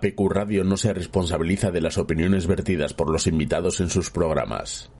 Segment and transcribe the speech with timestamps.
[0.00, 4.90] APQ Radio no se responsabiliza de las opiniones vertidas por los invitados en sus programas.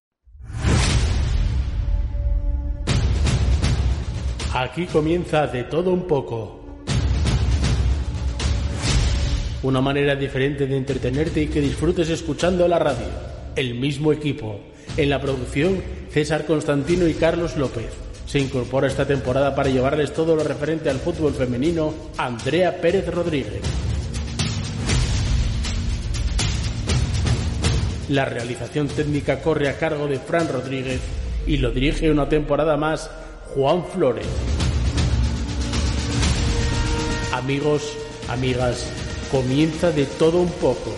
[4.52, 6.60] Aquí comienza de todo un poco.
[9.62, 13.06] Una manera diferente de entretenerte y que disfrutes escuchando la radio.
[13.56, 14.60] El mismo equipo.
[14.98, 17.90] En la producción, César Constantino y Carlos López.
[18.26, 23.89] Se incorpora esta temporada para llevarles todo lo referente al fútbol femenino, Andrea Pérez Rodríguez.
[28.10, 31.00] La realización técnica corre a cargo de Fran Rodríguez
[31.46, 33.08] y lo dirige una temporada más
[33.54, 34.26] Juan Flores.
[37.32, 37.96] Amigos,
[38.28, 38.90] amigas,
[39.30, 40.92] comienza de todo un poco.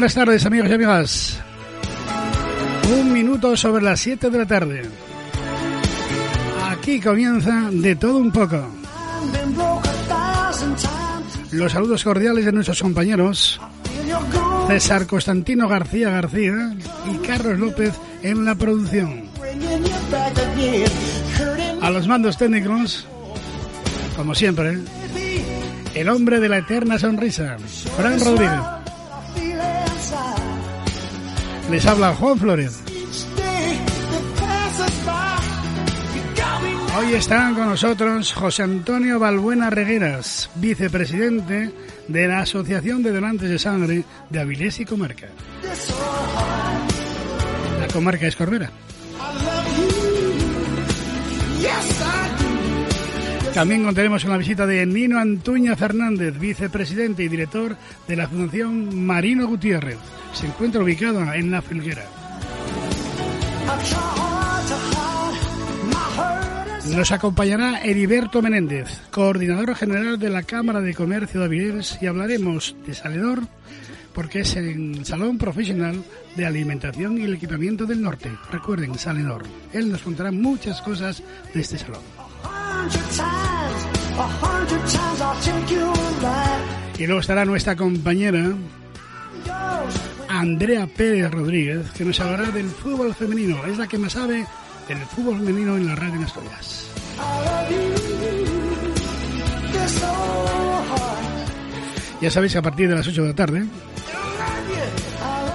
[0.00, 1.40] Buenas tardes amigos y amigas.
[2.90, 4.82] Un minuto sobre las 7 de la tarde.
[6.70, 8.66] Aquí comienza de todo un poco.
[11.52, 13.60] Los saludos cordiales de nuestros compañeros
[14.68, 16.74] César Constantino García García
[17.12, 17.92] y Carlos López
[18.22, 19.24] en la producción.
[21.82, 23.06] A los mandos técnicos,
[24.16, 24.78] como siempre,
[25.94, 27.58] el hombre de la eterna sonrisa,
[27.98, 28.79] Fran Rodríguez.
[31.70, 32.82] Les habla Juan Flores.
[36.98, 41.72] Hoy están con nosotros José Antonio Balbuena Regueras, vicepresidente
[42.08, 45.28] de la Asociación de Donantes de Sangre de Avilés y Comarca.
[47.78, 48.70] La comarca es Corbera.
[53.54, 57.76] También contaremos con la visita de Nino Antuña Fernández, vicepresidente y director
[58.06, 59.98] de la Fundación Marino Gutiérrez.
[60.32, 62.04] Se encuentra ubicado en La Filguera.
[66.94, 72.74] Nos acompañará Heriberto Menéndez, coordinador general de la Cámara de Comercio de Avilés, y hablaremos
[72.86, 73.42] de Saledor,
[74.14, 76.02] porque es el Salón Profesional
[76.36, 78.30] de Alimentación y el Equipamiento del Norte.
[78.50, 79.42] Recuerden, Saledor.
[79.72, 82.02] Él nos contará muchas cosas de este salón.
[86.98, 88.52] Y luego estará nuestra compañera
[90.28, 93.64] Andrea Pérez Rodríguez, que nos hablará del fútbol femenino.
[93.66, 94.46] Es la que más sabe
[94.88, 96.86] del fútbol femenino en la radio en Asturias.
[102.20, 103.64] Ya sabéis que a partir de las 8 de la tarde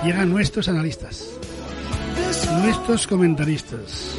[0.04, 1.30] llegan nuestros analistas,
[2.62, 4.18] nuestros comentaristas,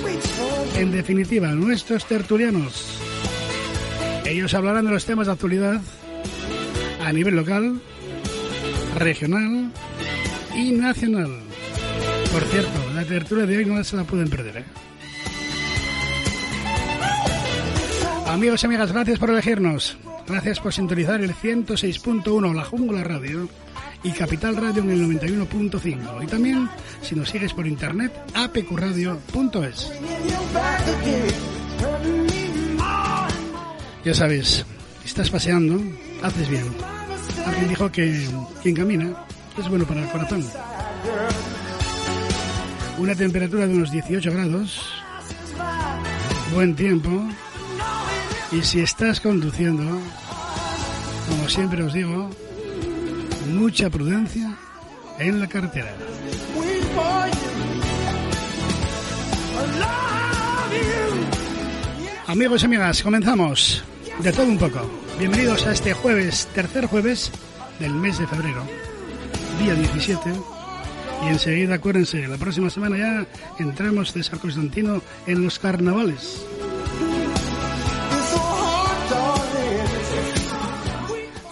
[0.77, 3.06] en definitiva, nuestros tertulianos.
[4.29, 5.81] Ellos hablarán de los temas de actualidad
[7.05, 7.81] a nivel local,
[8.97, 9.71] regional
[10.55, 11.31] y nacional.
[12.33, 14.59] Por cierto, la tertulia de hoy no se la pueden perder.
[14.59, 14.65] ¿eh?
[18.27, 19.97] Amigos y amigas, gracias por elegirnos.
[20.27, 23.49] Gracias por sintonizar el 106.1 La Jungla Radio
[24.03, 26.25] y Capital Radio en el 91.5.
[26.25, 26.69] Y también,
[27.01, 29.93] si nos sigues por internet, apqradio.es.
[34.06, 34.65] Ya sabes,
[35.05, 35.83] estás paseando,
[36.22, 36.65] haces bien.
[37.44, 38.25] Alguien dijo que
[38.62, 39.27] quien camina
[39.59, 40.47] es bueno para el corazón.
[42.99, 44.93] Una temperatura de unos 18 grados,
[46.55, 47.11] buen tiempo,
[48.53, 50.00] y si estás conduciendo,
[51.28, 52.31] como siempre os digo,
[53.49, 54.56] mucha prudencia
[55.19, 55.93] en la carretera.
[62.28, 63.83] Amigos y amigas, comenzamos
[64.22, 64.81] de todo un poco.
[65.19, 67.31] Bienvenidos a este jueves, tercer jueves
[67.78, 68.65] del mes de febrero,
[69.59, 70.32] día 17.
[71.25, 73.27] Y enseguida, acuérdense, la próxima semana ya
[73.59, 76.44] entramos de San Constantino en los carnavales.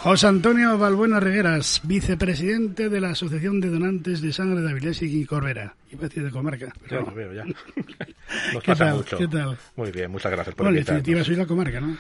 [0.05, 5.25] José Antonio Balbuena Regueras, vicepresidente de la Asociación de Donantes de Sangre de Avilés y
[5.25, 5.77] Corbera.
[5.91, 6.75] Iba a decir de comarca.
[6.91, 7.45] Ya lo veo, ya.
[8.53, 8.97] Nos ¿Qué pasa tal?
[8.97, 9.17] mucho.
[9.17, 9.57] ¿Qué tal?
[9.77, 11.03] Muy bien, muchas gracias por Bueno, en invitarnos.
[11.05, 11.97] definitiva soy la comarca, ¿no?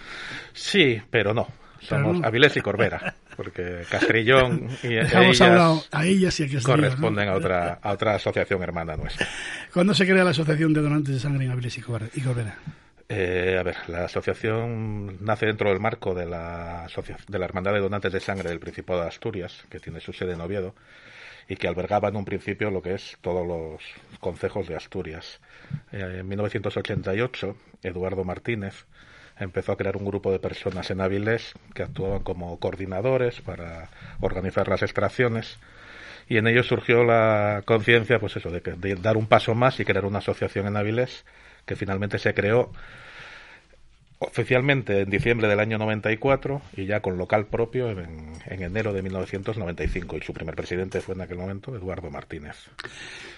[0.52, 1.48] Sí, pero no.
[1.88, 2.26] Pero Somos no.
[2.26, 5.40] Avilés y Corbera, porque Castrillón y ellas
[5.90, 9.26] a ellas y a corresponden a otra, a otra asociación hermana nuestra.
[9.72, 12.58] ¿Cuándo se crea la Asociación de Donantes de Sangre en Avilés y Corbera?
[13.08, 16.86] Eh, a ver, la asociación nace dentro del marco de la,
[17.28, 20.32] de la Hermandad de Donantes de Sangre del Principado de Asturias, que tiene su sede
[20.32, 20.74] en Oviedo,
[21.48, 23.82] y que albergaba en un principio lo que es todos los
[24.20, 25.40] concejos de Asturias.
[25.92, 28.86] Eh, en 1988, Eduardo Martínez
[29.38, 33.90] empezó a crear un grupo de personas en Avilés que actuaban como coordinadores para
[34.20, 35.58] organizar las extracciones
[36.28, 39.78] y en ello surgió la conciencia pues eso de, que, de dar un paso más
[39.80, 41.24] y crear una asociación en Avilés
[41.66, 42.70] que finalmente se creó
[44.18, 49.02] oficialmente en diciembre del año 94 y ya con local propio en, en, enero de
[49.02, 52.56] 1995 y su primer presidente fue en aquel momento Eduardo Martínez.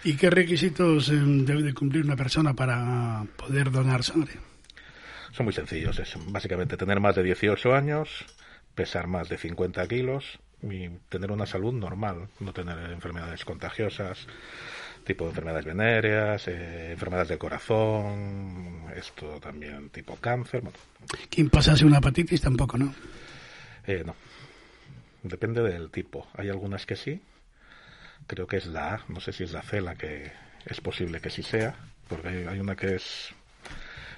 [0.05, 4.35] ¿Y qué requisitos eh, debe de cumplir una persona para poder donar sangre?
[5.33, 8.25] Son muy sencillos, es básicamente tener más de 18 años,
[8.75, 14.27] pesar más de 50 kilos y tener una salud normal, no tener enfermedades contagiosas,
[15.07, 20.61] tipo de enfermedades venéreas, eh, enfermedades del corazón, esto también tipo cáncer.
[20.61, 20.77] Bueno.
[21.31, 22.93] ¿Quién pasase una hepatitis tampoco, no?
[23.87, 24.15] Eh, no.
[25.23, 26.27] Depende del tipo.
[26.37, 27.23] Hay algunas que sí.
[28.27, 29.05] Creo que es la A.
[29.09, 30.33] No sé si es la C la que
[30.67, 31.75] es posible que sí sea.
[32.09, 33.33] Porque hay, hay una que es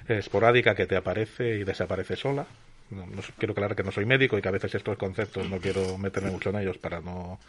[0.07, 2.47] esporádica que te aparece y desaparece sola.
[2.89, 5.59] No, no, quiero aclarar que no soy médico y que a veces estos conceptos no
[5.59, 7.39] quiero meterme mucho en ellos para no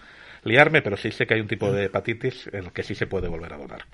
[0.44, 3.06] liarme, pero sí sé que hay un tipo de hepatitis en el que sí se
[3.06, 3.84] puede volver a donar.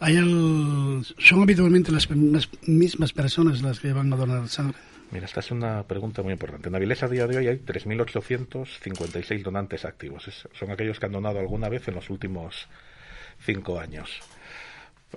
[0.00, 1.04] ¿Hay el...
[1.18, 4.78] ¿Son habitualmente las, las, mismas personas las que van a donar sangre?
[5.10, 6.68] Mira, esta es una pregunta muy importante.
[6.68, 10.26] En Avilés a día de hoy hay 3.856 donantes activos.
[10.26, 12.68] Es, son aquellos que han donado alguna vez en los últimos
[13.38, 14.20] cinco años.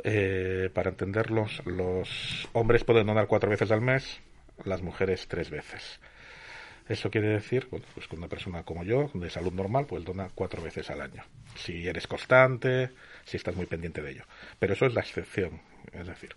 [0.04, 4.20] Eh, para entenderlos, los hombres pueden donar cuatro veces al mes,
[4.66, 6.00] las mujeres tres veces.
[6.90, 10.30] Eso quiere decir, bueno, pues que una persona como yo, de salud normal, pues dona
[10.34, 11.24] cuatro veces al año.
[11.56, 12.92] Si eres constante,
[13.26, 14.24] si estás muy pendiente de ello.
[14.60, 15.62] Pero eso es la excepción.
[15.92, 16.36] Es decir,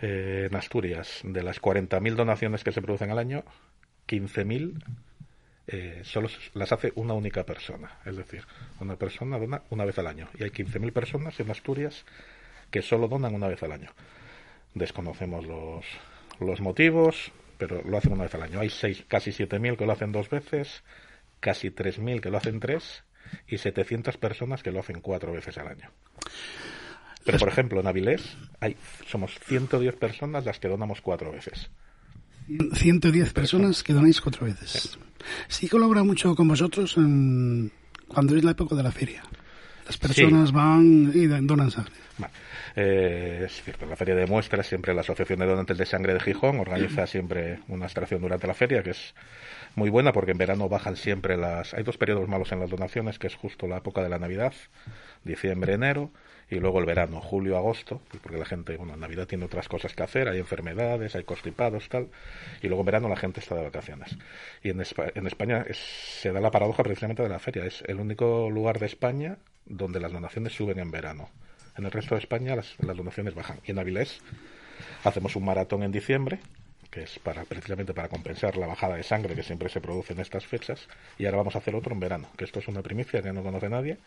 [0.00, 3.44] eh, en Asturias, de las 40.000 donaciones que se producen al año,
[4.08, 4.82] 15.000
[5.68, 7.98] eh, solo las hace una única persona.
[8.04, 8.44] Es decir,
[8.78, 10.28] una persona dona una vez al año.
[10.38, 12.04] Y hay 15.000 personas en Asturias
[12.70, 13.90] que solo donan una vez al año.
[14.74, 15.84] Desconocemos los,
[16.38, 18.60] los motivos, pero lo hacen una vez al año.
[18.60, 20.82] Hay seis, casi 7.000 que lo hacen dos veces,
[21.40, 23.04] casi 3.000 que lo hacen tres
[23.48, 25.90] y 700 personas que lo hacen cuatro veces al año.
[27.24, 28.76] Pero, por ejemplo, en Avilés hay,
[29.08, 31.70] somos 110 personas las que donamos cuatro veces.
[32.46, 34.70] 110 personas que donáis cuatro veces.
[34.70, 34.98] Sí,
[35.48, 37.72] sí colabora mucho con vosotros en,
[38.06, 39.24] cuando es la época de la feria.
[39.86, 40.54] Las personas Sí.
[40.54, 41.92] van y donan sangre.
[42.18, 42.32] Vale.
[42.74, 46.20] Eh, es cierto, la feria de muestras siempre la Asociación de Donantes de Sangre de
[46.20, 49.14] Gijón organiza siempre una extracción durante la feria que es
[49.74, 51.74] muy buena porque en verano bajan siempre las...
[51.74, 54.54] Hay dos periodos malos en las donaciones, que es justo la época de la Navidad,
[55.24, 56.10] diciembre, enero,
[56.48, 59.68] y luego el verano, julio, agosto, pues porque la gente, bueno, en Navidad tiene otras
[59.68, 62.08] cosas que hacer, hay enfermedades, hay constipados, tal,
[62.62, 64.16] y luego en verano la gente está de vacaciones.
[64.62, 67.82] Y en, Espa en España es, se da la paradoja precisamente de la feria, es
[67.86, 69.36] el único lugar de España
[69.66, 71.28] donde las donaciones suben en verano.
[71.76, 73.58] En el resto de España las, las donaciones bajan.
[73.64, 74.20] Y en Avilés
[75.04, 76.38] hacemos un maratón en diciembre,
[76.90, 80.20] que es para precisamente para compensar la bajada de sangre que siempre se produce en
[80.20, 80.88] estas fechas.
[81.18, 83.42] Y ahora vamos a hacer otro en verano, que esto es una primicia que no
[83.42, 83.98] conoce nadie.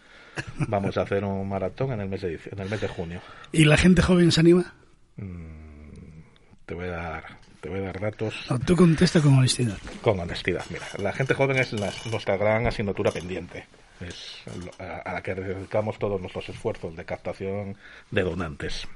[0.68, 3.22] Vamos a hacer un maratón en el mes de, en el mes de junio.
[3.52, 4.74] ¿Y la gente joven se anima?
[5.18, 6.22] Mm,
[6.66, 7.24] te voy a dar
[7.62, 9.78] te voy a dar datos No, tú contesta con honestidad.
[10.02, 10.64] con honestidad.
[10.70, 13.66] Mira, la gente joven es la- nuestra gran asignatura pendiente.
[14.02, 14.44] Es
[14.80, 17.76] a, la que dedicamos todos nuestros esfuerzos de captación
[18.12, 18.88] de donantes.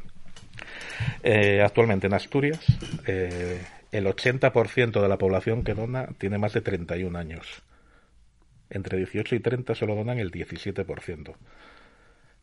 [1.23, 2.65] Eh, actualmente en Asturias,
[3.05, 3.61] eh,
[3.91, 7.63] el 80% de la población que dona tiene más de 31 años.
[8.69, 11.35] Entre 18 y 30 solo donan el 17%,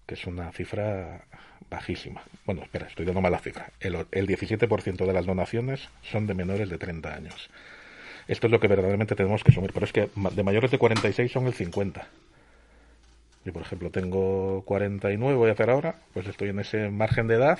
[0.06, 1.24] que es una cifra
[1.68, 2.22] bajísima.
[2.44, 3.72] Bueno, espera, estoy dando mal la cifra.
[3.80, 7.50] El, el 17% de las donaciones son de menores de 30 años.
[8.28, 11.32] Esto es lo que verdaderamente tenemos que asumir, pero es que de mayores de 46
[11.32, 12.06] son el 50.
[13.44, 17.36] Yo, por ejemplo, tengo 49, voy a hacer ahora, pues estoy en ese margen de
[17.36, 17.58] edad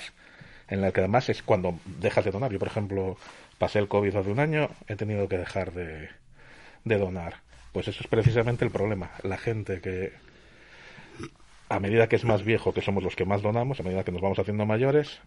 [0.67, 2.51] en el que además es cuando dejas de donar.
[2.51, 3.17] Yo, por ejemplo,
[3.57, 6.09] pasé el COVID hace un año, he tenido que dejar de,
[6.85, 7.41] de donar.
[7.73, 9.11] Pues eso es precisamente el problema.
[9.23, 10.13] La gente que,
[11.67, 14.11] a medida que es más viejo, que somos los que más donamos, a medida que
[14.11, 15.19] nos vamos haciendo mayores,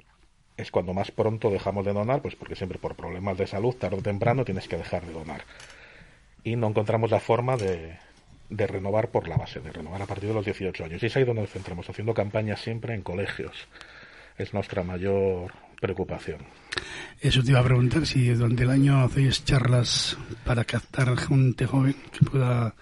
[0.56, 3.96] es cuando más pronto dejamos de donar, pues porque siempre por problemas de salud, tarde
[3.96, 5.42] o temprano, tienes que dejar de donar.
[6.42, 7.98] Y no encontramos la forma de,
[8.48, 11.02] de renovar por la base, de renovar a partir de los 18 años.
[11.02, 13.68] Y es ahí donde nos centramos, haciendo campañas siempre en colegios.
[14.38, 16.38] Es nuestra mayor preocupación.
[17.20, 21.94] Eso te iba a preguntar si durante el año hacéis charlas para captar gente joven
[22.12, 22.74] que pueda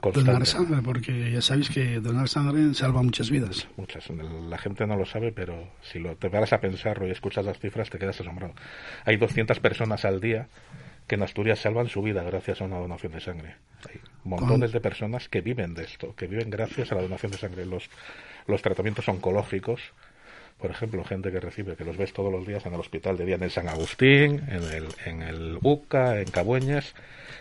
[0.00, 0.30] Constante.
[0.30, 3.66] donar sangre, porque ya sabéis que donar sangre salva muchas vidas.
[3.76, 4.08] Muchas.
[4.10, 7.58] La gente no lo sabe, pero si lo, te paras a pensarlo y escuchas las
[7.58, 8.54] cifras, te quedas asombrado.
[9.04, 10.48] Hay 200 personas al día
[11.08, 13.56] que en Asturias salvan su vida gracias a una donación de sangre.
[13.88, 17.38] Hay montones de personas que viven de esto, que viven gracias a la donación de
[17.38, 17.66] sangre.
[17.66, 17.88] Los,
[18.46, 19.80] los tratamientos oncológicos
[20.58, 23.24] por ejemplo, gente que recibe, que los ves todos los días en el hospital de
[23.24, 26.94] día en el San Agustín, en el, en el UCA, en Cabueñas,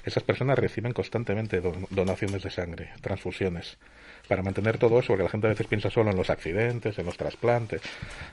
[0.06, 1.60] esas personas reciben constantemente
[1.90, 3.80] donaciones de sangre, transfusiones,
[4.28, 7.08] para mantener todo eso, porque la gente a veces piensa solo en los accidentes, en
[7.08, 7.82] los trasplantes.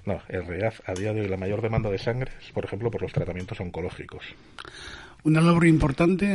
[0.05, 2.91] No, en realidad, a día de hoy la mayor demanda de sangre es, por ejemplo,
[2.91, 4.25] por los tratamientos oncológicos.
[5.25, 6.27] Una labor importante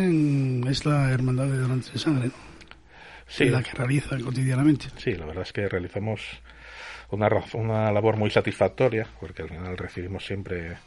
[0.67, 2.31] es la Hermandad de Donantes de Sangre,
[3.27, 3.45] Sí.
[3.45, 4.87] La que realizan cotidianamente.
[4.97, 6.21] Sí, la verdad es que realizamos
[7.11, 10.77] una, una labor muy satisfactoria, porque al final recibimos siempre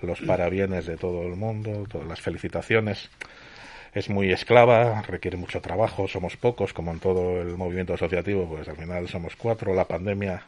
[0.00, 3.10] los parabienes de todo el mundo, todas las felicitaciones.
[3.92, 8.66] Es muy esclava, requiere mucho trabajo, somos pocos, como en todo el movimiento asociativo, pues
[8.66, 9.74] al final somos cuatro.
[9.74, 10.42] La pandemia,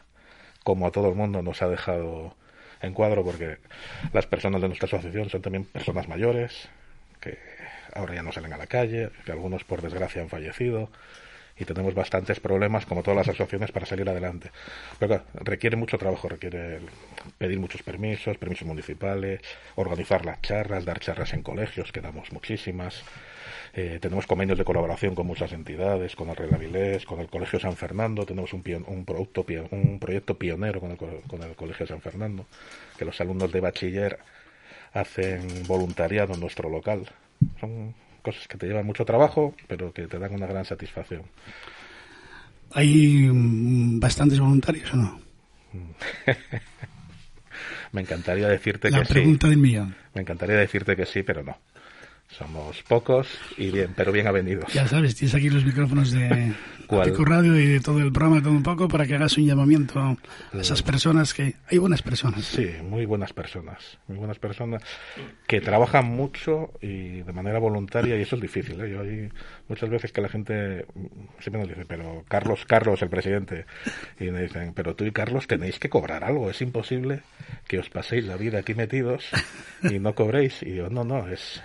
[0.63, 2.35] como a todo el mundo, nos ha dejado
[2.81, 3.59] en cuadro porque
[4.15, 6.71] las personas de nuestra asociación son también personas mayores,
[7.25, 7.39] que
[7.95, 10.91] ahora ya no salen a la calle, que algunos por desgracia han fallecido
[11.57, 14.51] y tenemos bastantes problemas, como todas las asociaciones, para salir adelante.
[14.99, 16.81] Pero requiere mucho trabajo, requiere
[17.39, 19.41] pedir muchos permisos, permisos municipales,
[19.77, 23.05] organizar las charlas, dar charlas en colegios, que damos muchísimas.
[23.73, 27.77] Eh, tenemos convenios de colaboración con muchas entidades, con el Relavilés, con el Colegio San
[27.77, 28.27] Fernando.
[28.27, 32.47] Tenemos un, un, producto, un proyecto pionero con el, con el Colegio San Fernando,
[32.99, 34.19] que los alumnos de bachiller
[34.95, 37.07] hacen voluntariado en nuestro local.
[37.61, 41.25] Son cosas que te llevan mucho trabajo, pero que te dan una gran satisfacción.
[42.73, 45.21] ¿Hay mm, bastantes voluntarios o no?
[47.93, 49.01] Me encantaría decirte que sí.
[49.01, 49.95] La pregunta del millón.
[50.15, 51.59] Me encantaría decirte que sí, pero no.
[52.31, 54.73] Somos pocos y bien, pero bien avenidos.
[54.73, 56.53] Ya sabes, tienes aquí los micrófonos de
[57.05, 60.01] Pico Radio y de todo el programa, todo un poco, para que hagas un llamamiento
[60.01, 60.17] a
[60.59, 61.55] esas personas que...
[61.71, 62.45] Hay buenas personas.
[62.45, 63.99] Sí, muy buenas personas.
[64.09, 64.83] Muy buenas personas
[65.47, 68.81] que trabajan mucho y de manera voluntaria y eso es difícil.
[68.81, 68.91] ¿eh?
[68.91, 69.29] Yo hay
[69.69, 70.87] muchas veces que la gente
[71.39, 73.67] siempre nos dice, pero Carlos, Carlos, el presidente,
[74.19, 76.51] y me dicen, pero tú y Carlos tenéis que cobrar algo.
[76.51, 77.21] Es imposible
[77.69, 79.25] que os paséis la vida aquí metidos
[79.83, 80.63] y no cobréis.
[80.63, 81.63] Y yo, no, no, es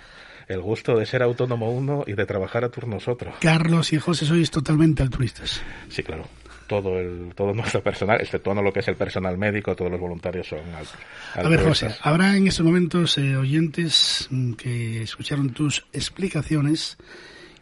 [0.50, 3.32] el gusto de ser autónomo uno y de trabajar a turnos otro.
[3.40, 5.62] Carlos y José sois totalmente altruistas.
[5.88, 6.26] Sí, claro.
[6.66, 10.48] Todo el todo nuestro personal, excepto lo que es el personal médico, todos los voluntarios
[10.48, 11.00] son altruistas.
[11.36, 16.96] A ver, José, habrá en estos momentos eh, oyentes mm, que escucharon tus explicaciones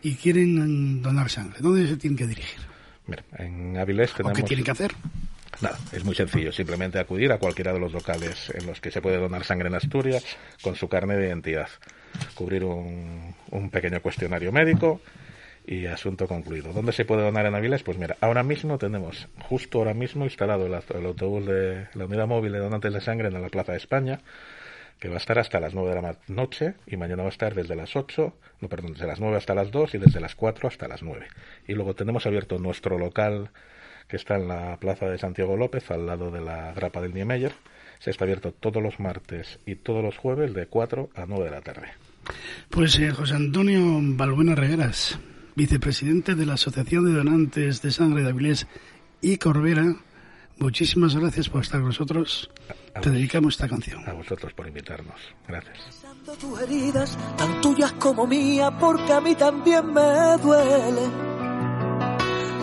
[0.02, 1.58] y quieren mm, donar sangre.
[1.60, 2.60] ¿Dónde se tienen que dirigir?
[3.06, 4.36] Mira, en Avilés tenemos...
[4.36, 4.92] qué tienen que hacer?
[5.60, 9.00] Nada, es muy sencillo, simplemente acudir a cualquiera de los locales en los que se
[9.02, 10.24] puede donar sangre en Asturias
[10.62, 11.68] con su carne de identidad
[12.34, 15.00] cubrir un, un pequeño cuestionario médico
[15.68, 16.72] y asunto concluido.
[16.72, 17.82] ¿Dónde se puede donar en Avilés?
[17.82, 22.52] Pues mira, ahora mismo tenemos, justo ahora mismo, instalado el, autobús de la unidad móvil
[22.52, 24.20] de donantes de sangre en la Plaza de España,
[24.98, 27.54] que va a estar hasta las 9 de la noche y mañana va a estar
[27.54, 30.68] desde las 8, no, perdón, desde las 9 hasta las 2 y desde las 4
[30.68, 31.26] hasta las 9.
[31.66, 33.50] Y luego tenemos abierto nuestro local
[34.08, 37.52] que está en la Plaza de Santiago López, al lado de la grapa del Niemeyer,
[37.98, 41.50] se está abierto todos los martes y todos los jueves de 4 a 9 de
[41.50, 41.88] la tarde.
[42.70, 45.18] Pues eh, José Antonio Balbuena Regueras,
[45.54, 48.66] vicepresidente de la Asociación de Donantes de Sangre de Avilés
[49.20, 49.96] y Corbera,
[50.58, 52.50] muchísimas gracias por estar con nosotros.
[53.00, 54.06] Te dedicamos esta canción.
[54.08, 55.20] A vosotros por invitarnos.
[55.46, 56.04] Gracias.
[56.40, 61.08] tus heridas, tan tuyas como mía, porque a mí también me duele.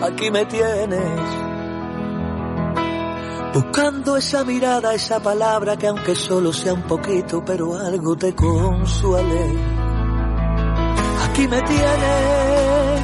[0.02, 1.55] Aquí me tienes
[3.56, 9.56] Buscando esa mirada, esa palabra que aunque solo sea un poquito, pero algo te consuele.
[11.24, 13.00] Aquí me tienes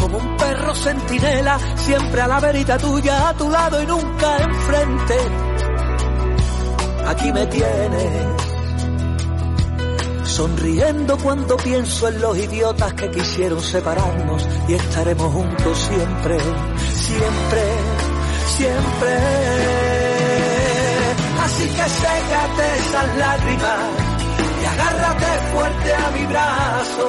[0.00, 5.14] como un perro sentinela, siempre a la verita tuya, a tu lado y nunca enfrente.
[7.06, 8.26] Aquí me tienes
[10.24, 16.36] sonriendo cuando pienso en los idiotas que quisieron separarnos y estaremos juntos siempre,
[16.94, 18.17] siempre
[18.56, 19.12] siempre.
[21.44, 23.80] Así que sécate esas lágrimas
[24.60, 27.06] y agárrate fuerte a mi brazo.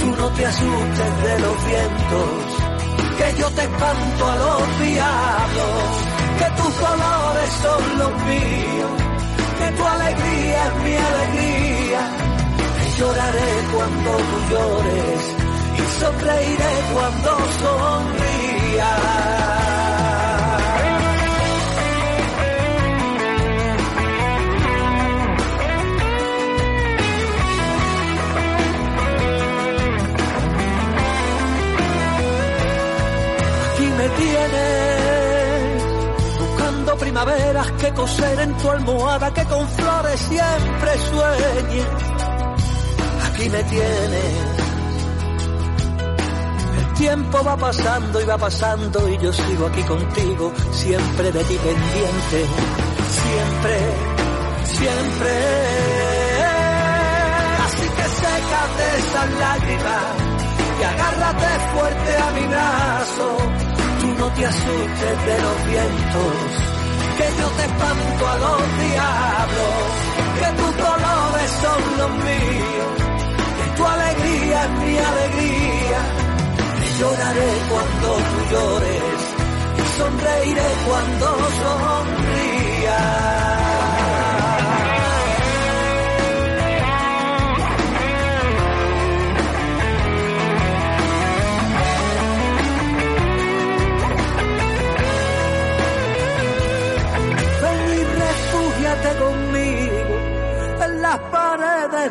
[0.00, 2.28] Tú no te asustes de los vientos,
[3.18, 5.88] que yo te espanto a los diablos,
[6.38, 8.92] que tus colores son los míos,
[9.58, 12.00] que tu alegría es mi alegría.
[12.84, 15.22] Y lloraré cuando tú llores
[15.78, 17.30] y sonreiré cuando
[17.62, 19.47] sonrías.
[37.66, 41.86] Que coser en tu almohada, que con flores siempre sueñes.
[43.26, 44.34] Aquí me tienes.
[46.78, 51.56] El tiempo va pasando y va pasando y yo sigo aquí contigo, siempre de ti
[51.56, 52.46] pendiente,
[53.22, 53.78] siempre,
[54.64, 55.32] siempre.
[57.64, 60.04] Así que sécate esas lágrimas
[60.80, 63.36] y agárrate fuerte a mi brazo.
[64.00, 66.77] Tú no te asustes de los vientos,
[67.18, 69.74] que yo te espanto a los diablos,
[70.38, 72.92] que tus dolores son los míos,
[73.58, 76.00] que tu alegría es mi alegría.
[76.84, 79.18] Y lloraré cuando tú llores
[79.78, 81.26] y sonreiré cuando
[81.62, 83.47] sonrías.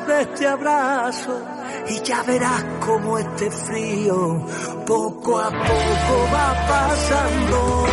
[0.06, 1.42] De este abrazo
[1.88, 4.46] y ya verás como este frío
[4.86, 7.86] poco a poco va pasando.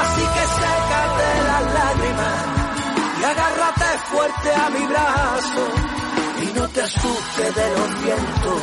[0.00, 2.44] Así que sécate las lágrimas
[3.20, 5.64] y agárrate fuerte a mi brazo
[6.42, 8.62] y no te asustes de los vientos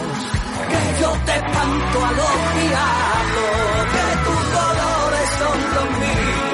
[0.70, 6.53] que yo te espanto a los diablos, que tus dolores son los míos,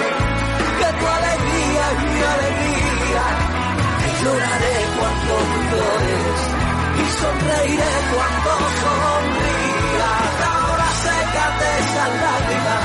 [4.30, 5.34] lloraré cuando
[5.72, 6.40] llores
[7.02, 8.52] y sonreiré cuando
[8.84, 10.34] sonrías.
[10.54, 12.84] Ahora sécate esas lágrimas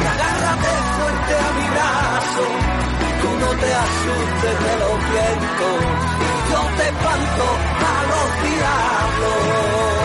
[0.00, 2.44] y agárrate fuerte a mi brazo.
[3.20, 5.78] Tú no te asustes de los vientos,
[6.50, 7.46] yo te espanto
[7.90, 9.99] a los diablos.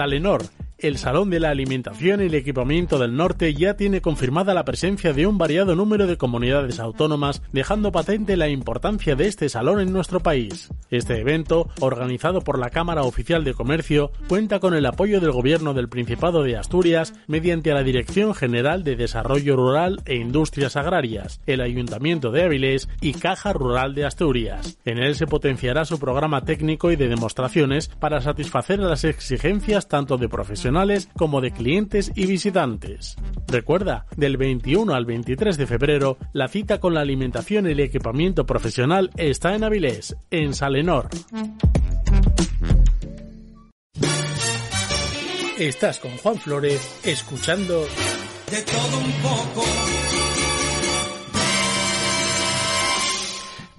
[0.00, 0.40] Salenor,
[0.82, 5.12] el Salón de la Alimentación y el Equipamiento del Norte ya tiene confirmada la presencia
[5.12, 9.92] de un variado número de comunidades autónomas, dejando patente la importancia de este salón en
[9.92, 10.70] nuestro país.
[10.90, 15.74] Este evento, organizado por la Cámara Oficial de Comercio, cuenta con el apoyo del Gobierno
[15.74, 21.60] del Principado de Asturias mediante la Dirección General de Desarrollo Rural e Industrias Agrarias, el
[21.60, 24.78] Ayuntamiento de Avilés y Caja Rural de Asturias.
[24.84, 30.16] En él se potenciará su programa técnico y de demostraciones para satisfacer las exigencias tanto
[30.16, 30.69] de profesionales
[31.16, 33.16] como de clientes y visitantes.
[33.48, 38.46] Recuerda, del 21 al 23 de febrero, la cita con la alimentación y el equipamiento
[38.46, 41.08] profesional está en Avilés, en Salenor.
[45.58, 47.84] Estás con Juan Flores, escuchando.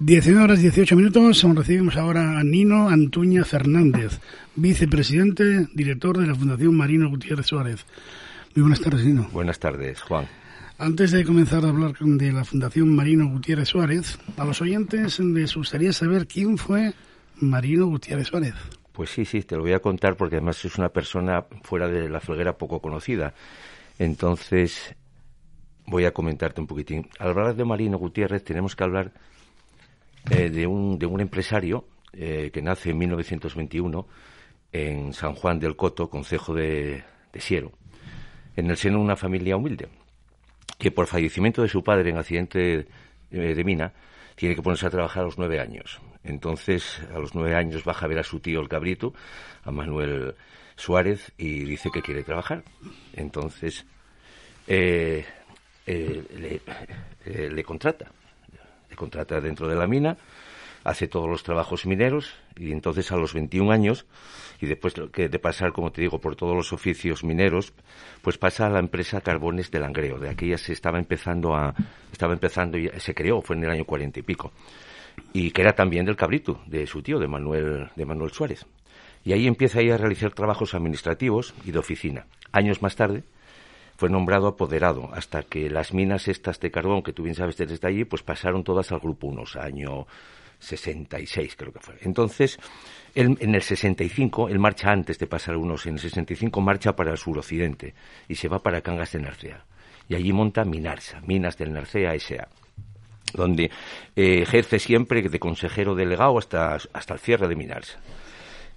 [0.04, 4.18] 19 horas 18 minutos, recibimos ahora a Nino Antuña Fernández,
[4.56, 7.86] vicepresidente, director de la Fundación Marino Gutiérrez Suárez.
[8.56, 9.28] Muy buenas tardes, Nino.
[9.32, 10.26] Buenas tardes, Juan.
[10.76, 15.54] Antes de comenzar a hablar de la Fundación Marino Gutiérrez Suárez, a los oyentes les
[15.54, 16.94] gustaría saber quién fue
[17.36, 18.54] Marino Gutiérrez Suárez.
[18.90, 22.08] Pues sí, sí, te lo voy a contar porque además es una persona fuera de
[22.08, 23.34] la folguera poco conocida.
[24.00, 24.96] Entonces,
[25.86, 27.08] voy a comentarte un poquitín.
[27.20, 29.12] Al hablar de Marino Gutiérrez tenemos que hablar
[30.30, 34.06] eh, de, un, de un empresario eh, que nace en 1921
[34.72, 37.72] en San Juan del Coto, concejo de, de Siero,
[38.56, 39.88] en el seno de una familia humilde,
[40.78, 42.86] que por fallecimiento de su padre en accidente
[43.30, 43.92] de, de mina,
[44.34, 46.00] tiene que ponerse a trabajar a los nueve años.
[46.24, 49.12] Entonces, a los nueve años baja a ver a su tío el cabrito,
[49.64, 50.34] a Manuel
[50.76, 52.64] Suárez, y dice que quiere trabajar.
[53.14, 53.84] Entonces,
[54.66, 55.24] eh,
[55.86, 56.60] eh,
[57.24, 58.10] eh, le contrata.
[58.96, 60.16] Contrata dentro de la mina,
[60.84, 64.06] hace todos los trabajos mineros, y entonces a los 21 años
[64.60, 67.72] y después de pasar, como te digo, por todos los oficios mineros,
[68.22, 70.20] pues pasa a la empresa Carbones de Langreo.
[70.20, 71.74] De aquí ya se estaba empezando a,
[72.12, 74.52] estaba empezando y se creó, fue en el año cuarenta y pico.
[75.32, 78.64] Y que era también del cabrito, de su tío, de Manuel, de Manuel Suárez.
[79.24, 82.26] Y ahí empieza a realizar trabajos administrativos y de oficina.
[82.52, 83.24] Años más tarde,
[83.96, 87.86] fue nombrado apoderado hasta que las minas estas de carbón que tú bien sabes desde
[87.86, 90.06] allí pues pasaron todas al grupo unos año
[90.58, 91.96] 66 creo que fue.
[92.02, 92.58] Entonces
[93.14, 97.12] él, en el 65 él marcha antes de pasar unos en el 65 marcha para
[97.12, 97.94] el suroccidente
[98.28, 99.64] y se va para Cangas de Narcea.
[100.08, 102.48] Y allí monta Minarsa Minas del Narcea S.A
[103.34, 103.70] donde
[104.14, 107.98] eh, ejerce siempre de consejero delegado hasta, hasta el cierre de Minarsa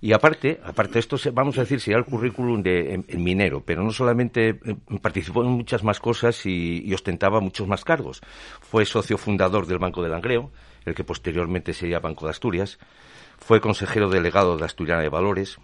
[0.02, 3.92] y aparte, aparte esto, vamos a decir, sería el currículum de en, minero, pero no
[3.92, 8.22] solamente eh, participó en muchas más cosas y, ostentaba muchos más cargos.
[8.62, 10.52] Fue socio fundador del Banco de Langreo,
[10.86, 12.78] el que posteriormente sería Banco de Asturias.
[13.38, 15.58] Fue consejero delegado de Asturiana de Valores.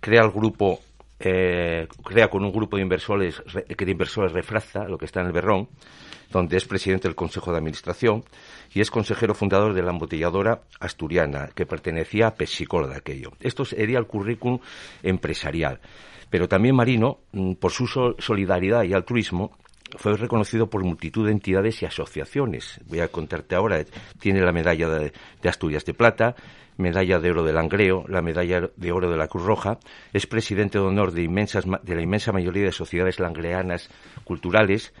[0.00, 0.80] Crea el grupo
[1.20, 3.42] eh, crea con un grupo de inversores,
[3.76, 5.68] que de inversores refracta lo que está en el Berrón,
[6.34, 8.24] donde es presidente del Consejo de Administración
[8.72, 13.32] y es consejero fundador de la embotelladora asturiana, que pertenecía a Pesicola de aquello.
[13.40, 14.58] Esto sería el currículum
[15.04, 15.80] empresarial.
[16.30, 17.86] Pero también Marino, mm, por su
[18.18, 19.56] solidaridad y altruismo,
[19.96, 22.80] fue reconocido por multitud de entidades y asociaciones.
[22.86, 23.84] Voy a contarte ahora,
[24.18, 25.12] tiene la medalla de,
[25.48, 26.34] Asturias de Plata,
[26.78, 29.78] medalla de oro del Langreo, la medalla de oro de la Cruz Roja,
[30.12, 33.88] es presidente de honor de, inmensas, de la inmensa mayoría de sociedades langreanas
[34.24, 34.92] culturales.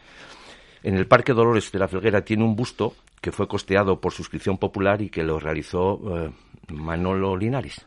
[0.84, 4.58] En el Parque Dolores de la Felguera tiene un busto que fue costeado por suscripción
[4.58, 6.30] popular y que lo realizó eh,
[6.68, 7.84] Manolo Linares,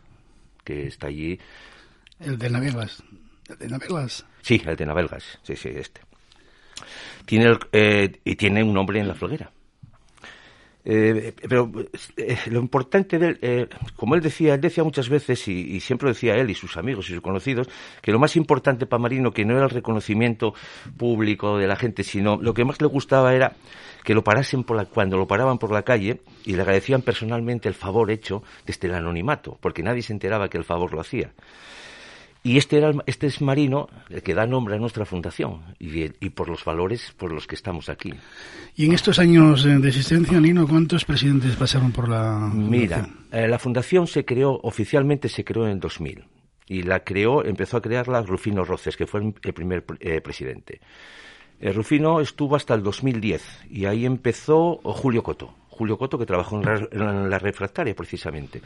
[0.65, 1.39] que está allí.
[2.19, 3.01] El de Navegas.
[3.47, 4.25] ¿El de Navegas?
[4.41, 6.01] Sí, el de Navegas, sí, sí, este
[7.27, 9.51] tiene eh, y tiene un nombre en la floguera.
[10.89, 11.69] Eh, pero
[12.15, 16.35] eh, lo importante de él, como él decía, él decía muchas veces, y, siempre decía
[16.35, 17.67] él y sus amigos y sus conocidos,
[18.01, 20.53] que lo más importante para Marino que no era el reconocimiento
[20.95, 23.51] público de la gente, sino lo que más le gustaba era
[24.05, 27.67] que lo parasen por la, cuando lo paraban por la calle y le agradecían personalmente
[27.67, 31.33] el favor hecho desde el anonimato, porque nadie se enteraba que el favor lo hacía.
[32.47, 36.47] Y este, era, este es Marino el que da nombre a nuestra fundación y, por
[36.47, 38.13] los valores por los que estamos aquí.
[38.73, 43.59] Y en estos años de existencia, Nino, ¿cuántos presidentes pasaron por la Mira, eh, la
[43.59, 46.23] fundación se creó, oficialmente se creó en el 2000.
[46.67, 50.79] Y la creó, empezó a crearla Rufino Roces, que fue el primer eh, presidente.
[51.59, 55.53] Eh, Rufino estuvo hasta el 2010 y ahí empezó Julio Coto.
[55.67, 58.61] Julio Coto, que trabajó en la refractaria precisamente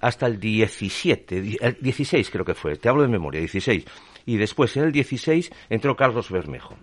[0.00, 3.84] hasta el 17, el 16 creo que fue, te hablo de memoria, 16.
[4.26, 6.76] Y después, en el 16, entró Carlos Bermejo.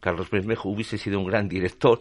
[0.00, 2.00] Carlos Bermejo hubiese sido un gran director,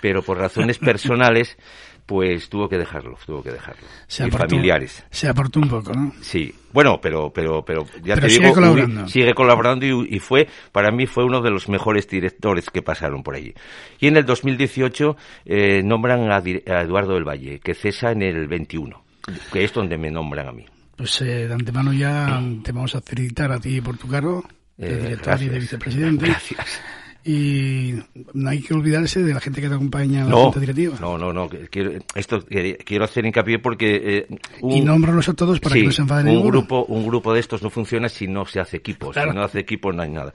[0.00, 1.56] pero por razones personales,
[2.04, 3.86] pues tuvo que dejarlo, tuvo que dejarlo.
[4.06, 5.04] Se y familiares.
[5.10, 6.12] Se apartó un poco, ¿no?
[6.20, 6.52] Sí.
[6.72, 9.06] Bueno, pero, pero, pero ya te sigue colaborando.
[9.08, 13.36] sigue colaborando y, fue, para mí fue uno de los mejores directores que pasaron por
[13.36, 13.54] allí.
[14.00, 18.48] Y en el 2018 eh, nombran a, a Eduardo del Valle, que cesa en el
[18.48, 19.07] 21
[19.52, 20.64] que es donde me nombran a mí.
[20.96, 24.44] Pues eh, de antemano ya te vamos a felicitar a ti por tu cargo
[24.76, 26.26] de eh, director y de vicepresidente.
[26.26, 26.80] Gracias.
[27.24, 27.94] Y
[28.32, 30.96] no hay que olvidarse de la gente que te acompaña en la Junta Directiva.
[31.00, 31.48] No, no, no.
[31.70, 34.26] Quiero, esto quiero hacer hincapié porque...
[34.30, 37.40] Eh, y nómbralos a todos para que no se enfaden un grupo Un grupo de
[37.40, 39.12] estos no funciona si no se hace equipo.
[39.12, 40.32] Si no hace equipo no hay nada.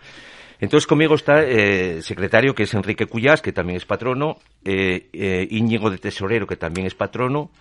[0.64, 5.10] Entonces conmigo está el eh, secretario, que es Enrique Cuyás, que también es patrono, eh,
[5.12, 7.52] eh, Íñigo de Tesorero, que también es patrono,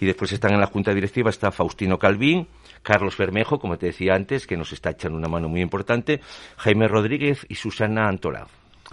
[0.00, 2.46] y después están en la junta directiva, está Faustino Calvín,
[2.84, 6.20] Carlos Bermejo, como te decía antes, que nos está echando una mano muy importante,
[6.58, 8.46] Jaime Rodríguez y Susana Antorado.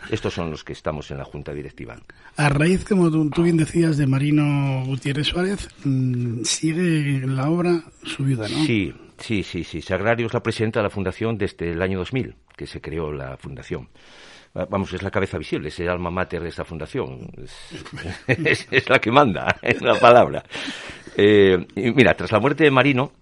[0.10, 1.96] Estos son los que estamos en la Junta Directiva.
[2.38, 8.24] A raíz, como tú, bien decías, de Marino Gutiérrez Suárez, mm, sigue la obra su
[8.24, 8.66] vida, ¿no?
[8.66, 9.84] Sí, sí, sí, sí.
[9.84, 13.38] Sagrario es la presidenta de la Fundación desde el año 2000, que se creó la
[13.38, 13.88] Fundación.
[14.54, 17.32] Vamos, es la cabeza visible, es el alma mater de esta fundación.
[18.28, 20.44] Es, la que manda, es la palabra.
[21.16, 23.14] Eh, mira, tras la muerte de Marino,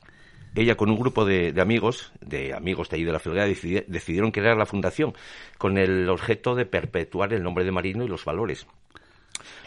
[0.55, 3.55] ella con un grupo de, amigos, de amigos de ahí de la Federal,
[3.87, 5.13] decidieron crear la fundación
[5.59, 8.65] con el objeto de perpetuar el nombre de Marino y los valores.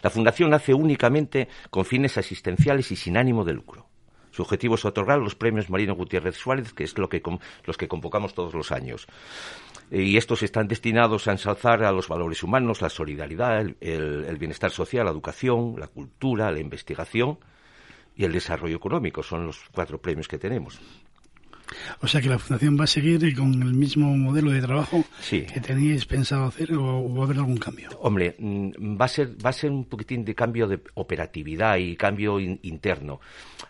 [0.03, 3.90] La fundación nace únicamente con fines asistenciales y sin ánimo de lucro.
[4.31, 7.23] Su objetivo es otorgar los premios Marino Gutiérrez Suárez, que es lo que,
[7.65, 9.07] los que convocamos todos los años.
[9.91, 15.05] Y estos están destinados a ensalzar a los valores humanos, la solidaridad, el bienestar social,
[15.05, 17.39] la educación, la cultura, la investigación
[18.17, 19.23] y el desarrollo económico.
[19.23, 20.81] Son los cuatro premios que tenemos.
[22.01, 25.61] O sea que la Fundación va a seguir con el mismo modelo de trabajo que
[25.61, 27.89] teníais pensado hacer o, va a haber algún cambio.
[28.01, 31.97] Hombre, mm, va a ser va a ser un poquitín de cambio de operatividad y
[31.97, 33.21] cambio interno.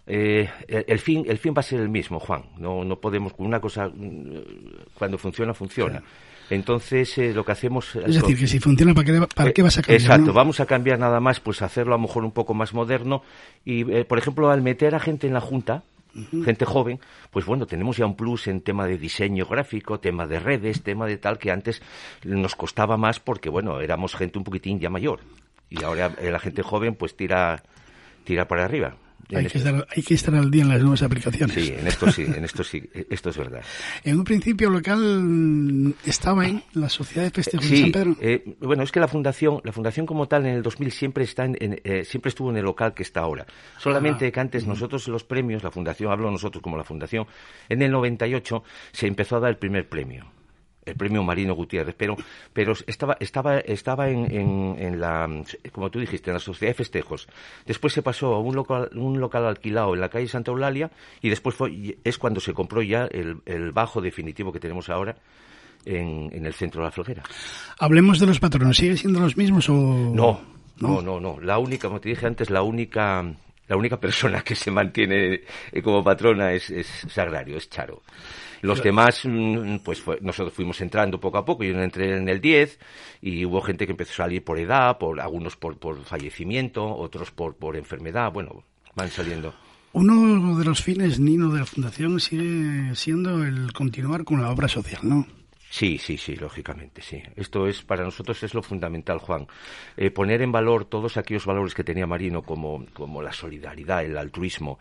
[0.07, 2.44] Eh, el, fin el fin va a ser el mismo, Juan.
[2.59, 6.03] No no podemos con una cosa mm, cuando funciona funciona.
[6.50, 7.94] Entonces, eh, lo que hacemos...
[7.94, 10.00] Es decir, que si funciona, ¿para qué, para qué vas a cambiar?
[10.00, 13.22] Exacto, vamos a cambiar nada más, pues hacerlo a lo mejor un poco más moderno.
[13.64, 15.85] Y, eh, por ejemplo, al meter a gente en la Junta,
[16.44, 20.40] gente joven, pues bueno, tenemos ya un plus en tema de diseño gráfico, tema de
[20.40, 21.83] redes, tema de tal que antes
[22.25, 25.20] nos costaba más porque, bueno, éramos gente un poquitín ya mayor.
[25.68, 27.62] Y ahora la gente joven pues tira,
[28.25, 28.96] tira para arriba.
[29.35, 31.55] Hay que, estar, hay que, estar, al día en las nuevas aplicaciones.
[31.55, 33.62] Sí, en esto sí, en esto sí, esto es verdad.
[34.05, 38.16] En un principio local estaba en la Sociedad de Festejos de San Pedro.
[38.21, 41.45] Eh, bueno, es que la fundación, la fundación como tal en el 2000 siempre está
[41.45, 43.47] en, eh, siempre estuvo en el local que está ahora.
[43.79, 44.31] Solamente ah.
[44.31, 47.27] que antes nosotros los premios, la fundación, hablo nosotros como la fundación,
[47.69, 48.62] en el 98
[48.93, 50.39] se empezó a dar el primer premio
[50.85, 52.16] el premio Marino Gutiérrez, pero,
[52.53, 55.29] pero estaba, estaba, estaba en, en, la,
[55.73, 57.29] como tú dijiste, en la Sociedad de Festejos.
[57.66, 60.90] Después se pasó a un local, un local alquilado en la calle Santa Eulalia
[61.21, 65.16] y después fue, es cuando se compró ya el, el bajo definitivo que tenemos ahora.
[65.87, 67.23] En, en, el centro de la flojera.
[67.79, 69.73] Hablemos de los patronos, ¿siguen siendo los mismos o...?
[69.73, 70.38] No,
[70.77, 71.40] no, no, no.
[71.40, 73.25] La única, como te dije antes, la única
[73.71, 75.43] la única persona que se mantiene
[75.83, 78.03] como patrona es, es Sagrario, es Charo.
[78.62, 81.64] Los demás, mm, pues nosotros fuimos entrando poco a poco.
[81.64, 82.79] Yo entré en el 10
[83.23, 87.31] y hubo gente que empezó a salir por edad, por algunos por, por fallecimiento, otros
[87.31, 88.33] por, por enfermedad.
[88.33, 89.55] Bueno, van saliendo.
[89.92, 94.68] Uno de los fines, Nino, de la Fundación sigue siendo el continuar con la obra
[94.68, 95.27] social, ¿no?
[95.70, 97.23] Sí, sí, sí, lógicamente, sí.
[97.37, 99.46] Esto es para nosotros es lo fundamental, Juan.
[99.96, 104.18] Eh, poner en valor todos aquellos valores que tenía Marino, como, como la solidaridad, el
[104.18, 104.81] altruismo,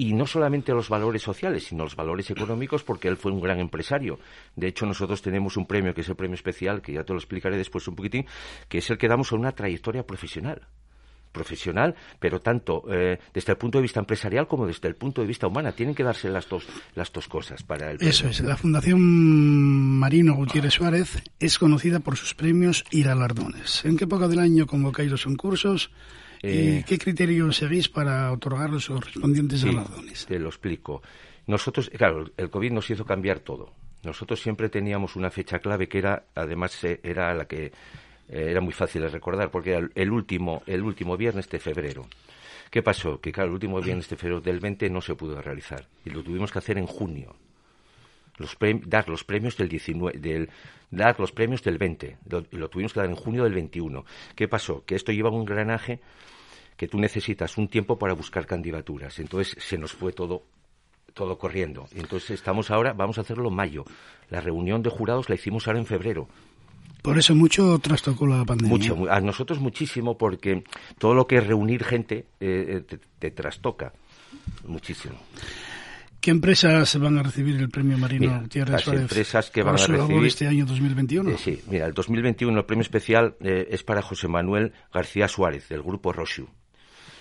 [0.00, 3.60] y no solamente los valores sociales, sino los valores económicos, porque él fue un gran
[3.60, 4.18] empresario.
[4.56, 7.18] De hecho, nosotros tenemos un premio, que es el premio especial, que ya te lo
[7.18, 8.24] explicaré después un poquitín,
[8.66, 10.62] que es el que damos a una trayectoria profesional
[11.32, 15.28] profesional, pero tanto eh, desde el punto de vista empresarial como desde el punto de
[15.28, 15.72] vista humano.
[15.72, 18.40] Tienen que darse las dos, las dos cosas para el Eso es.
[18.40, 23.84] La Fundación Marino Gutiérrez Suárez es conocida por sus premios y galardones.
[23.84, 25.92] ¿En qué época del año convocáis los concursos?
[26.42, 30.26] ¿Y eh, qué criterios seguís para otorgar los correspondientes galardones?
[30.26, 31.02] Te lo explico.
[31.46, 33.74] Nosotros, claro, el COVID nos hizo cambiar todo.
[34.02, 37.72] Nosotros siempre teníamos una fecha clave que era, además, eh, era la que eh,
[38.28, 42.06] era muy fácil de recordar porque era el último, el último viernes de febrero.
[42.70, 43.20] ¿Qué pasó?
[43.20, 46.22] Que claro, el último viernes de febrero del 20 no se pudo realizar y lo
[46.22, 47.34] tuvimos que hacer en junio.
[48.40, 50.50] Los dar los premios del 19, del,
[50.90, 54.04] dar los premios del 20, lo, lo tuvimos que dar en junio del 21.
[54.34, 54.84] ¿Qué pasó?
[54.84, 56.00] Que esto lleva un granaje
[56.76, 59.18] que tú necesitas un tiempo para buscar candidaturas.
[59.18, 60.42] Entonces se nos fue todo
[61.12, 61.86] todo corriendo.
[61.94, 63.84] Entonces estamos ahora, vamos a hacerlo en mayo.
[64.30, 66.28] La reunión de jurados la hicimos ahora en febrero.
[67.02, 68.70] Por eso mucho trastocó la pandemia.
[68.70, 70.64] Mucho, a nosotros muchísimo porque
[70.98, 73.92] todo lo que es reunir gente eh, eh, te, trastoca
[74.66, 75.16] muchísimo.
[76.20, 80.26] ¿Qué empresas van a recibir el premio Marino Tierra Las empresas que van a recibir
[80.26, 81.30] este año 2021.
[81.30, 85.82] Eh, sí, mira, el 2021 el premio especial es para José Manuel García Suárez del
[85.82, 86.48] grupo Roshu.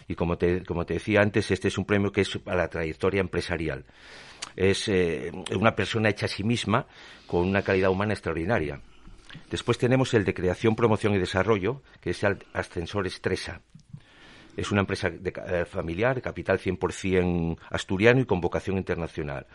[0.07, 2.67] Y como te, como te decía antes, este es un premio que es para la
[2.67, 3.85] trayectoria empresarial.
[4.55, 4.89] Es
[5.55, 6.87] una persona hecha a sí misma
[7.27, 8.81] con una calidad humana extraordinaria
[9.49, 13.61] Después tenemos el de creación, promoción y desarrollo, que es el Ascensor Estresa.
[14.57, 19.47] Es una empresa eh, familiar, de capital 100% asturiano y con vocación internacional.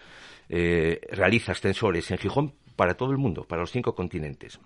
[0.49, 4.59] Eh, realiza ascensores en Gijón para todo el mundo, para los cinco continentes.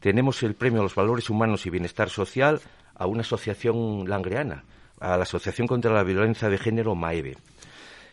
[0.00, 2.60] Tenemos el premio a los valores humanos y bienestar social
[2.94, 4.64] a una asociación langreana,
[5.00, 7.36] a la Asociación contra la Violencia de Género MAEVE.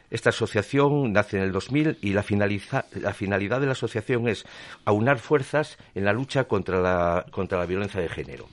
[0.09, 4.45] Esta asociación nace en el 2000 y la, finalidad de la asociación es
[4.85, 8.47] aunar fuerzas en la lucha contra la, contra la violencia de género.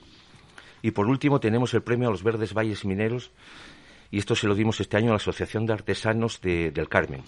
[0.81, 3.31] Y por último tenemos el premio a los Verdes Valles Mineros
[4.09, 7.23] y esto se lo dimos este año a la Asociación de Artesanos del Carmen.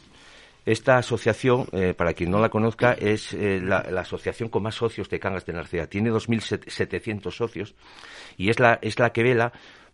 [0.65, 5.09] Esta asociación, eh, para quien no la conozca, es eh, la, asociación con más socios
[5.09, 5.87] de Cangas de Narcea.
[5.87, 7.75] Tiene 2.700 socios
[8.37, 9.51] y es la, es la que vela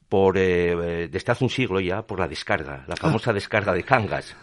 [0.09, 2.97] por, eh, desde hace un siglo ya, por la descarga, la ah.
[2.97, 4.35] famosa descarga de Cangas.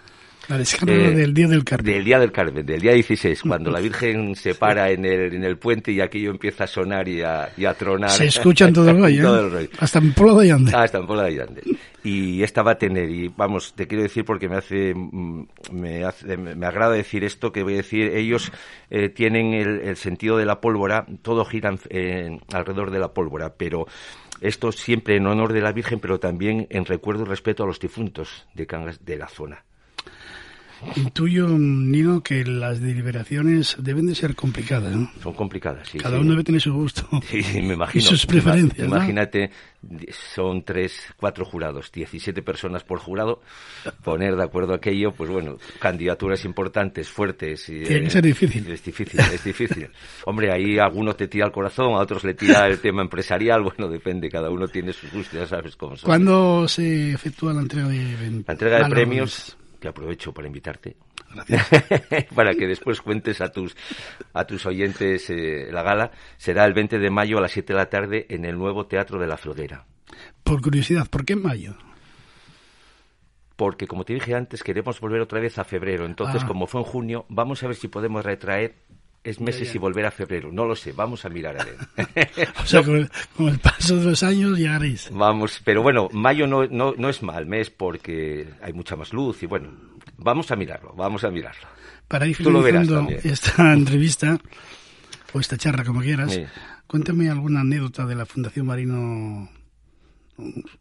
[0.48, 1.92] La descarga eh, del Día del Carmen.
[1.92, 5.44] Del Día del Carmen, del día 16, cuando la Virgen se para en el, en
[5.44, 8.10] el puente y aquello empieza a sonar y a, y a tronar.
[8.10, 9.70] Se escucha en todo el rollo, ¿eh?
[9.78, 10.72] Hasta en Pola de Allande.
[10.74, 11.62] Ah, hasta en Pola de Allande.
[12.04, 16.04] Y esta va a tener, y vamos, te quiero decir porque me hace, mm, me,
[16.04, 18.52] hace, me agrada decir esto que voy a decir, ellos
[18.90, 21.74] eh, tienen el, el, sentido de la pólvora, todo gira
[22.52, 23.88] alrededor de la pólvora, pero
[24.40, 27.80] esto siempre en honor de la Virgen, pero también en recuerdo y respeto a los
[27.80, 29.64] difuntos de Cangas de la zona.
[30.96, 35.10] Intuyo, Nino, que las deliberaciones deben de ser complicadas, ¿no?
[35.22, 35.98] Son complicadas, sí.
[35.98, 37.08] Cada uno debe tener su gusto.
[37.26, 38.02] Sí, me imagino.
[38.02, 39.50] Y sus preferencias, Imagínate,
[40.34, 43.40] son tres, cuatro jurados, 17 personas por jurado.
[44.02, 47.68] Poner de acuerdo aquello, pues bueno, candidaturas importantes, fuertes.
[47.68, 48.70] Y, Tiene que ser difícil.
[48.70, 49.88] Es difícil, es difícil.
[50.24, 53.62] Hombre, ahí a algunos te tira el corazón, a otros le tira el tema empresarial.
[53.62, 56.06] Bueno, depende, cada uno tiene sus gustos, ya sabes cómo son.
[56.06, 59.56] ¿Cuándo se efectúa la entrega de La entrega de premios
[59.86, 60.96] que aprovecho para invitarte.
[62.34, 63.76] para que después cuentes a tus,
[64.32, 66.10] a tus oyentes eh, la gala.
[66.36, 69.20] Será el 20 de mayo a las 7 de la tarde en el nuevo Teatro
[69.20, 69.86] de la Florera.
[70.42, 71.76] Por curiosidad, ¿por qué en mayo?
[73.56, 76.04] Porque, como te dije antes, queremos volver otra vez a febrero.
[76.04, 76.46] Entonces, ah.
[76.46, 78.74] como fue en junio, vamos a ver si podemos retraer
[79.28, 80.50] es meses y volver a febrero.
[80.52, 81.76] No lo sé, vamos a mirar a ver.
[82.62, 82.96] o sea, con
[83.48, 85.08] el, paso de los años ya haréis.
[85.12, 89.42] Vamos, pero bueno, mayo no, no, no es mal mes porque hay mucha más luz
[89.42, 89.70] y bueno,
[90.18, 91.66] Vamos a mirarlo, vamos a mirarlo.
[92.08, 94.38] Para ir finalizando esta entrevista,
[95.32, 96.44] o esta charla, como quieras, Sí.
[96.86, 99.48] cuéntame alguna anécdota de la Fundación Marino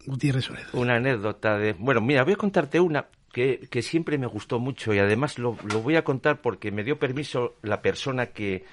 [0.05, 0.67] Gutiérrez Suárez.
[0.73, 1.73] Una anécdota de...
[1.73, 3.05] Bueno, mira, voy a contarte una
[3.35, 6.85] que, que siempre me gustó mucho y además lo, lo voy a contar porque me
[6.85, 8.63] dio permiso la persona que,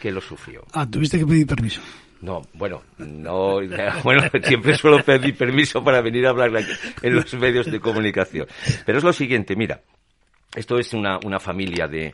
[0.00, 0.64] que lo sufrió.
[0.72, 1.80] Ah, tuviste que pedir permiso.
[2.20, 3.60] No, bueno, no,
[4.02, 6.50] bueno, siempre suelo pedir permiso para venir a hablar
[7.02, 8.48] en los medios de comunicación.
[8.84, 9.80] Pero es lo siguiente, mira,
[10.56, 12.12] esto es una, una familia de,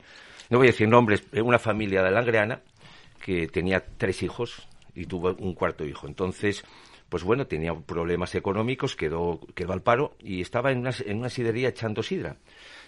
[0.51, 2.61] no voy a decir nombres, una familia de Langreana
[3.25, 6.07] que tenía tres hijos y tuvo un cuarto hijo.
[6.07, 6.63] Entonces,
[7.09, 11.31] pues bueno, tenía problemas económicos, quedó, quedó al paro y estaba en una, en una
[11.31, 12.37] sidería echando sidra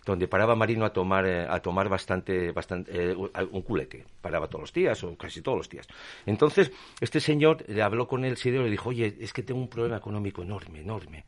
[0.05, 4.05] donde paraba Marino a tomar eh, a tomar bastante bastante eh, un culete.
[4.21, 5.87] Paraba todos los días o casi todos los días.
[6.27, 9.61] Entonces este señor le habló con el sidero y le dijo oye es que tengo
[9.61, 11.25] un problema económico enorme enorme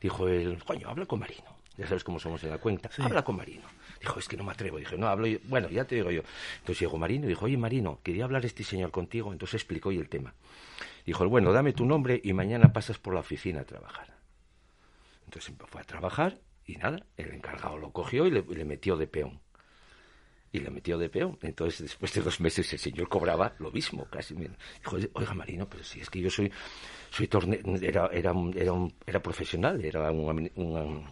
[0.00, 2.88] dijo él coño habla con Marino ya sabes cómo somos en la cuenta.
[2.98, 3.64] Habla con Marino
[4.00, 6.22] dijo es que no me atrevo dije no hablo yo bueno ya te digo yo.
[6.60, 9.98] Entonces llegó Marino y dijo oye Marino quería hablar este señor contigo entonces explicó y
[9.98, 10.32] el tema
[11.04, 14.14] dijo bueno dame tu nombre y mañana pasas por la oficina a trabajar
[15.26, 19.06] entonces fue a trabajar y nada, el encargado lo cogió y le, le, metió de
[19.06, 19.40] peón.
[20.52, 21.38] Y le metió de peón.
[21.42, 24.34] Entonces, después de dos meses, el señor cobraba lo mismo, casi.
[24.34, 26.50] Dijo, oiga, Marino, pero si es que yo soy,
[27.10, 31.04] soy torne era, era, era, un, era profesional, era un, un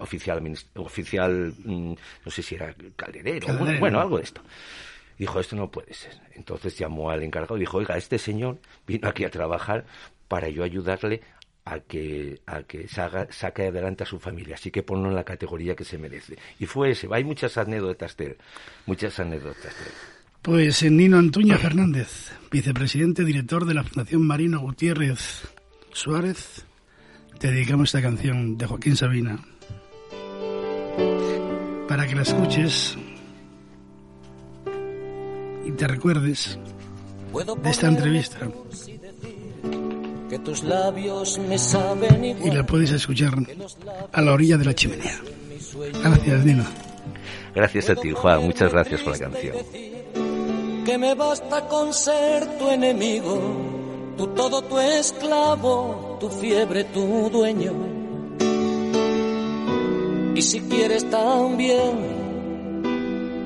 [0.00, 0.42] oficial,
[0.74, 4.42] oficial, no sé si era calderero, bueno, algo de esto.
[5.18, 6.20] Dijo, esto no puede ser.
[6.34, 9.84] Entonces llamó al encargado y dijo, oiga, este señor vino aquí a trabajar
[10.28, 11.22] para yo ayudarle
[11.64, 15.74] a que, a que saque adelante a su familia, así que ponlo en la categoría
[15.74, 16.38] que se merece.
[16.58, 18.38] Y fue ese, hay muchas anécdotas de
[18.86, 19.92] muchas anécdotas de él.
[20.40, 25.48] Pues Nino Antuña Fernández, vicepresidente director de la Fundación Marino Gutiérrez
[25.92, 26.64] Suárez,
[27.38, 29.38] te dedicamos esta canción de Joaquín Sabina
[31.88, 32.96] para que la escuches
[35.68, 36.58] y te recuerdes
[37.62, 38.38] de esta entrevista
[40.30, 42.52] que tus labios me saben igual.
[42.52, 43.34] y la puedes escuchar
[44.12, 45.20] a la orilla de la chimenea.
[46.02, 46.64] Gracias, Nino.
[47.54, 48.44] Gracias a ti, Juan.
[48.44, 49.56] Muchas gracias por la canción.
[50.84, 57.72] Que me basta con ser tu enemigo, tu todo, tu esclavo, tu fiebre, tu dueño.
[60.34, 62.17] Y si quieres también,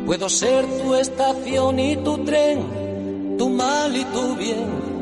[0.07, 4.93] puedo ser tu estación y tu tren, tu mal y tu bien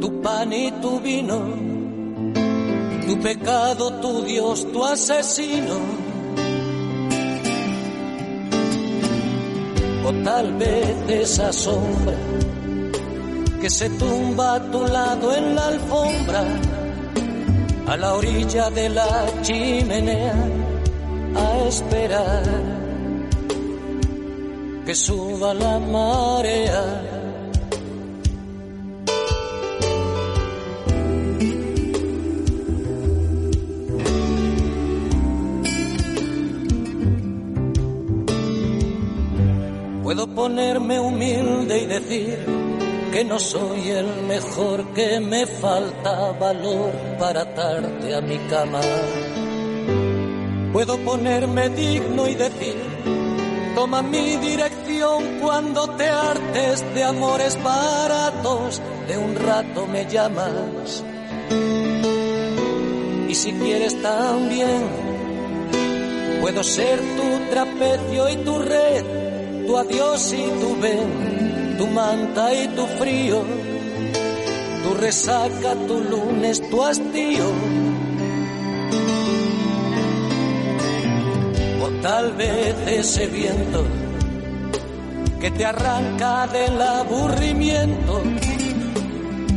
[0.00, 1.38] tu pan y tu vino,
[3.06, 5.78] tu pecado, tu Dios, tu asesino.
[10.04, 12.14] O tal vez esa sombra
[13.60, 16.44] que se tumba a tu lado en la alfombra,
[17.88, 20.34] a la orilla de la chimenea,
[21.34, 22.85] a esperar
[24.86, 27.02] que suba la marea.
[40.04, 42.38] Puedo ponerme humilde y decir
[43.12, 48.80] que no soy el mejor, que me falta valor para atarte a mi cama.
[50.72, 52.76] Puedo ponerme digno y decir,
[53.76, 61.04] toma mi dirección cuando te hartes de amores baratos, de un rato me llamas.
[63.28, 64.82] Y si quieres también,
[66.40, 69.26] puedo ser tu trapecio y tu red
[69.66, 73.42] tu adiós y tu ven, tu manta y tu frío,
[74.84, 77.85] tu resaca, tu lunes, tu hastío.
[82.06, 83.82] Tal vez ese viento
[85.40, 88.22] que te arranca del aburrimiento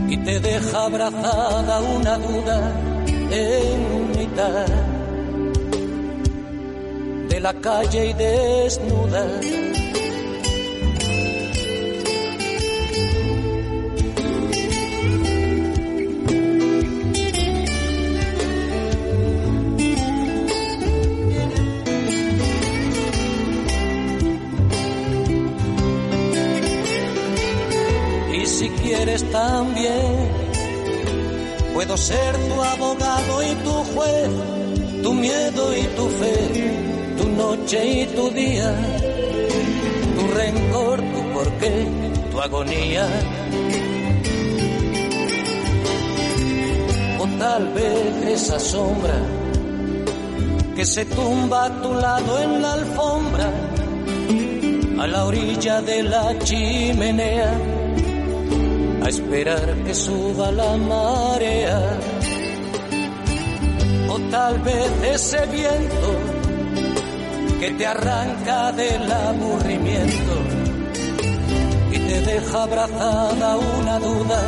[0.07, 2.73] y te deja abrazada una duda
[3.29, 4.65] en mitad
[7.29, 9.27] de la calle y desnuda.
[31.89, 34.29] Puedo ser tu abogado y tu juez,
[35.01, 36.35] tu miedo y tu fe,
[37.17, 38.75] tu noche y tu día,
[40.15, 41.87] tu rencor, tu porqué,
[42.29, 43.07] tu agonía.
[47.17, 49.19] O tal vez esa sombra
[50.75, 53.51] que se tumba a tu lado en la alfombra,
[54.99, 57.78] a la orilla de la chimenea,
[59.09, 61.81] esperar que suba la marea.
[64.09, 66.09] O tal vez ese viento
[67.59, 70.33] que te arranca del aburrimiento
[71.91, 74.41] y te deja abrazada una duda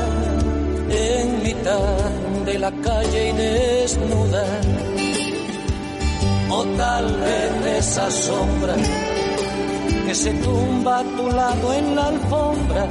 [0.89, 1.97] en mitad
[2.45, 4.45] de la calle y desnuda.
[6.49, 8.75] O tal vez esa sombra
[10.05, 12.87] que se tumba a tu lado en la alfombra,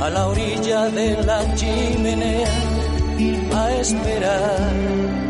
[0.00, 2.48] a la orilla de la chimenea,
[3.54, 5.29] a esperar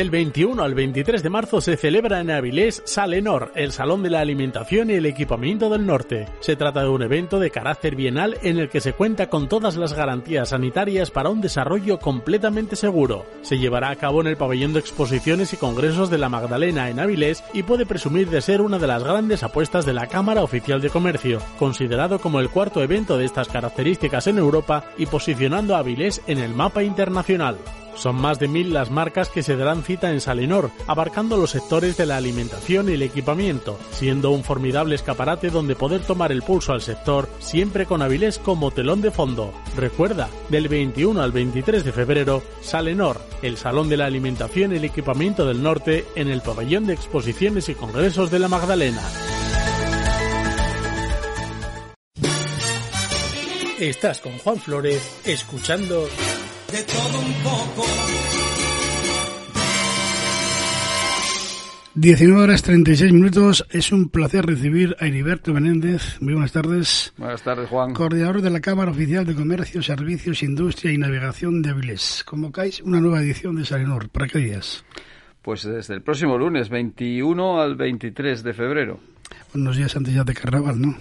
[0.00, 4.20] Del 21 al 23 de marzo se celebra en Avilés Salenor, el Salón de la
[4.20, 6.26] Alimentación y el Equipamiento del Norte.
[6.40, 9.76] Se trata de un evento de carácter bienal en el que se cuenta con todas
[9.76, 13.26] las garantías sanitarias para un desarrollo completamente seguro.
[13.42, 16.98] Se llevará a cabo en el pabellón de exposiciones y congresos de la Magdalena en
[16.98, 20.80] Avilés y puede presumir de ser una de las grandes apuestas de la Cámara Oficial
[20.80, 25.80] de Comercio, considerado como el cuarto evento de estas características en Europa y posicionando a
[25.80, 27.58] Avilés en el mapa internacional.
[27.94, 31.96] Son más de mil las marcas que se darán cita en Salenor, abarcando los sectores
[31.96, 36.72] de la alimentación y el equipamiento, siendo un formidable escaparate donde poder tomar el pulso
[36.72, 39.52] al sector, siempre con Avilés como telón de fondo.
[39.76, 44.84] Recuerda, del 21 al 23 de febrero, Salenor, el Salón de la Alimentación y el
[44.84, 49.02] Equipamiento del Norte, en el Pabellón de Exposiciones y Congresos de la Magdalena.
[53.80, 56.06] Estás con Juan Flores, escuchando
[56.70, 57.86] de todo un poco.
[61.94, 63.66] 19 horas 36 minutos.
[63.70, 66.20] Es un placer recibir a Heriberto Menéndez.
[66.20, 67.12] Muy buenas tardes.
[67.16, 67.92] Buenas tardes, Juan.
[67.92, 72.22] Coordinador de la Cámara Oficial de Comercio, Servicios, Industria y Navegación de Avilés.
[72.24, 74.08] Convocáis una nueva edición de Salenor.
[74.08, 74.84] ¿Para qué días?
[75.42, 79.00] Pues desde el próximo lunes, 21 al 23 de febrero.
[79.54, 80.96] Unos días antes ya de carnaval, ¿no?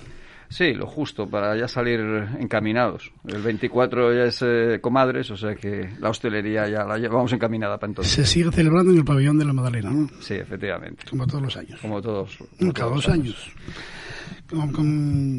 [0.49, 1.99] Sí, lo justo para ya salir
[2.39, 3.11] encaminados.
[3.27, 7.77] El 24 ya es eh, comadres, o sea que la hostelería ya la llevamos encaminada
[7.77, 8.13] para entonces.
[8.13, 10.09] Se sigue celebrando en el pabellón de la Magdalena, ¿no?
[10.19, 11.03] Sí, efectivamente.
[11.07, 11.79] Como todos los años.
[11.79, 12.37] Como todos.
[12.73, 13.51] cada dos años.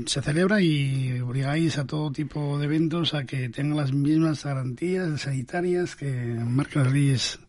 [0.07, 5.23] se celebra y obligáis a todo tipo de eventos a que tengan las mismas garantías
[5.23, 7.41] sanitarias que marcan las leyes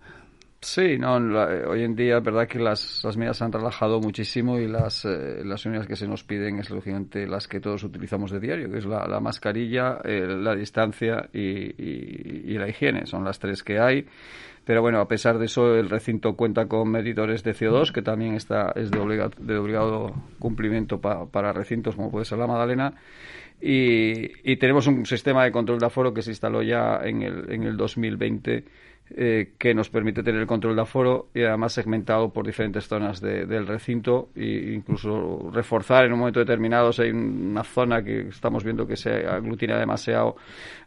[0.63, 3.99] Sí, no, eh, hoy en día es verdad que las, las medidas se han relajado
[3.99, 7.83] muchísimo y las, eh, las unidades que se nos piden es lógicamente las que todos
[7.83, 13.07] utilizamos de diario, que es la, la mascarilla, eh, la distancia y, la higiene.
[13.07, 14.05] Son las tres que hay.
[14.63, 18.35] Pero bueno, a pesar de eso, el recinto cuenta con medidores de CO2, que también
[18.35, 22.93] está, es de, obligado, de obligado cumplimiento para recintos como puede ser la Madalena.
[23.59, 27.51] Y, y, tenemos un sistema de control de aforo que se instaló ya en el,
[27.51, 28.63] en el 2020
[29.15, 33.19] eh, que nos permite tener el control de aforo y además segmentado por diferentes zonas
[33.19, 38.63] del recinto e incluso reforzar en un momento determinado si hay una zona que estamos
[38.63, 40.35] viendo que se aglutina demasiado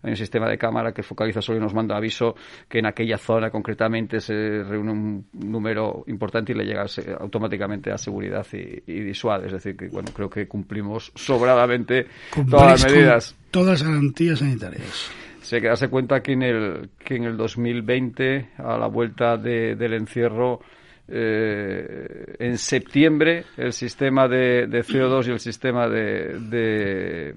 [0.02, 2.34] hay un sistema de cámara que focaliza solo y nos manda aviso
[2.68, 6.86] que en aquella zona concretamente se reúne un número importante y le llega
[7.20, 12.06] automáticamente a seguridad y, disuade es decir que bueno creo que cumplimos sobradamente
[12.50, 13.36] todas las medidas.
[13.50, 18.78] todas las garantías sanitarias se darse cuenta que en el, que en el 2020, a
[18.78, 20.60] la vuelta del encierro,
[21.06, 27.34] eh, en septiembre el sistema de, CO2 y el sistema de,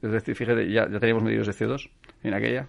[0.00, 1.90] es decir, fíjate, ya, ya teníamos medios de CO2
[2.22, 2.68] en aquella.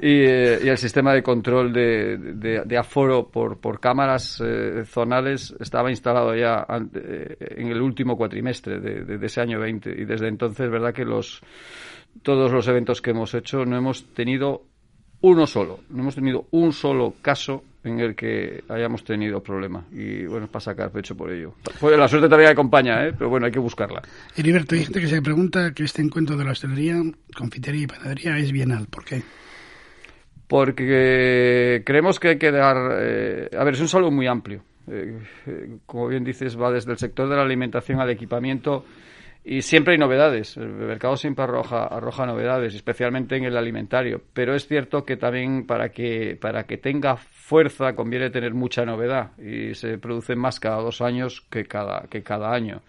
[0.00, 2.16] Y, eh, y, el sistema de control de,
[2.64, 9.26] de, aforo por, por cámaras eh, zonales estaba instalado ya en el último cuatrimestre de,
[9.26, 11.42] ese año 20 y desde entonces, verdad que los
[12.22, 14.62] todos los eventos que hemos hecho no hemos tenido
[15.22, 19.84] uno solo, no hemos tenido un solo caso en el que hayamos tenido problema.
[19.92, 21.54] Y bueno, para sacar pecho por ello.
[21.80, 23.12] Pues la suerte todavía acompaña, ¿eh?
[23.16, 24.02] pero bueno, hay que buscarla.
[24.36, 27.00] Heriberto, hay gente que se pregunta que este encuentro de la hostelería,
[27.36, 28.86] confitería y panadería es bienal.
[28.88, 29.22] ¿Por qué?
[30.46, 32.98] Porque creemos que hay que dar.
[33.00, 34.62] Eh, a ver, es un salón muy amplio.
[34.86, 38.84] Eh, eh, como bien dices, va desde el sector de la alimentación al equipamiento
[39.44, 40.56] y siempre hay novedades.
[40.56, 44.22] El mercado siempre arroja, arroja novedades, especialmente en el alimentario.
[44.32, 49.32] Pero es cierto que también para que, para que tenga fuerza conviene tener mucha novedad.
[49.38, 52.82] Y se producen más cada dos años que cada, que cada año.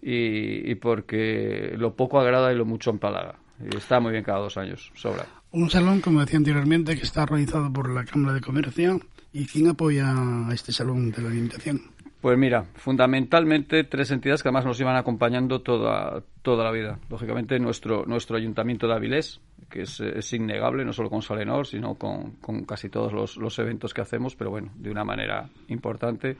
[0.00, 3.34] Y, y porque lo poco agrada y lo mucho empalaga.
[3.60, 5.26] Y está muy bien cada dos años, sobra.
[5.50, 9.00] Un salón, como decía anteriormente, que está organizado por la Cámara de Comercio.
[9.32, 10.14] ¿Y quién apoya
[10.48, 11.82] a este salón de la alimentación?
[12.20, 16.98] Pues mira, fundamentalmente tres entidades que además nos iban acompañando toda, toda la vida.
[17.08, 19.40] Lógicamente nuestro, nuestro ayuntamiento de Avilés,
[19.70, 23.94] que es, innegable, no solo con Salenor, sino con, con casi todos los, los, eventos
[23.94, 26.36] que hacemos, pero bueno, de una manera importante.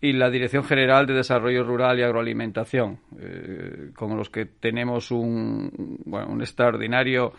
[0.00, 5.98] Y la Dirección General de Desarrollo Rural y Agroalimentación, eh, con los que tenemos un,
[6.06, 7.32] bueno, un extraordinario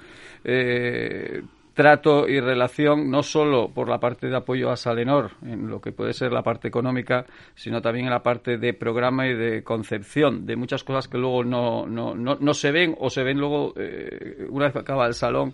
[0.43, 1.41] eh,
[1.75, 5.91] trato y relación no solo por la parte de apoyo a Salenor, en lo que
[5.91, 10.45] puede ser la parte económica, sino también en la parte de programa y de concepción
[10.45, 13.73] de muchas cosas que luego no, no, no, no se ven o se ven luego
[13.75, 15.53] eh, una vez que acaba el salón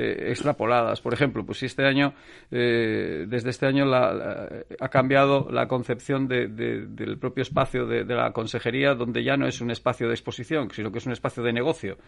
[0.00, 1.00] eh, extrapoladas.
[1.00, 2.14] Por ejemplo, pues si este año,
[2.52, 9.24] eh, desde este año ha cambiado la concepción del propio espacio de, la consejería, donde
[9.24, 11.98] ya no es un espacio de exposición, sino que es un espacio de negocio,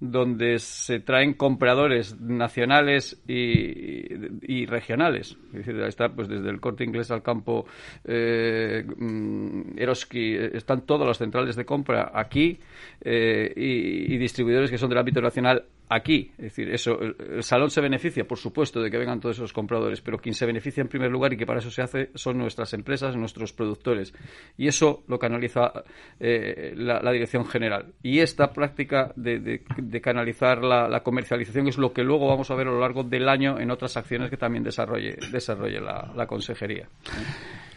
[0.00, 5.38] donde se traen compradores nacionales y, regionales.
[5.54, 7.64] Es decir, está pues desde el corte inglés al campo
[8.04, 12.60] eh, mm, Eroski, están todas las centrales de compra aquí
[13.02, 16.30] y distribuidores que son del ámbito nacional aquí.
[16.38, 20.00] Es decir, eso, el, salón se beneficia, por supuesto, de que vengan todos esos compradores,
[20.00, 22.72] pero quien se beneficia en primer lugar y que para eso se hace son nuestras
[22.72, 24.14] empresas, nuestros productores.
[24.56, 25.72] Y eso lo canaliza
[26.18, 27.92] eh, la, dirección general.
[28.02, 29.62] Y esta práctica de,
[30.00, 33.58] canalizar la, comercialización es lo que luego vamos a ver a lo largo del año
[33.58, 36.88] en otras acciones que también desarrolle, desarrolle la, consejería.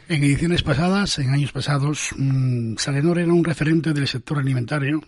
[0.07, 5.01] En ediciones pasadas, en años pasados, mm, Salenor era un referente del sector alimentario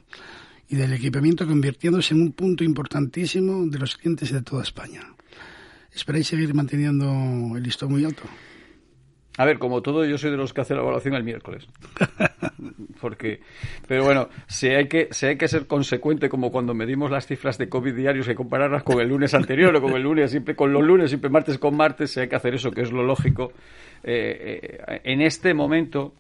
[0.68, 5.02] y del equipamiento convirtiéndose en un punto importantísimo de los clientes de toda España.
[5.94, 8.24] ¿Esperáis seguir manteniendo el listón muy alto?
[9.38, 11.68] A ver, como todo, yo soy de los que hace la evaluación el miércoles.
[13.02, 13.42] Porque,
[13.88, 17.58] pero bueno, si hay que, si hay que ser consecuente, como cuando medimos las cifras
[17.58, 20.72] de COVID diarios, que compararlas con el lunes anterior o con el lunes, siempre con
[20.72, 23.52] los lunes, siempre martes con martes, si hay que hacer eso, que es lo lógico.
[24.04, 26.14] Eh, eh, en este momento,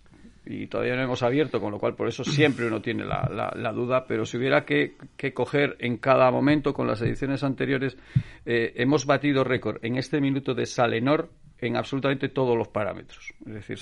[0.46, 3.72] y todavía no hemos abierto, con lo cual por eso siempre uno tiene la, la,
[3.72, 7.98] duda, pero si hubiera que, que, coger en cada momento con las ediciones anteriores,
[8.46, 11.30] eh, hemos batido récord en este minuto de Salenor
[11.60, 13.34] en absolutamente todos los parámetros.
[13.46, 13.80] Es decir,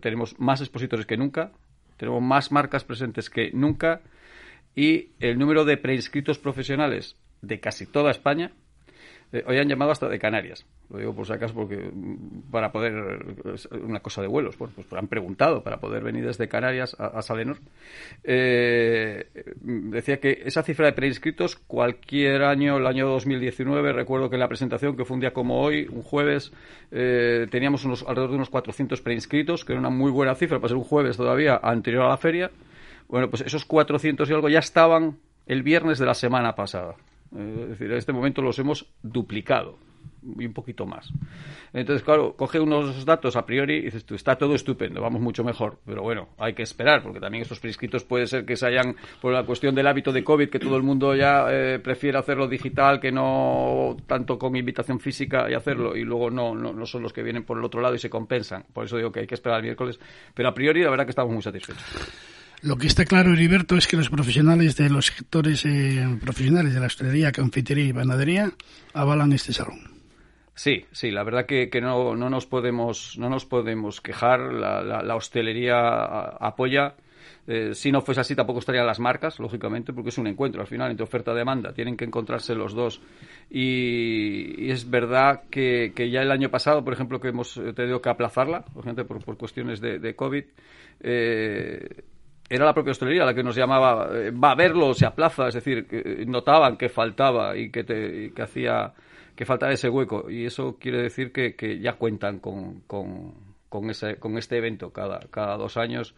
[0.00, 1.52] tenemos más expositores que nunca,
[1.96, 4.00] tenemos más marcas presentes que nunca
[4.74, 8.52] y el número de preinscritos profesionales de casi toda España,
[9.32, 10.66] eh, hoy han llamado hasta de Canarias.
[10.88, 12.94] Lo digo por si acaso porque mm, para poder,
[13.72, 17.58] una cosa de vuelos, pues han preguntado para poder venir desde Canarias a, Salenor.
[18.24, 19.26] Eh,
[19.62, 24.48] decía que esa cifra de preinscritos, cualquier año, el año 2019, recuerdo que en la
[24.48, 26.52] presentación, que fue un día como hoy, un jueves,
[26.90, 30.70] eh, teníamos unos, alrededor de unos 400 preinscritos, que era una muy buena cifra para
[30.70, 32.50] ser un jueves todavía anterior a la feria.
[33.08, 36.96] Bueno, pues esos 400 y algo ya estaban el viernes de la semana pasada.
[37.36, 39.78] Eh, es decir, en este momento los hemos duplicado
[40.38, 41.10] y un poquito más.
[41.72, 45.44] Entonces, claro, coge unos datos a priori y dices tú, está todo estupendo, vamos mucho
[45.44, 45.78] mejor.
[45.86, 49.32] Pero bueno, hay que esperar, porque también estos prescritos puede ser que se hayan, por
[49.32, 53.00] la cuestión del hábito de COVID, que todo el mundo ya eh, prefiere hacerlo digital
[53.00, 57.12] que no tanto con invitación física y hacerlo, y luego no, no, no, son los
[57.12, 58.64] que vienen por el otro lado y se compensan.
[58.72, 59.98] Por eso digo que hay que esperar el miércoles.
[60.34, 62.39] Pero a priori, la verdad que estamos muy satisfechos.
[62.62, 66.80] Lo que está claro, Heriberto, es que los profesionales de los sectores eh, profesionales de
[66.80, 68.52] la hostelería, confitería y panadería
[68.92, 69.78] avalan este salón.
[70.54, 74.40] Sí, sí, la verdad que, que no, no, nos podemos, no nos podemos quejar.
[74.52, 76.96] La, la, hostelería apoya.
[77.46, 80.66] Eh, si no fuese así, tampoco estarían las marcas, lógicamente, porque es un encuentro al
[80.66, 81.72] final entre oferta y demanda.
[81.72, 83.00] Tienen que encontrarse los dos.
[83.48, 88.10] Y, es verdad que, que, ya el año pasado, por ejemplo, que hemos tenido que
[88.10, 90.44] aplazarla, por, por, por cuestiones de, de COVID,
[91.00, 92.02] eh,
[92.50, 95.54] era la propia hostelería la que nos llamaba, eh, va a verlo, se aplaza, es
[95.54, 98.92] decir, que notaban que faltaba y que, te, que hacía
[99.36, 100.28] que faltaba ese hueco.
[100.28, 103.34] Y eso quiere decir que, que ya cuentan con, con,
[103.68, 106.14] con, ese, con este evento cada, cada dos años.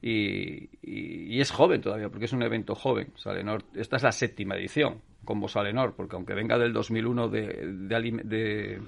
[0.00, 3.12] Y, y, es joven todavía, porque es un evento joven.
[3.16, 8.20] Salenor, esta es la séptima edición como Salenor, porque aunque venga del 2001 de, de,
[8.24, 8.80] de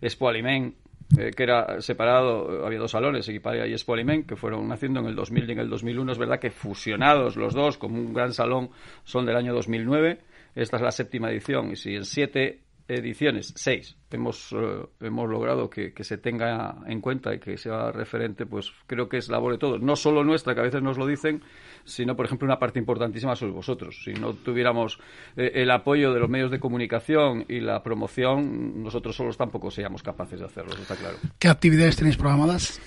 [0.00, 0.74] Expo Aliment,
[1.18, 5.16] eh, que era separado, había dos salones, Equiparia y Expolimen, que fueron naciendo en el
[5.16, 6.12] 2000 y en el 2001.
[6.12, 8.70] Es verdad que fusionados los dos como un gran salón
[9.04, 10.20] son del año 2009.
[10.54, 15.70] Esta es la séptima edición y si en siete ediciones, seis, hemos, eh, hemos logrado
[15.70, 19.58] que, se tenga en cuenta y que sea referente, pues creo que es labor de
[19.58, 19.80] todos.
[19.80, 21.42] No solo nuestra, que a veces nos lo dicen,
[21.84, 24.02] sino, por ejemplo, una parte importantísima sois vosotros.
[24.04, 24.98] Si no tuviéramos
[25.36, 30.02] eh, el apoyo de los medios de comunicación y la promoción, nosotros solos tampoco seríamos
[30.02, 31.16] capaces de hacerlo, está claro.
[31.38, 32.80] ¿Qué actividades tenéis programadas?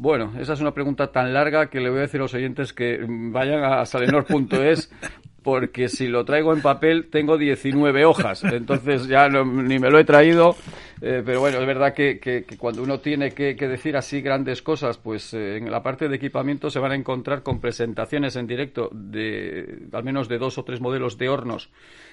[0.00, 2.72] Bueno, esa es una pregunta tan larga que le voy a decir a los oyentes
[2.72, 4.90] que vayan a salenor.es
[5.42, 10.04] porque si lo traigo en papel tengo 19 hojas, entonces ya ni me lo he
[10.04, 10.56] traído,
[11.00, 15.32] eh, pero bueno, es verdad que, cuando uno tiene que, decir así grandes cosas, pues
[15.34, 19.86] eh, en la parte de equipamiento se van a encontrar con presentaciones en directo de
[19.92, 21.70] al menos de dos o tres modelos de hornos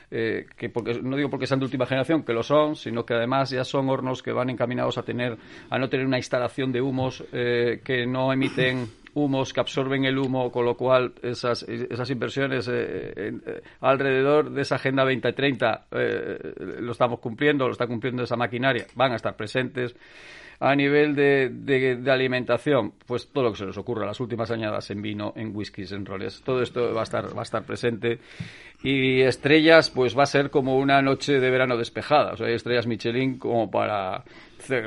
[0.09, 3.13] eh, que porque, no digo porque sean de última generación, que lo son, sino que
[3.13, 5.37] además ya son hornos que van encaminados a tener,
[5.69, 8.87] a no tener una instalación de humos que no emiten
[9.17, 13.33] humos que absorben el humo, con lo cual esas, esas inversiones eh,
[13.81, 15.87] alrededor de esa Agenda 2030
[16.79, 19.95] lo estamos cumpliendo, lo está cumpliendo esa maquinaria, van a estar presentes
[20.59, 24.89] a nivel de, de, alimentación, pues todo lo que se nos ocurra, las últimas añadas
[24.89, 28.19] en vino, en whiskies, en roles, todo esto va a estar, va a estar presente.
[28.83, 32.33] Y estrellas, pues va a ser como una noche de verano despejada.
[32.33, 34.23] O sea, hay estrellas Michelin como para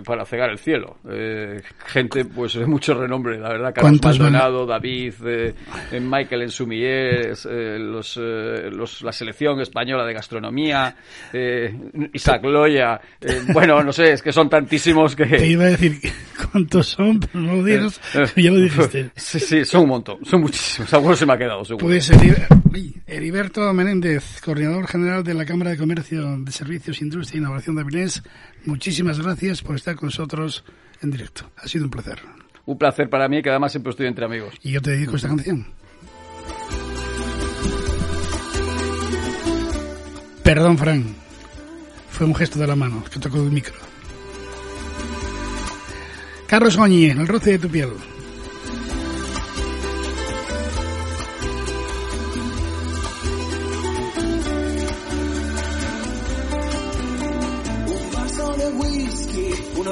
[0.04, 0.98] para cegar el cielo.
[1.08, 3.72] Eh, gente pues de mucho renombre, la verdad.
[3.74, 5.54] Carlos Maldonado, David, eh,
[6.00, 10.94] Michael en Sumillés, eh, los, los, la selección española de gastronomía,
[12.12, 13.00] Isaac Loya.
[13.52, 15.26] bueno, no sé, es que son tantísimos que...
[15.26, 15.98] Te iba a decir
[16.50, 18.00] cuántos son, pero no lo digas,
[18.36, 19.10] ya lo dijiste.
[19.16, 20.92] Sí, sí, son un montón, son muchísimos.
[20.94, 21.86] Algunos se me ha quedado, seguro.
[21.86, 22.10] Pues
[23.06, 27.82] Heriberto Menéndez, coordinador general de la Cámara de Comercio de Servicios, Industria e Innovación de
[27.82, 28.22] Avilés,
[28.64, 30.64] muchísimas gracias por estar con nosotros
[31.02, 31.50] en directo.
[31.56, 32.20] Ha sido un placer.
[32.66, 34.54] Un placer para mí, que además siempre estoy entre amigos.
[34.62, 35.66] Y yo te dedico esta canción.
[40.44, 41.04] Perdón, Fran.
[42.10, 43.74] Fue un gesto de la mano que tocó el micro.
[46.46, 47.90] Carlos Goñi, el roce de tu piel.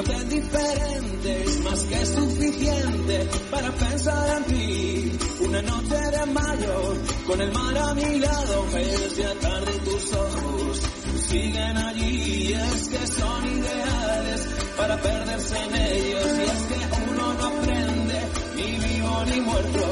[0.07, 5.19] Diferente es más que suficiente para pensar en ti.
[5.41, 6.93] Una noche de mayo,
[7.27, 10.81] con el mar a mi lado, media tarde tus ojos
[11.27, 12.47] siguen allí.
[12.49, 14.47] Y es que son ideales
[14.77, 16.27] para perderse en ellos.
[16.37, 18.19] Y es que uno no aprende,
[18.55, 19.85] ni vivo ni muerto.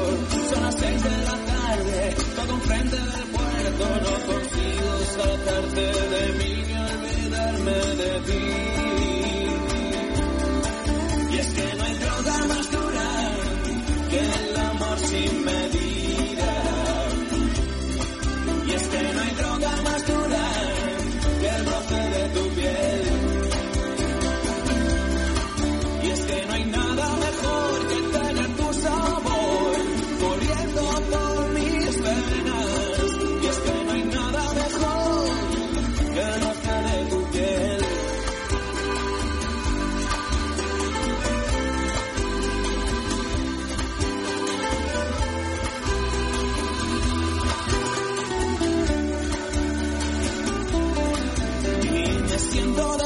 [0.50, 3.84] Son las seis de la tarde, todo enfrente del puerto.
[4.04, 5.80] No consigo sacarte
[6.14, 8.47] de mí ni olvidarme de ti.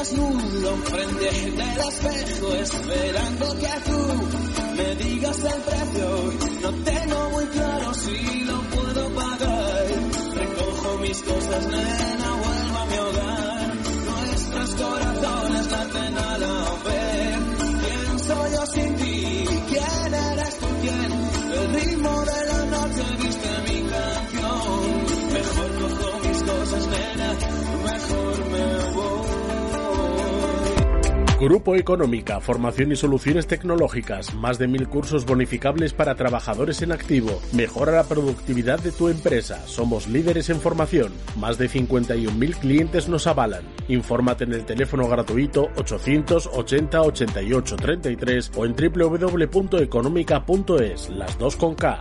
[0.03, 6.33] Desnudo frente del espejo esperando que tú me digas el precio.
[6.61, 9.85] No tengo muy claro si lo puedo pagar.
[10.35, 13.75] Recojo mis cosas, nena, vuelvo a mi hogar.
[14.09, 17.39] Nuestros corazones laten a la vez.
[17.83, 19.45] ¿Quién soy yo sin ti?
[19.69, 20.67] ¿Quién eres tú?
[20.81, 21.11] ¿Quién?
[21.53, 25.03] El ritmo de la noche viste mi canción.
[25.33, 27.37] Mejor cojo mis cosas, nena,
[31.43, 37.41] Grupo Económica, formación y soluciones tecnológicas, más de mil cursos bonificables para trabajadores en activo.
[37.51, 39.61] Mejora la productividad de tu empresa.
[39.67, 41.11] Somos líderes en formación.
[41.35, 43.63] Más de 51.000 clientes nos avalan.
[43.89, 51.99] Infórmate en el teléfono gratuito 880 88 33 o en www.económica.es, las dos con K.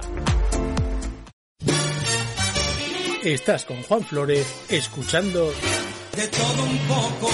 [3.25, 5.51] Estás con Juan Flores, escuchando
[6.17, 7.29] de todo un poco.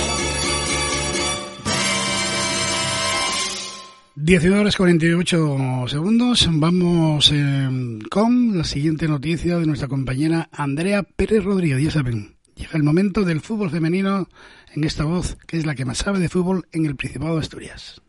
[4.20, 6.48] 19 horas 48 segundos.
[6.50, 7.68] Vamos eh,
[8.10, 11.80] con la siguiente noticia de nuestra compañera Andrea Pérez Rodríguez.
[11.80, 14.28] Ya saben, llega el momento del fútbol femenino
[14.74, 17.40] en esta voz que es la que más sabe de fútbol en el Principado de
[17.42, 18.02] Asturias.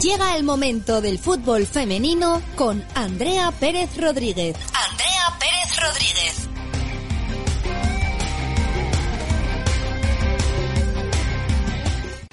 [0.00, 4.56] Llega el momento del fútbol femenino con Andrea Pérez Rodríguez.
[4.72, 6.49] Andrea Pérez Rodríguez.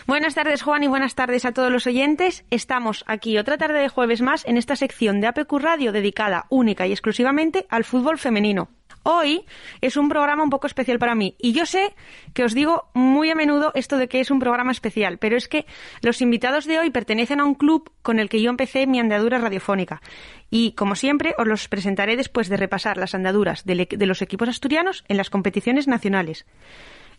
[0.08, 2.45] Buenas tardes, Juan, y buenas tardes a todos los oyentes.
[2.49, 6.88] Estamos aquí otra tarde de jueves más en esta sección de APQ Radio dedicada única
[6.88, 8.70] y exclusivamente al fútbol femenino.
[9.03, 9.43] Hoy
[9.82, 11.93] es un programa un poco especial para mí y yo sé
[12.34, 15.49] que os digo muy a menudo esto de que es un programa especial, pero es
[15.49, 15.66] que
[16.01, 19.39] los invitados de hoy pertenecen a un club con el que yo empecé mi andadura
[19.39, 20.01] radiofónica
[20.49, 25.03] y, como siempre, os los presentaré después de repasar las andaduras de, los equipos asturianos
[25.10, 26.45] en las competiciones nacionales.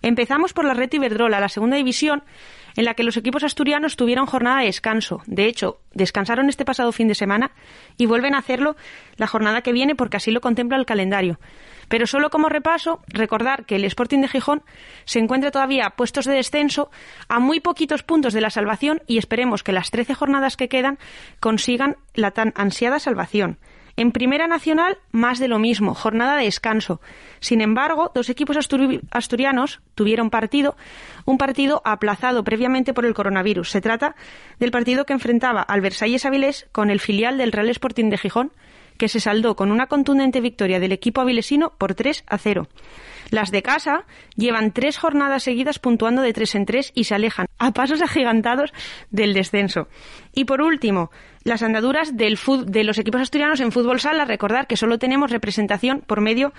[0.01, 2.23] Empezamos por la Red Iberdrola, la segunda división,
[2.77, 5.23] en la que los equipos asturianos tuvieron jornada de descanso.
[5.27, 7.53] De hecho, descansaron este pasado fin de semana
[7.97, 8.77] y vuelven a hacerlo
[9.17, 11.39] la jornada que viene porque así lo contempla el calendario.
[11.89, 14.63] Pero solo como repaso, recordar que el Sporting de Gijón
[15.05, 16.91] se encuentra todavía a puestos de descenso
[17.29, 20.99] a muy poquitos puntos de la salvación y esperemos que las 13 jornadas que quedan
[21.41, 23.59] consigan la tan ansiada salvación.
[23.99, 27.01] En Primera Nacional, más de lo mismo, jornada de descanso.
[27.41, 28.57] Sin embargo, dos equipos
[29.11, 30.77] asturianos tuvieron partido,
[31.25, 33.71] un partido aplazado previamente por el coronavirus.
[33.71, 34.15] Se trata
[34.61, 38.53] del partido que enfrentaba al Versalles Avilés con el filial del Real Sporting de Gijón,
[38.99, 42.69] que se saldó con una contundente victoria del equipo avilesino por 3 a 0.
[43.31, 44.05] Las de casa
[44.37, 48.73] llevan tres jornadas seguidas puntuando de tres en tres y se alejan a pasos agigantados
[49.11, 49.89] del descenso.
[50.35, 51.11] Y por último,
[51.45, 54.25] las andaduras del de los equipos asturianos en fútbol sala.
[54.25, 56.53] Recordar que solo tenemos representación por medio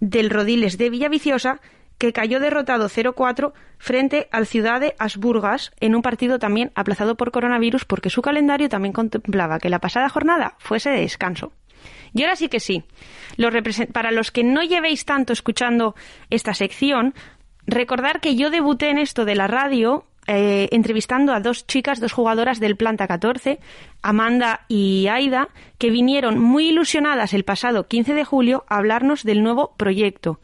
[0.00, 1.60] del Rodiles de Villaviciosa,
[1.98, 7.30] que cayó derrotado 0-4 frente al Ciudad de Asburgas en un partido también aplazado por
[7.30, 11.52] coronavirus porque su calendario también contemplaba que la pasada jornada fuese de descanso.
[12.14, 12.84] Y ahora sí que sí.
[13.92, 15.94] para los que no llevéis tanto escuchando
[16.30, 17.12] esta sección,
[17.66, 22.12] recordar que yo debuté en esto de la radio eh, entrevistando a dos chicas, dos
[22.12, 23.58] jugadoras del Planta 14,
[24.00, 29.42] Amanda y Aida, que vinieron muy ilusionadas el pasado 15 de julio a hablarnos del
[29.42, 30.40] nuevo proyecto.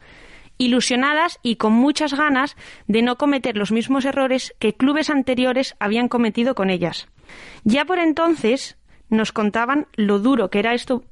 [0.59, 2.55] Ilusionadas y con muchas ganas
[2.87, 7.07] de no cometer los mismos errores que clubes anteriores habían cometido con ellas.
[7.63, 8.77] Ya por entonces
[9.09, 11.03] nos contaban lo duro que era esto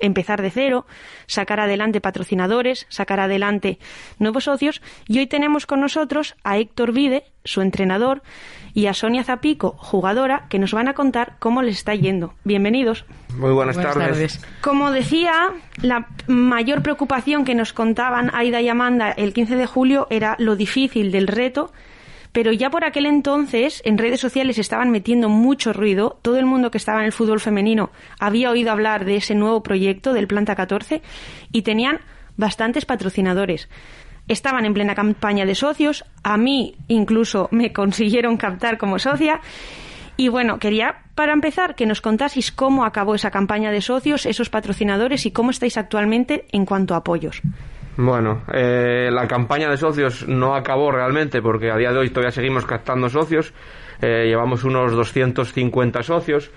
[0.00, 0.86] empezar de cero,
[1.26, 3.78] sacar adelante patrocinadores, sacar adelante
[4.18, 4.82] nuevos socios.
[5.06, 8.22] Y hoy tenemos con nosotros a Héctor Vide, su entrenador,
[8.74, 12.34] y a Sonia Zapico, jugadora, que nos van a contar cómo les está yendo.
[12.44, 13.04] Bienvenidos.
[13.36, 14.40] Muy buenas, tardes.
[14.60, 20.06] Como decía, la mayor preocupación que nos contaban Aida y Amanda el 15 de julio
[20.10, 21.72] era lo difícil del reto
[22.38, 26.20] pero ya por aquel entonces en redes sociales estaban metiendo mucho ruido.
[26.22, 29.60] Todo el mundo que estaba en el fútbol femenino había oído hablar de ese nuevo
[29.64, 31.02] proyecto del Planta 14
[31.50, 31.98] y tenían
[32.36, 33.68] bastantes patrocinadores.
[34.28, 39.40] Estaban en plena campaña de socios, a mí incluso me consiguieron captar como socia.
[40.16, 44.48] Y bueno, quería para empezar que nos contaseis cómo acabó esa campaña de socios, esos
[44.48, 47.42] patrocinadores y cómo estáis actualmente en cuanto a apoyos.
[48.00, 52.30] Bueno, eh, la campaña de socios no acabó realmente porque a día de hoy todavía
[52.30, 53.52] seguimos captando socios.
[54.00, 56.52] Eh, llevamos unos 250 socios.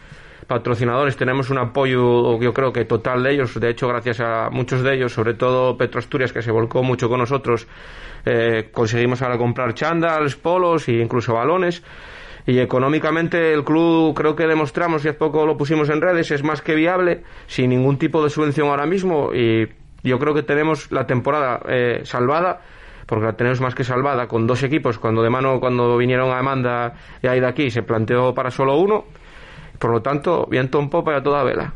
[0.45, 3.59] Patrocinadores, tenemos un apoyo, yo creo que total de ellos.
[3.59, 7.09] De hecho, gracias a muchos de ellos, sobre todo Petro Asturias, que se volcó mucho
[7.09, 7.67] con nosotros,
[8.23, 11.81] eh, conseguimos ahora comprar chandals, polos e incluso balones
[12.45, 16.43] y económicamente el club creo que demostramos y hace poco lo pusimos en redes es
[16.43, 19.67] más que viable sin ningún tipo de subvención ahora mismo y
[20.03, 22.61] yo creo que tenemos la temporada eh, salvada
[23.05, 24.97] porque la tenemos más que salvada con dos equipos.
[24.97, 29.03] Cuando de mano, cuando vinieron a Amanda y de aquí, se planteó para solo uno.
[29.79, 31.73] Por lo tanto, viento en popa y a toda vela.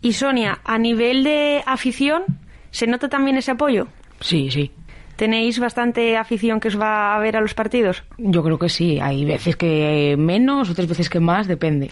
[0.00, 2.22] Y Sonia, a nivel de afición,
[2.70, 3.88] ¿se nota también ese apoyo?
[4.20, 4.72] Sí, sí.
[5.16, 8.02] ¿Tenéis bastante afición que os va a ver a los partidos?
[8.16, 8.98] Yo creo que sí.
[9.00, 11.90] Hay veces que menos, otras veces que más, depende.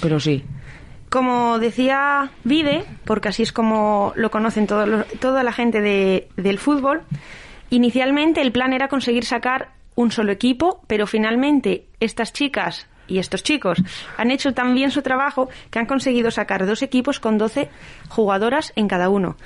[0.00, 0.42] Pero sí.
[1.14, 7.02] Como decía Vide, porque así es como lo conocen toda la gente del fútbol,
[7.70, 13.44] inicialmente el plan era conseguir sacar un solo equipo, pero finalmente estas chicas y estos
[13.44, 13.80] chicos
[14.16, 17.68] han hecho tan bien su trabajo que han conseguido sacar dos equipos con 12
[18.08, 19.36] jugadoras en cada uno.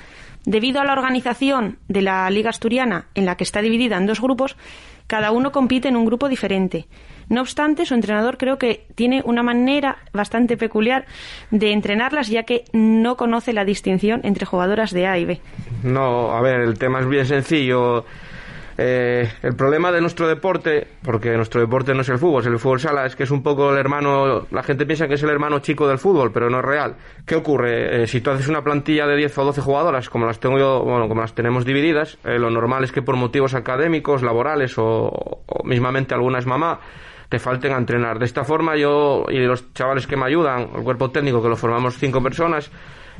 [0.45, 4.21] Debido a la organización de la Liga Asturiana, en la que está dividida en dos
[4.21, 4.57] grupos,
[5.05, 6.87] cada uno compite en un grupo diferente.
[7.29, 11.05] No obstante, su entrenador creo que tiene una manera bastante peculiar
[11.51, 15.41] de entrenarlas, ya que no conoce la distinción entre jugadoras de A y B.
[15.83, 18.05] No, a ver, el tema es bien sencillo.
[18.81, 22.57] Eh, el problema de nuestro deporte, porque nuestro deporte no es el fútbol, es el
[22.59, 25.29] fútbol sala, es que es un poco el hermano, la gente piensa que es el
[25.29, 26.95] hermano chico del fútbol, pero no es real.
[27.25, 28.03] ¿Qué ocurre?
[28.03, 30.81] Eh, si tú haces una plantilla de 10 o 12 jugadoras, como las tengo yo,
[30.81, 35.11] bueno, como las tenemos divididas, eh, lo normal es que por motivos académicos, laborales o,
[35.45, 36.79] o mismamente alguna es mamá,
[37.29, 38.19] te falten a entrenar.
[38.19, 41.55] De esta forma yo y los chavales que me ayudan, el cuerpo técnico que lo
[41.55, 42.71] formamos cinco personas,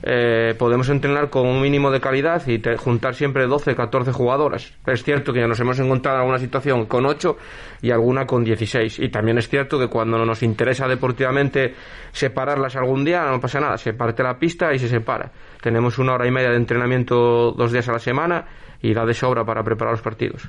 [0.02, 4.74] eh, podemos entrenar con un mínimo de calidad y juntar siempre 12, 14 jugadoras.
[4.88, 7.38] Es cierto que ya nos hemos encontrado en alguna situación con 8
[7.82, 9.00] y alguna con 16.
[9.00, 11.76] Y también es cierto que cuando nos interesa deportivamente
[12.12, 15.32] separarlas algún día, no pasa nada, se parte la pista y se separa.
[15.62, 18.46] tenemos una hora y media de entrenamiento dos días a la semana
[18.82, 20.48] y da de sobra para preparar los partidos.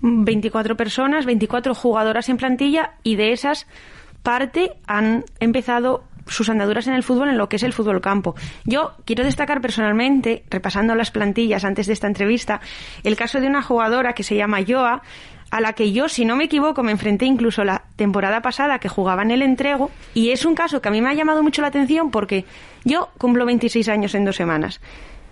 [0.00, 3.66] 24 personas, 24 jugadoras en plantilla y de esas
[4.22, 8.34] parte han empezado sus andaduras en el fútbol en lo que es el fútbol campo.
[8.64, 12.60] Yo quiero destacar personalmente, repasando las plantillas antes de esta entrevista,
[13.02, 15.02] el caso de una jugadora que se llama Joa,
[15.50, 18.88] a la que yo, si no me equivoco, me enfrenté incluso la temporada pasada que
[18.88, 21.62] jugaba en el entrego, y es un caso que a mí me ha llamado mucho
[21.62, 22.44] la atención porque
[22.84, 24.80] yo cumplo 26 años en dos semanas.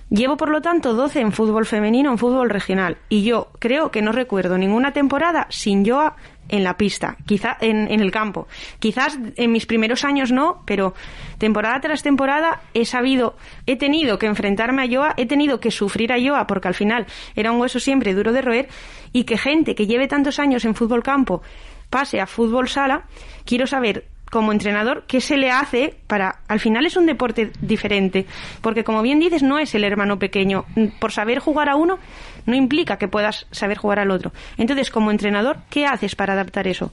[0.08, 4.02] Llevo, por lo tanto, 12 en fútbol femenino, en fútbol regional, y yo creo que
[4.02, 6.14] no recuerdo ninguna temporada sin Joa
[6.48, 8.46] en la pista, quizá en, en, el campo.
[8.78, 10.94] Quizás en mis primeros años no, pero
[11.38, 13.36] temporada tras temporada he sabido,
[13.66, 17.06] he tenido que enfrentarme a Joa, he tenido que sufrir a Joa porque al final
[17.34, 18.68] era un hueso siempre duro de roer
[19.12, 21.42] y que gente que lleve tantos años en fútbol campo
[21.90, 23.06] pase a fútbol sala,
[23.44, 26.40] quiero saber como entrenador, ¿qué se le hace para...
[26.48, 28.26] Al final es un deporte diferente,
[28.60, 30.64] porque como bien dices, no es el hermano pequeño.
[31.00, 31.98] Por saber jugar a uno
[32.46, 34.32] no implica que puedas saber jugar al otro.
[34.56, 36.92] Entonces, como entrenador, ¿qué haces para adaptar eso?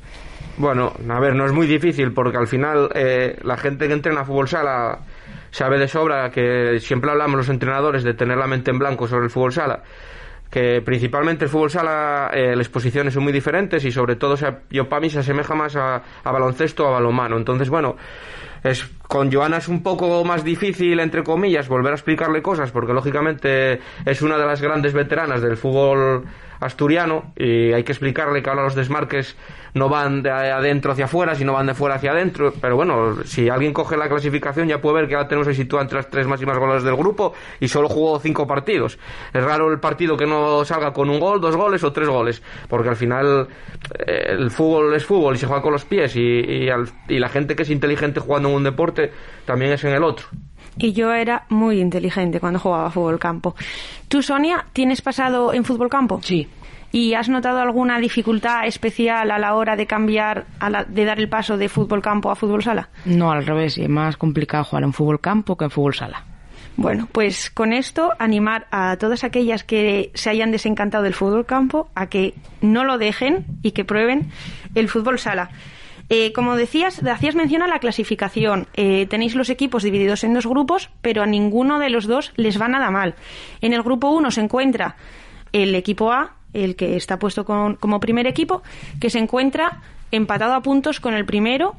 [0.58, 4.24] Bueno, a ver, no es muy difícil, porque al final eh, la gente que entrena
[4.24, 5.00] fútbol sala
[5.50, 9.26] sabe de sobra que siempre hablamos los entrenadores de tener la mente en blanco sobre
[9.26, 9.84] el fútbol sala
[10.54, 14.36] que principalmente el fútbol sala eh, las posiciones son muy diferentes y sobre todo
[14.70, 17.38] yo para mí se asemeja más a, a baloncesto o a balonmano.
[17.38, 17.96] Entonces bueno
[18.64, 22.94] es con Joana es un poco más difícil entre comillas volver a explicarle cosas porque
[22.94, 26.26] lógicamente es una de las grandes veteranas del fútbol
[26.64, 29.36] asturiano y hay que explicarle que ahora los desmarques
[29.74, 32.54] no van de adentro hacia afuera, sino van de fuera hacia adentro.
[32.60, 35.84] Pero bueno, si alguien coge la clasificación ya puede ver que ahora tenemos ahí situado
[35.84, 38.98] entre las tres máximas goles del grupo y solo jugó cinco partidos.
[39.34, 42.42] Es raro el partido que no salga con un gol, dos goles o tres goles,
[42.70, 43.48] porque al final
[44.06, 47.20] eh, el fútbol es fútbol y se juega con los pies y, y, al, y
[47.20, 49.12] la gente que es inteligente jugando en un deporte
[49.46, 50.28] también es en el otro
[50.78, 53.56] y yo era muy inteligente cuando jugaba fútbol campo.
[54.08, 56.20] ¿Tú, Sonia, tienes pasado en fútbol campo?
[56.24, 56.48] Sí.
[56.92, 61.20] ¿Y has notado alguna dificultad especial a la hora de cambiar, a la, de dar
[61.20, 62.90] el paso de fútbol campo a fútbol sala?
[63.06, 66.24] No, al revés, es más complicado jugar en fútbol campo que en fútbol sala.
[66.76, 71.90] Bueno, pues con esto animar a todas aquellas que se hayan desencantado del fútbol campo
[71.94, 74.32] a que no lo dejen y que prueben
[74.74, 75.50] el fútbol sala.
[76.10, 78.68] Eh, como decías, hacías mención a la clasificación.
[78.76, 82.60] Eh, tenéis los equipos divididos en dos grupos, pero a ninguno de los dos les
[82.62, 83.16] va nada mal.
[83.62, 84.96] En el grupo 1 se encuentra
[85.54, 88.64] el equipo A, el que está puesto con, como primer equipo,
[89.00, 89.82] que se encuentra
[90.12, 91.76] empatado a puntos con el primero,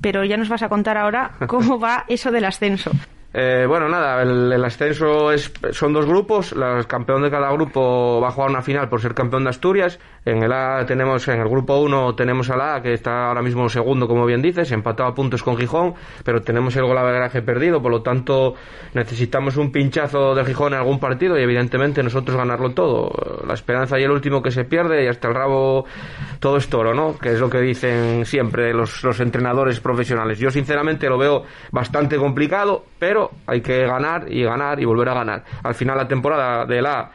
[0.00, 2.90] pero ya nos vas a contar ahora cómo va eso del ascenso.
[3.36, 6.52] Eh, bueno, nada, el, el, ascenso es, son dos grupos.
[6.52, 9.98] El campeón de cada grupo va a jugar una final por ser campeón de Asturias.
[10.26, 13.68] En el A tenemos, en el grupo 1 tenemos al A, que está ahora mismo
[13.68, 15.94] segundo, como bien dices, empatado a puntos con Gijón,
[16.24, 18.54] pero tenemos el golaveraje perdido, por lo tanto
[18.94, 23.12] necesitamos un pinchazo de Gijón en algún partido y evidentemente nosotros ganarlo todo.
[23.46, 25.84] La esperanza y el último que se pierde y hasta el rabo
[26.40, 27.18] todo es toro, ¿no?
[27.18, 30.38] Que es lo que dicen siempre los, los entrenadores profesionales.
[30.38, 35.14] Yo sinceramente lo veo bastante complicado, pero hay que ganar y ganar y volver a
[35.14, 35.44] ganar.
[35.62, 37.10] Al final la temporada del A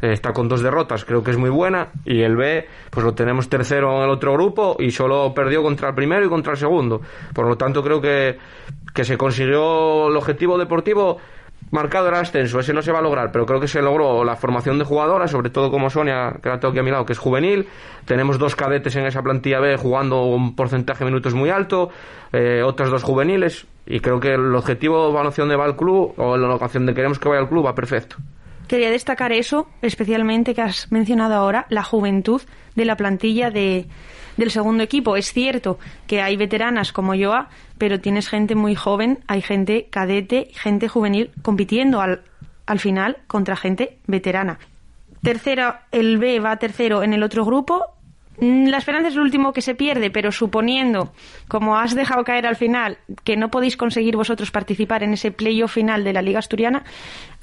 [0.00, 3.48] está con dos derrotas, creo que es muy buena, y el B, pues lo tenemos
[3.48, 7.00] tercero en el otro grupo y solo perdió contra el primero y contra el segundo.
[7.32, 8.38] Por lo tanto, creo que,
[8.94, 11.18] que se consiguió el objetivo deportivo
[11.70, 14.36] marcado el ascenso, ese no se va a lograr, pero creo que se logró la
[14.36, 17.14] formación de jugadoras, sobre todo como Sonia, que la tengo aquí a mi lado, que
[17.14, 17.66] es juvenil.
[18.04, 21.90] Tenemos dos cadetes en esa plantilla B jugando un porcentaje de minutos muy alto,
[22.32, 26.36] eh, otras dos juveniles, y creo que el objetivo va de va al club, o
[26.36, 28.16] la locación de queremos que vaya al club, va perfecto.
[28.68, 32.42] Quería destacar eso, especialmente que has mencionado ahora, la juventud
[32.74, 33.86] de la plantilla de,
[34.36, 35.16] del segundo equipo.
[35.16, 40.48] Es cierto que hay veteranas como Joa, pero tienes gente muy joven, hay gente cadete,
[40.54, 42.22] gente juvenil compitiendo al,
[42.66, 44.58] al final contra gente veterana.
[45.22, 47.86] Tercero, el B va tercero en el otro grupo.
[48.40, 51.12] La esperanza es lo último que se pierde, pero suponiendo,
[51.46, 55.72] como has dejado caer al final, que no podéis conseguir vosotros participar en ese playoff
[55.74, 56.82] final de la Liga Asturiana,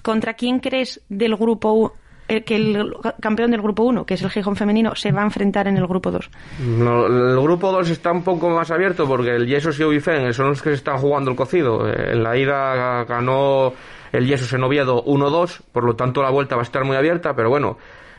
[0.02, 1.93] ¿contra quién crees del grupo
[2.39, 5.68] que el campeón del grupo 1, que es el Gijón femenino, se va a enfrentar
[5.68, 6.30] en el grupo 2?
[6.78, 10.49] No, el grupo 2 está un poco más abierto porque el Yesos y Ubifen son
[10.49, 11.86] los que se están jugando el cocido.
[11.88, 13.74] En la ida ganó
[14.14, 17.34] el Yesos en Oviedo 1-2, por lo tanto la vuelta va a estar muy abierta,
[17.36, 17.78] pero bueno,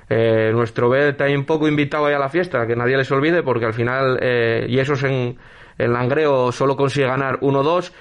[0.09, 3.43] eh, nuestro B está un poco invitado ahí a la fiesta, que nadie les olvide,
[3.43, 5.39] porque al final eh, Yesos en,
[5.79, 7.93] en Langreo solo consigue ganar 1-2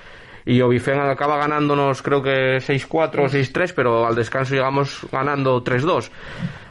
[0.46, 6.12] y Obifen acaba ganándonos creo que 6-4 o 6-3, pero al descanso llegamos ganando 3-2.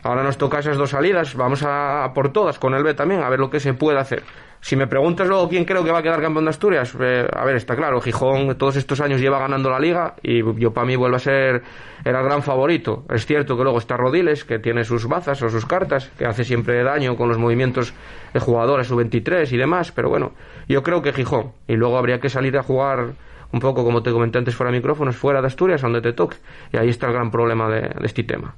[0.03, 3.29] Ahora nos toca esas dos salidas, vamos a, por todas con el B también, a
[3.29, 4.23] ver lo que se puede hacer.
[4.62, 7.45] Si me preguntas luego quién creo que va a quedar campeón de Asturias, eh, a
[7.47, 10.97] ver, está claro, Gijón todos estos años lleva ganando la liga y yo para mí
[10.97, 11.62] vuelve a ser
[12.05, 13.05] el gran favorito.
[13.09, 16.45] Es cierto que luego está Rodiles, que tiene sus bazas o sus cartas, que hace
[16.45, 17.95] siempre daño con los movimientos
[18.35, 20.33] de jugadores, su 23 y demás, pero bueno,
[20.68, 21.53] yo creo que Gijón.
[21.66, 23.14] Y luego habría que salir a jugar
[23.53, 26.36] un poco, como te comenté antes, fuera de micrófonos, fuera de Asturias, donde te toque.
[26.72, 28.55] Y ahí está el gran problema de este tema.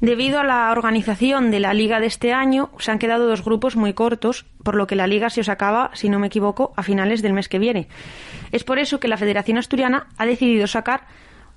[0.00, 3.76] Debido a la organización de la liga de este año, se han quedado dos grupos
[3.76, 6.82] muy cortos, por lo que la liga se os acaba, si no me equivoco, a
[6.82, 7.86] finales del mes que viene.
[8.50, 11.02] Es por eso que la Federación Asturiana ha decidido sacar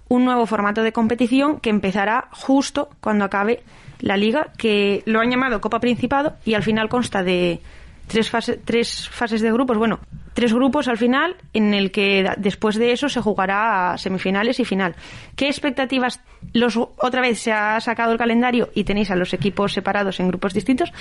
[0.09, 3.63] un nuevo formato de competición que empezará justo cuando acabe
[3.99, 7.61] la liga, que lo han llamado Copa Principado y al final consta de
[8.07, 8.31] tres,
[8.65, 9.99] tres fases de grupos, bueno,
[10.33, 14.65] tres grupos al final, en el que después de eso se jugará a semifinales y
[14.65, 14.95] final.
[15.35, 16.21] ¿Qué expectativas?
[16.53, 20.27] Los, otra vez se ha sacado el calendario y tenéis a los equipos separados en
[20.27, 20.91] grupos distintos.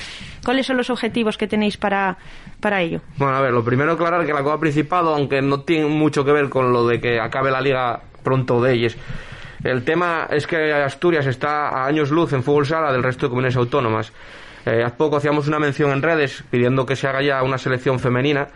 [0.45, 2.19] ¿Cuáles son los objetivos que tenéis para,
[2.61, 3.01] para ello?
[3.17, 6.33] Bueno, a ver, lo primero aclarar que la Copa Principado, aunque no tiene mucho que
[6.33, 8.97] ver con lo de que acabe la liga pronto de ellos,
[9.65, 13.31] el tema es que Asturias está a años luz en fútbol sala del resto de
[13.31, 14.13] comunidades autónomas.
[14.67, 17.99] Eh, hace poco hacíamos una mención en redes pidiendo que se haga ya una selección
[17.99, 18.49] femenina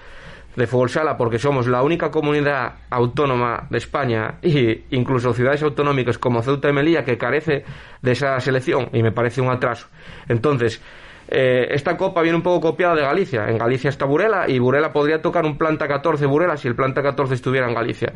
[0.55, 6.19] de fútbol sala porque somos la única comunidad autónoma de España e incluso ciudades autonómicas
[6.19, 7.65] como Ceuta y Melilla que carece
[8.01, 9.89] de esa selección y me parece un atraso.
[10.29, 10.81] Entonces,
[11.29, 13.49] eh, esta copa viene un poco copiada de Galicia.
[13.49, 17.03] En Galicia está Burela y Burela podría tocar un planta 14 Burela si el planta
[17.03, 18.13] 14 estuviera en Galicia.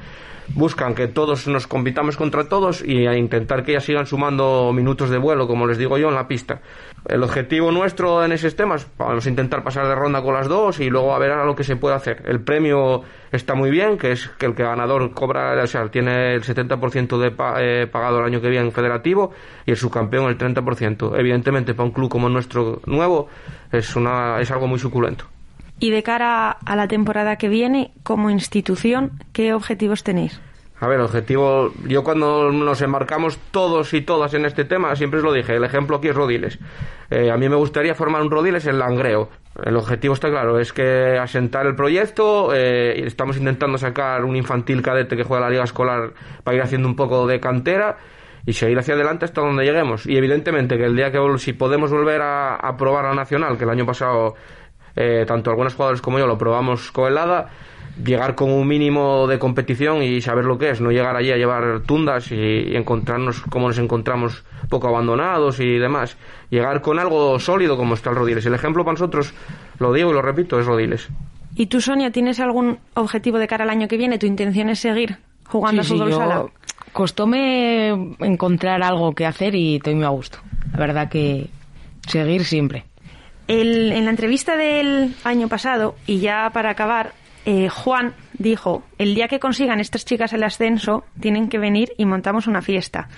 [0.54, 5.08] Buscan que todos nos compitamos contra todos y a intentar que ellas sigan sumando minutos
[5.08, 6.60] de vuelo, como les digo yo, en la pista.
[7.08, 10.80] El objetivo nuestro en esos temas, vamos a intentar pasar de ronda con las dos
[10.80, 12.22] y luego a ver a lo que se puede hacer.
[12.26, 16.34] El premio está muy bien, que es que el que ganador cobra, o sea, tiene
[16.34, 19.30] el 70% de eh, pagado el año que viene en federativo
[19.64, 21.18] y el subcampeón el 30%.
[21.18, 23.28] Evidentemente, para un club como nuestro nuevo,
[23.72, 25.26] es, una, es algo muy suculento.
[25.80, 30.38] Y de cara a la temporada que viene, como institución, ¿qué objetivos tenéis?
[30.78, 35.24] A ver, objetivo, yo cuando nos embarcamos todos y todas en este tema, siempre os
[35.24, 36.58] lo dije, el ejemplo aquí es Rodiles.
[37.10, 39.28] Eh, a mí me gustaría formar un Rodiles en Langreo.
[39.62, 44.80] El objetivo está claro, es que asentar el proyecto, eh, estamos intentando sacar un infantil
[44.80, 46.12] cadete que juega la liga escolar
[46.44, 47.96] para ir haciendo un poco de cantera
[48.46, 50.06] y seguir hacia adelante hasta donde lleguemos.
[50.06, 53.64] Y evidentemente que el día que si podemos volver a, a probar la nacional, que
[53.64, 54.34] el año pasado
[54.96, 57.50] eh, tanto algunos jugadores como yo lo probamos con helada,
[58.04, 61.36] llegar con un mínimo de competición y saber lo que es, no llegar allí a
[61.36, 66.16] llevar tundas y, encontrarnos como nos encontramos poco abandonados y demás.
[66.50, 68.46] Llegar con algo sólido como está el Rodiles.
[68.46, 69.34] El ejemplo para nosotros,
[69.78, 71.08] lo digo y lo repito, es Rodiles.
[71.54, 74.18] ¿Y tú, Sonia, tienes algún objetivo de cara al año que viene?
[74.18, 76.46] ¿Tu intención es seguir jugando a fútbol sala?
[76.92, 80.38] Costóme encontrar algo que hacer y estoy muy a gusto.
[80.72, 81.48] La verdad que
[82.06, 82.84] seguir siempre.
[83.50, 89.26] En la entrevista del año pasado, y ya para acabar, eh, Juan dijo, el día
[89.26, 93.08] que consigan estas chicas el ascenso, tienen que venir y montamos una fiesta.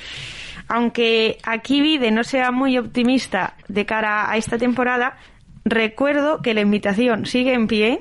[0.69, 5.19] Aunque aquí Vide no sea muy optimista de cara a esta temporada,
[5.67, 8.01] recuerdo que la invitación sigue en pie.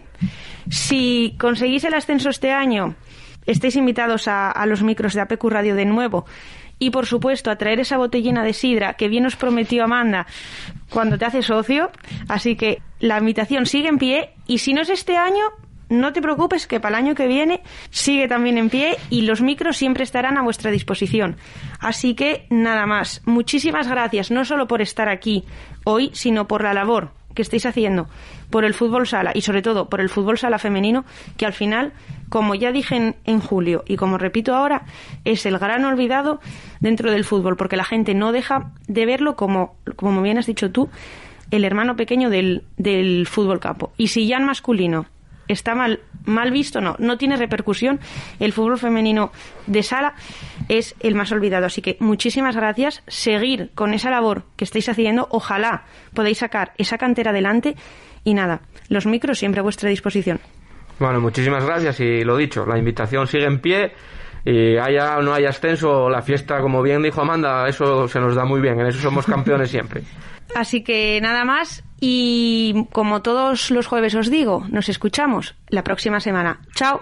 [0.69, 2.95] Si conseguís el ascenso este año,
[3.45, 6.25] estáis invitados a, a los micros de APQ Radio de nuevo
[6.81, 10.25] y por supuesto a traer esa botellina de sidra que bien os prometió Amanda
[10.89, 11.91] cuando te hace socio.
[12.27, 15.43] Así que la invitación sigue en pie y si no es este año,
[15.89, 17.61] no te preocupes que para el año que viene
[17.91, 21.37] sigue también en pie y los micros siempre estarán a vuestra disposición.
[21.79, 23.21] Así que nada más.
[23.25, 25.43] Muchísimas gracias, no solo por estar aquí
[25.83, 28.07] hoy, sino por la labor que estáis haciendo
[28.49, 31.05] por el fútbol sala y sobre todo por el fútbol sala femenino,
[31.37, 31.93] que al final,
[32.29, 34.83] como ya dije en, julio y como repito ahora,
[35.25, 36.39] es el gran olvidado
[36.79, 40.71] dentro del fútbol, porque la gente no deja de verlo como, como bien has dicho
[40.71, 40.89] tú,
[41.51, 43.91] el hermano pequeño del, del fútbol campo.
[43.97, 45.05] Y si ya en masculino
[45.47, 47.99] está mal, mal visto, no, no tiene repercusión.
[48.39, 49.31] El fútbol femenino
[49.67, 50.15] de sala
[50.71, 51.65] es el más olvidado.
[51.65, 53.03] Así que muchísimas gracias.
[53.07, 55.27] Seguir con esa labor que estáis haciendo.
[55.29, 57.75] Ojalá podáis sacar esa cantera adelante.
[58.23, 60.39] Y nada, los micros siempre a vuestra disposición.
[60.97, 63.91] Bueno, muchísimas gracias y lo dicho, la invitación sigue en pie
[64.45, 68.35] y haya o no haya ascenso, la fiesta, como bien dijo Amanda, eso se nos
[68.35, 70.03] da muy bien, en eso somos campeones siempre.
[70.55, 76.19] Así que nada más y como todos los jueves os digo, nos escuchamos la próxima
[76.19, 76.59] semana.
[76.75, 77.01] Chao.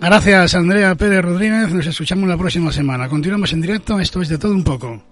[0.00, 3.08] Gracias Andrea Pérez Rodríguez, nos escuchamos la próxima semana.
[3.08, 5.11] Continuamos en directo, esto es de todo un poco.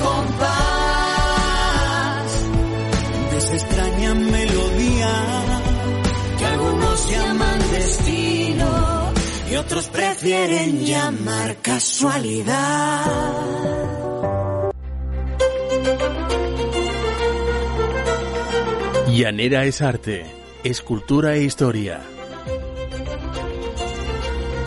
[7.11, 9.13] llaman destino
[9.51, 13.05] y otros prefieren llamar casualidad.
[19.09, 20.25] Llanera es arte,
[20.63, 22.01] es cultura e historia.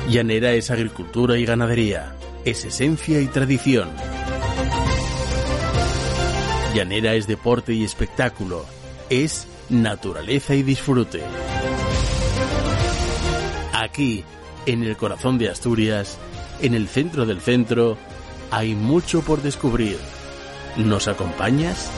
[0.08, 2.14] Llanera es agricultura y ganadería,
[2.44, 3.88] es esencia y tradición.
[6.74, 8.66] Llanera es deporte y espectáculo,
[9.08, 11.22] es naturaleza y disfrute.
[13.84, 14.24] Aquí,
[14.64, 16.16] en el corazón de Asturias,
[16.62, 17.98] en el centro del centro,
[18.50, 19.98] hay mucho por descubrir.
[20.78, 21.90] ¿Nos acompañas?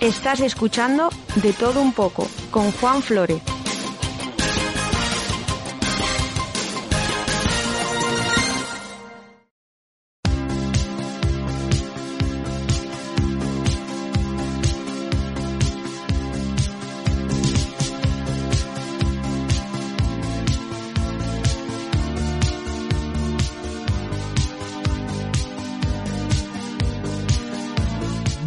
[0.00, 3.57] Estás escuchando De todo un poco con Juan Flores.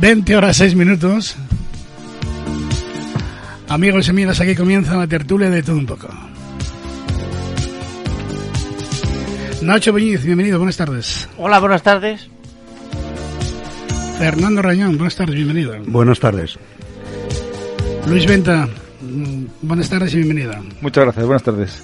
[0.02, 1.36] Veinte horas seis minutos.
[3.70, 6.10] Amigos y amigas, aquí comienza la tertulia de todo un poco.
[9.62, 11.30] Nacho Beñiz, bienvenido, buenas tardes.
[11.38, 12.28] Hola, buenas tardes.
[14.18, 15.76] Fernando Rañón, buenas tardes, bienvenido.
[15.86, 16.58] Buenas tardes.
[18.08, 18.68] Luis Venta,
[19.02, 20.64] mm, buenas tardes y bienvenida.
[20.82, 21.80] Muchas gracias, buenas tardes.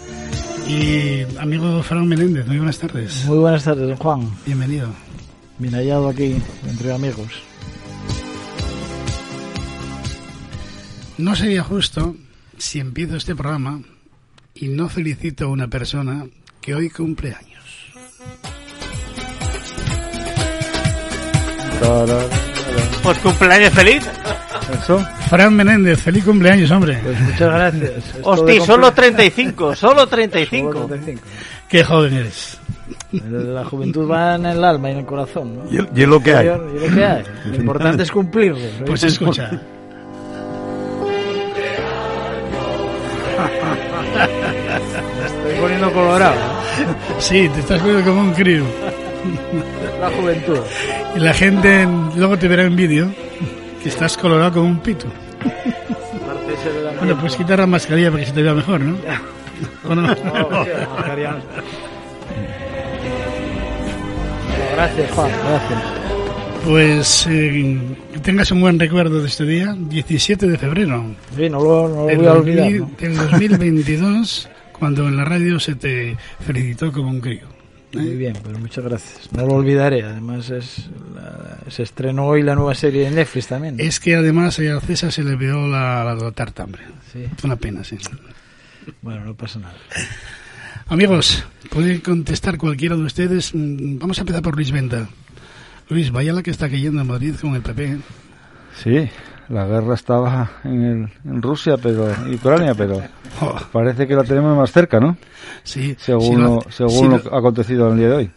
[0.68, 3.26] Y amigo Fran Menéndez, muy buenas tardes.
[3.26, 4.28] Muy buenas tardes, don Juan.
[4.44, 4.90] Bienvenido.
[5.60, 6.36] Bien hallado aquí,
[6.68, 7.44] entre amigos.
[11.18, 12.16] No sería justo
[12.58, 13.82] si empiezo este programa
[14.54, 16.28] y no felicito a una persona
[16.62, 17.64] que hoy cumple años.
[23.04, 24.08] Pues cumpleaños feliz.
[24.74, 25.00] Eso.
[25.30, 27.00] Fran Menéndez, feliz cumpleaños, hombre.
[27.04, 28.04] Pues muchas gracias.
[28.22, 30.74] Hostia, solo 35, solo 35.
[30.74, 31.24] Solo 35.
[31.68, 32.60] Qué joven eres.
[33.12, 35.56] La juventud va en el alma y en el corazón.
[35.56, 35.72] ¿no?
[35.72, 36.46] Y, y es lo que hay.
[36.46, 36.50] Y
[36.90, 37.24] lo que hay.
[37.46, 38.60] Lo importante es cumplirlo.
[38.80, 38.86] ¿no?
[38.86, 39.62] Pues escucha.
[45.26, 46.36] Estoy poniendo colorado.
[47.20, 48.64] Sí, te estás poniendo como un crío.
[50.00, 50.60] La juventud.
[51.16, 53.12] Y la gente luego te verá en vídeo
[53.82, 55.08] que estás colorado como un pito.
[57.00, 58.98] Bueno, pues quitar la mascarilla para que se te vea mejor, ¿no?
[64.74, 65.84] Gracias, Juan, gracias.
[66.66, 67.97] Pues eh,
[68.28, 71.16] tengas un buen recuerdo de este día, 17 de febrero.
[71.34, 72.78] Sí, no lo, no lo voy a olvidar.
[72.78, 72.90] 2000 ¿no?
[73.00, 77.48] del 2022, cuando en la radio se te felicitó como un crío.
[77.94, 79.32] Muy bien, pues muchas gracias.
[79.32, 80.04] No lo olvidaré.
[80.04, 83.78] Además, es la- se estrenó hoy la nueva serie de Netflix también.
[83.80, 86.82] Es que además eh, a César se le vio la, la, la tartambre.
[87.14, 87.24] Sí.
[87.46, 87.98] Una pena, sí.
[89.02, 89.76] Bueno, no pasa nada.
[90.88, 93.56] Amigos, puede contestar cualquiera de ustedes.
[93.56, 95.08] Mm, Vamos a empezar por Luis Venta.
[95.90, 97.98] Luis, vaya la que está cayendo en Madrid con el PP.
[98.76, 99.10] Sí,
[99.50, 103.02] la guerra estaba en, el- en Rusia pero y Ucrania, pero
[103.72, 105.18] parece que la tenemos más cerca, ¿no?
[105.64, 108.32] Sí, Según, si lo según si lo lo- acontecido en el día de hoy.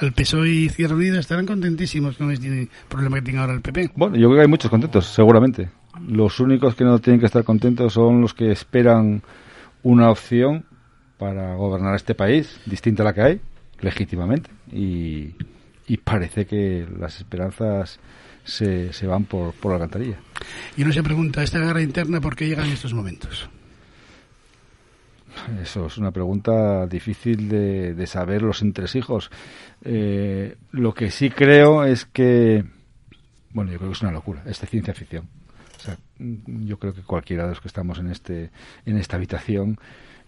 [0.00, 3.92] El PSOE y Izquierda Unida estarán contentísimos con este problema que tiene ahora el PP.
[3.94, 5.68] Bueno, yo creo que hay muchos contentos, seguramente.
[6.08, 9.22] Los únicos que no tienen que estar contentos son los que esperan
[9.82, 10.64] una opción
[11.18, 13.40] para gobernar este país distinta a la que hay,
[13.80, 14.50] legítimamente.
[14.72, 15.34] Y,
[15.86, 17.98] y parece que las esperanzas
[18.44, 20.18] se, se van por, por la alcantarilla.
[20.76, 23.48] Y uno se pregunta, ¿esta guerra interna por qué llega en estos momentos?
[25.62, 29.30] Eso es una pregunta difícil de, de saber los entresijos.
[29.84, 32.64] Eh, lo que sí creo es que,
[33.52, 35.28] bueno, yo creo que es una locura, es de ciencia ficción.
[35.76, 38.50] O sea, yo creo que cualquiera de los que estamos en este
[38.86, 39.78] en esta habitación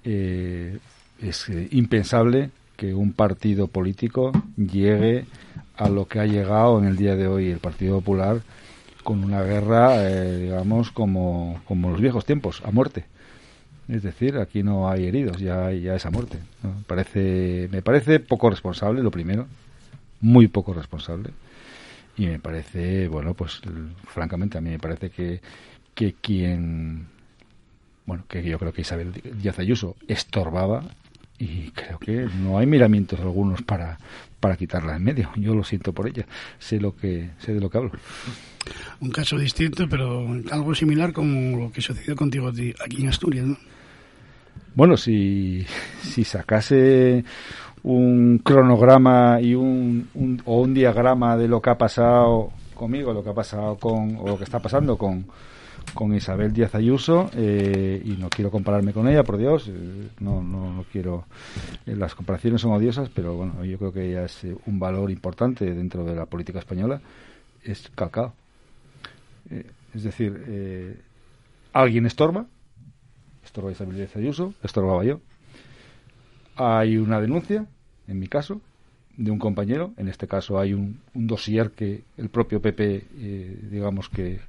[0.05, 0.79] eh,
[1.21, 5.27] es eh, impensable que un partido político llegue
[5.77, 8.41] a lo que ha llegado en el día de hoy el Partido Popular
[9.03, 13.07] con una guerra, eh, digamos, como, como los viejos tiempos, a muerte.
[13.89, 16.39] Es decir, aquí no hay heridos, ya, ya es a muerte.
[16.87, 19.49] Parece, me parece poco responsable, lo primero,
[20.21, 21.31] muy poco responsable.
[22.17, 23.61] Y me parece, bueno, pues
[24.07, 25.41] francamente a mí me parece que,
[25.95, 27.09] que quien,
[28.07, 30.85] bueno, que yo creo que Isabel Díaz Ayuso estorbaba
[31.39, 33.99] y creo que no hay miramientos algunos para,
[34.41, 35.31] para quitarla en medio.
[35.37, 36.27] Yo lo siento por ella,
[36.59, 37.93] sé lo que sé de lo que hablo.
[39.01, 43.57] Un caso distinto, pero algo similar como lo que sucedió contigo aquí en Asturias, ¿no?
[44.75, 45.65] Bueno, si,
[46.03, 47.25] si sacase
[47.83, 53.25] un cronograma y un, un, o un diagrama de lo que ha pasado conmigo, lo
[53.25, 55.27] que ha pasado con, o lo que está pasando con,
[55.95, 60.43] con Isabel Díaz Ayuso, eh, y no quiero compararme con ella, por Dios, eh, no,
[60.43, 61.25] no, no quiero,
[61.87, 65.11] eh, las comparaciones son odiosas, pero bueno, yo creo que ella es eh, un valor
[65.11, 67.01] importante dentro de la política española,
[67.65, 68.35] es calcado.
[69.51, 71.03] Eh, es decir,
[71.73, 72.47] alguien estorba,
[73.45, 75.21] estorba Isabel Díaz Ayuso, estorbaba yo.
[76.57, 77.67] Hay una denuncia,
[78.07, 78.61] en mi caso,
[79.17, 79.93] de un compañero.
[79.97, 83.05] En este caso hay un, un dossier que el propio PP,
[83.71, 84.41] digamos que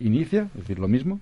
[0.00, 1.20] inicia, es decir, lo mismo.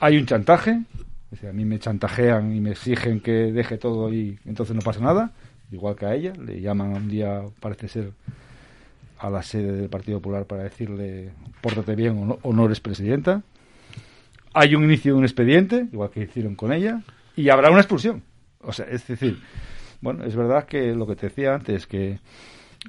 [0.00, 0.82] Hay un chantaje,
[1.24, 4.82] es decir, a mí me chantajean y me exigen que deje todo y entonces no
[4.82, 5.32] pasa nada,
[5.70, 6.32] igual que a ella.
[6.34, 8.12] Le llaman un día, parece ser,
[9.18, 11.30] a la sede del Partido Popular para decirle,
[11.60, 13.42] pórtate bien o no, o no eres presidenta.
[14.52, 17.02] Hay un inicio de un expediente, igual que hicieron con ella,
[17.36, 18.22] y habrá una expulsión.
[18.60, 19.40] O sea, es decir,
[20.00, 22.18] bueno, es verdad que lo que te decía antes, que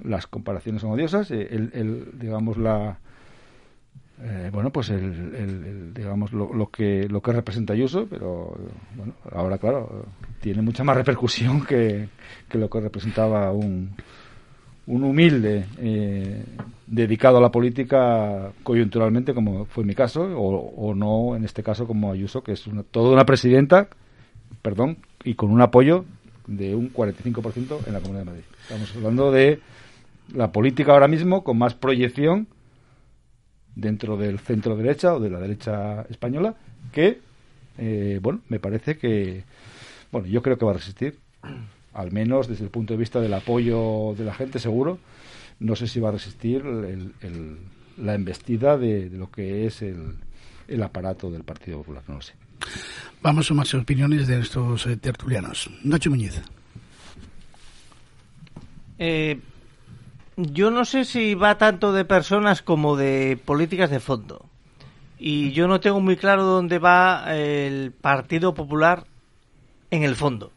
[0.04, 2.98] las comparaciones son odiosas, eh, el, el digamos, la,
[4.26, 8.56] eh, bueno, pues el, digamos lo, lo, que lo que representa Ayuso, pero
[8.96, 10.06] bueno, ahora claro
[10.40, 12.08] tiene mucha más repercusión que,
[12.48, 13.96] que lo que representaba un,
[14.88, 16.42] un humilde eh,
[16.88, 21.86] dedicado a la política coyunturalmente, como fue mi caso, o, o no en este caso
[21.86, 23.90] como Ayuso, que es una, toda una presidenta,
[24.62, 26.06] perdón, y con un apoyo
[26.48, 28.44] de un 45% en la Comunidad de Madrid.
[28.62, 29.60] Estamos hablando de
[30.34, 32.48] la política ahora mismo con más proyección
[33.76, 36.56] dentro del centro derecha o de la derecha española
[36.92, 37.20] que,
[37.78, 39.44] eh, bueno, me parece que,
[40.12, 41.20] bueno, yo creo que va a resistir,
[41.94, 45.00] al menos desde el punto de vista del apoyo de la gente, seguro.
[45.60, 47.58] No sé si va a resistir el, el,
[47.98, 50.16] la embestida de, de, lo que es el,
[50.68, 52.34] el aparato del Partido Popular, no lo sé.
[53.22, 55.70] Vamos a más opiniones de estos eh, tertulianos.
[55.84, 56.42] Nacho Muñiz.
[59.00, 59.40] Eh,
[60.36, 64.46] yo no sé si va tanto de personas como de políticas de fondo.
[65.18, 69.06] Y yo no tengo muy claro dónde va el Partido Popular
[69.92, 70.52] en el fondo.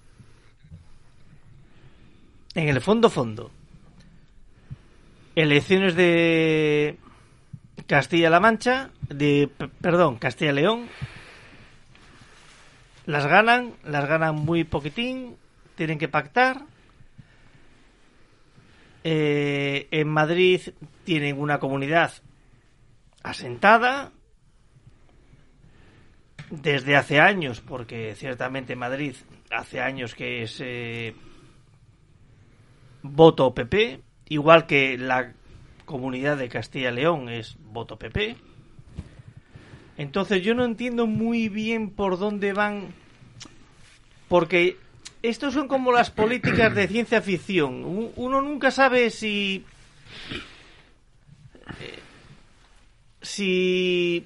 [2.54, 3.50] En el fondo, fondo.
[5.34, 6.98] Elecciones de
[7.86, 9.50] Castilla-La Mancha, de,
[9.80, 10.88] perdón, Castilla-León.
[13.04, 15.36] Las ganan, las ganan muy poquitín,
[15.76, 16.62] tienen que pactar
[19.08, 20.60] eh, en Madrid
[21.04, 22.10] tienen una comunidad
[23.22, 24.10] asentada
[26.50, 29.14] desde hace años, porque ciertamente Madrid
[29.48, 31.14] hace años que es eh,
[33.02, 35.34] voto PP, igual que la
[35.84, 38.36] comunidad de Castilla y León es voto PP.
[39.98, 42.88] Entonces yo no entiendo muy bien por dónde van,
[44.26, 44.78] porque
[45.22, 48.12] estos son como las políticas de ciencia ficción.
[48.16, 49.64] Uno nunca sabe si.
[53.20, 54.24] Si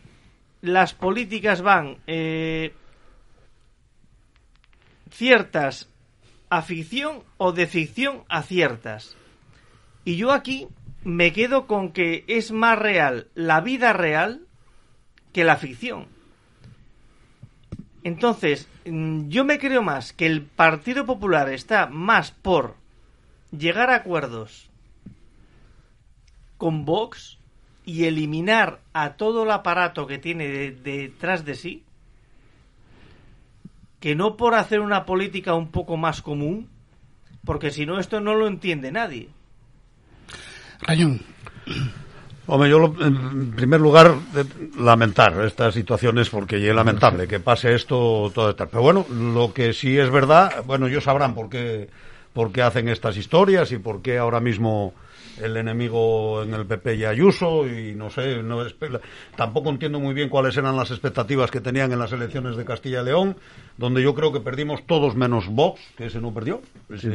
[0.60, 2.74] las políticas van eh,
[5.10, 5.88] ciertas
[6.50, 9.16] a ficción o de ficción a ciertas.
[10.04, 10.68] Y yo aquí
[11.02, 14.42] me quedo con que es más real la vida real
[15.32, 16.08] que la ficción.
[18.05, 22.74] Entonces, mm, yo me creo más que el Partido Popular está más por
[23.56, 24.68] llegar a acuerdos
[26.56, 27.39] con Vox
[27.85, 31.82] y eliminar a todo el aparato que tiene de- detrás de sí,
[33.98, 36.68] que no por hacer una política un poco más común,
[37.44, 39.28] porque si no esto no lo entiende nadie.
[40.81, 41.20] Rayón.
[42.52, 44.44] Hombre, yo lo- en primer lugar eh,
[44.78, 48.68] lamentar estas situaciones porque es lamentable que pase esto todo tal.
[48.68, 51.89] Pero bueno, lo que sí es verdad, bueno, ellos sabrán por qué,
[52.32, 54.94] por qué hacen estas historias y por qué ahora mismo
[55.42, 58.58] el enemigo en el PP y Ayuso y no sé, no
[59.36, 63.02] tampoco entiendo muy bien cuáles eran las expectativas que tenían en las elecciones de Castilla
[63.02, 63.36] y León,
[63.76, 66.60] donde yo creo que perdimos todos menos Vox, que ese no perdió.
[66.90, 67.08] Ese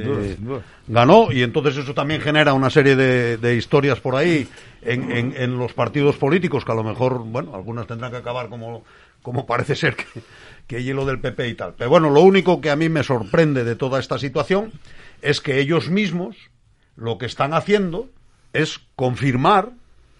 [0.88, 4.48] ganó y entonces eso también genera una serie de, de historias por ahí
[4.82, 8.50] en, en- en los partidos políticos que a lo mejor, bueno, algunas tendrán que acabar
[8.50, 8.84] como,
[9.22, 10.06] como parece ser que,
[10.68, 11.74] que hielo del PP y tal.
[11.78, 14.72] Pero bueno, lo único que a mí me sorprende de toda esta situación
[15.22, 16.36] es que ellos mismos
[16.96, 18.10] lo que están haciendo
[18.54, 19.72] es confirmar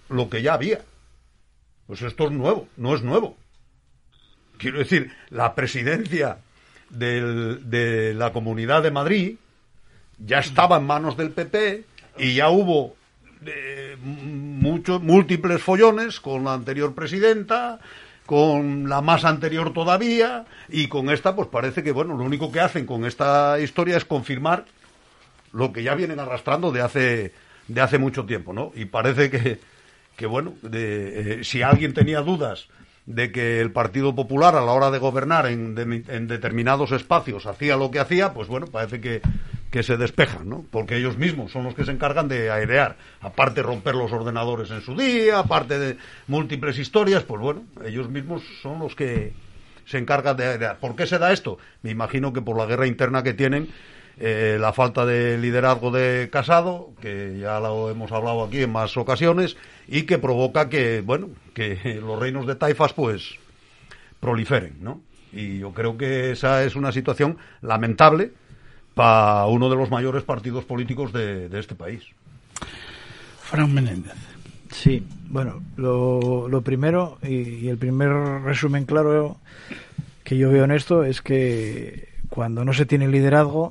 [0.10, 0.82] lo que ya había.
[1.88, 3.38] Pues esto es nuevo, no es nuevo.
[4.58, 6.38] Quiero decir, la presidencia
[6.90, 9.36] de la Comunidad de Madrid
[10.18, 11.84] ya estaba en manos del PP
[12.18, 12.96] y ya hubo
[13.46, 17.80] eh, muchos múltiples follones con la anterior presidenta,
[18.26, 22.60] con la más anterior todavía y con esta pues parece que bueno, lo único que
[22.60, 24.66] hacen con esta historia es confirmar
[25.56, 27.32] lo que ya vienen arrastrando de hace
[27.68, 28.72] de hace mucho tiempo, ¿no?
[28.76, 29.60] Y parece que
[30.16, 32.68] que bueno, de, eh, si alguien tenía dudas
[33.06, 35.78] de que el Partido Popular a la hora de gobernar en,
[36.08, 39.22] en determinados espacios hacía lo que hacía, pues bueno, parece que,
[39.70, 40.66] que se despejan, ¿no?
[40.72, 44.82] Porque ellos mismos son los que se encargan de airear, aparte romper los ordenadores en
[44.82, 49.34] su día, aparte de múltiples historias, pues bueno, ellos mismos son los que
[49.86, 50.80] se encargan de airear.
[50.80, 51.58] ¿Por qué se da esto?
[51.84, 53.68] Me imagino que por la guerra interna que tienen,
[54.20, 58.96] eh, la falta de liderazgo de Casado, que ya lo hemos hablado aquí en más
[58.98, 63.36] ocasiones, y que provoca que, bueno, que los reinos de taifas pues
[64.20, 65.02] proliferen, ¿no?
[65.32, 68.32] Y yo creo que esa es una situación lamentable
[68.94, 72.04] para uno de los mayores partidos políticos de, de este país.
[73.42, 74.16] Fran Menéndez.
[74.72, 78.10] Sí, bueno, lo, lo primero y, y el primer
[78.44, 79.38] resumen claro
[80.24, 83.70] que yo veo en esto es que cuando no se tiene liderazgo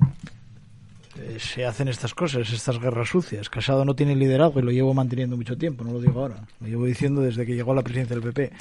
[1.39, 3.49] se hacen estas cosas, estas guerras sucias.
[3.49, 6.67] Casado no tiene liderazgo y lo llevo manteniendo mucho tiempo, no lo digo ahora, lo
[6.67, 8.53] llevo diciendo desde que llegó a la presidencia del PP.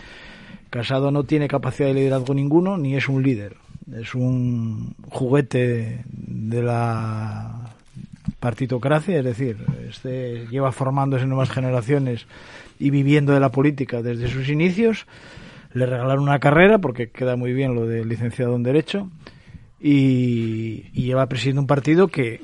[0.69, 3.57] Casado no tiene capacidad de liderazgo ninguno ni es un líder,
[3.95, 7.76] es un juguete de la
[8.40, 9.57] partitocracia, es decir,
[9.88, 12.26] este lleva formándose nuevas generaciones
[12.80, 15.06] y viviendo de la política desde sus inicios.
[15.73, 19.10] Le regalaron una carrera porque queda muy bien lo de licenciado en Derecho
[19.80, 22.41] y, y lleva presidiendo un partido que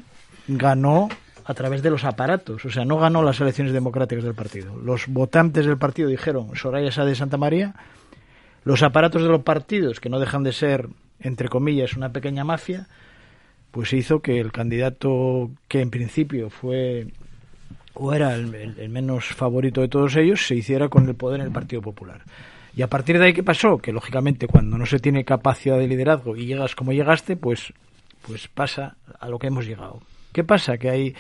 [0.50, 1.10] ganó
[1.46, 4.76] a través de los aparatos, o sea, no ganó las elecciones democráticas del partido.
[4.78, 7.74] Los votantes del partido dijeron Soraya Sá de Santa María,
[8.66, 10.90] los aparatos de los partidos, que no dejan de ser,
[11.20, 12.88] entre comillas, una pequeña mafia,
[13.72, 17.08] pues hizo que el candidato que en principio fue
[17.94, 21.40] o era el, el- el menos favorito de todos ellos se hiciera con el poder
[21.42, 22.22] en el Partido Popular.
[22.76, 23.78] Y a partir de ahí, ¿qué pasó?
[23.80, 27.74] Que lógicamente cuando no se tiene capacidad de liderazgo y llegas como llegaste, pues,
[28.26, 30.02] pues pasa a lo que hemos llegado.
[30.32, 30.78] ¿Qué pasa?
[30.78, 31.16] Que hay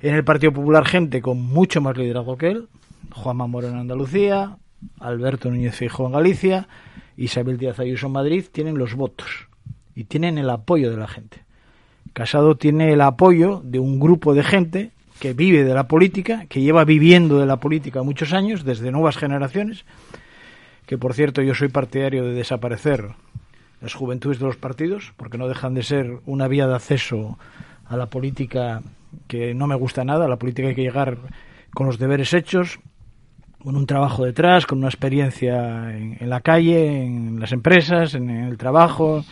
[0.00, 2.68] en el Partido Popular gente con mucho más liderazgo que él,
[3.12, 4.56] Juanma Moreno en Andalucía,
[5.00, 6.68] Alberto Núñez Feijóo en Galicia,
[7.16, 9.48] Isabel Díaz Ayuso en Madrid, tienen los votos
[9.94, 11.44] y tienen el apoyo de la gente.
[12.12, 16.60] Casado tiene el apoyo de un grupo de gente que vive de la política, que
[16.60, 19.84] lleva viviendo de la política muchos años, desde nuevas generaciones,
[20.86, 23.10] que por cierto yo soy partidario de desaparecer
[23.80, 27.38] las juventudes de los partidos, porque no dejan de ser una vía de acceso
[27.88, 28.82] a la política
[29.26, 31.18] que no me gusta nada, a la política hay que llegar
[31.72, 32.78] con los deberes hechos,
[33.62, 38.30] con un trabajo detrás, con una experiencia en, en la calle, en las empresas, en
[38.30, 39.24] el trabajo,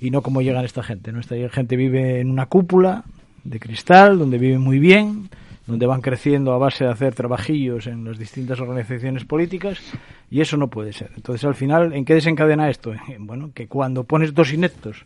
[0.00, 1.12] y no como llegan esta gente.
[1.12, 1.20] ¿no?
[1.20, 3.04] Esta gente vive en una cúpula
[3.44, 5.28] de cristal, donde viven muy bien,
[5.66, 9.80] donde van creciendo a base de hacer trabajillos en las distintas organizaciones políticas,
[10.30, 11.10] y eso no puede ser.
[11.16, 12.92] Entonces, al final, ¿en qué desencadena esto?
[13.18, 15.04] Bueno, que cuando pones dos ineptos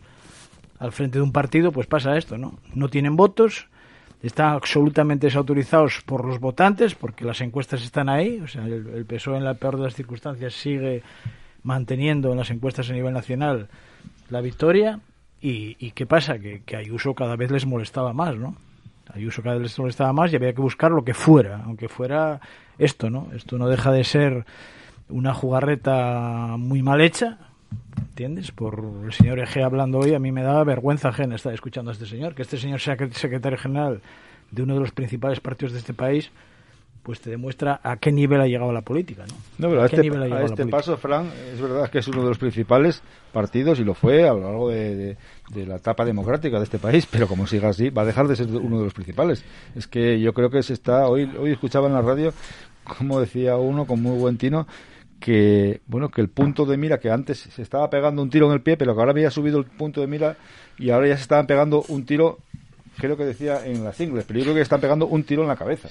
[0.79, 2.57] al frente de un partido, pues pasa esto, ¿no?
[2.73, 3.67] No tienen votos,
[4.23, 9.05] están absolutamente desautorizados por los votantes, porque las encuestas están ahí, o sea, el, el
[9.05, 11.03] PSOE en la peor de las circunstancias sigue
[11.63, 13.67] manteniendo en las encuestas a nivel nacional
[14.29, 14.99] la victoria,
[15.41, 16.37] y, ¿qué pasa?
[16.39, 18.55] Que, que Ayuso cada vez les molestaba más, ¿no?
[19.13, 22.41] Ayuso cada vez les molestaba más y había que buscar lo que fuera, aunque fuera
[22.77, 23.27] esto, ¿no?
[23.33, 24.45] Esto no deja de ser
[25.07, 27.37] una jugarreta muy mal hecha,
[28.09, 28.51] ¿entiendes?
[28.51, 31.93] Por el señor Eje hablando hoy, a mí me daba vergüenza ajena estar escuchando a
[31.93, 34.01] este señor, que este señor sea secretario general
[34.51, 36.31] de uno de los principales partidos de este país,
[37.03, 39.33] pues te demuestra a qué nivel ha llegado la política, ¿no?
[39.57, 40.09] No, pero a, este, a este
[40.57, 40.67] política?
[40.69, 43.01] paso, Fran, es verdad que es uno de los principales
[43.31, 45.17] partidos y lo fue a lo largo de, de-
[45.53, 48.35] de la etapa democrática de este país, pero como siga así, va a dejar de
[48.35, 49.43] ser uno de los principales.
[49.75, 52.33] Es que yo creo que se está, hoy, hoy escuchaba en la radio,
[52.97, 54.67] como decía uno con muy buen tino,
[55.19, 58.53] que bueno que el punto de mira que antes se estaba pegando un tiro en
[58.53, 60.37] el pie pero que ahora había subido el punto de mira
[60.77, 62.37] y ahora ya se estaban pegando un tiro
[62.97, 65.47] creo que decía en las ingles, pero yo creo que están pegando un tiro en
[65.47, 65.87] la cabeza.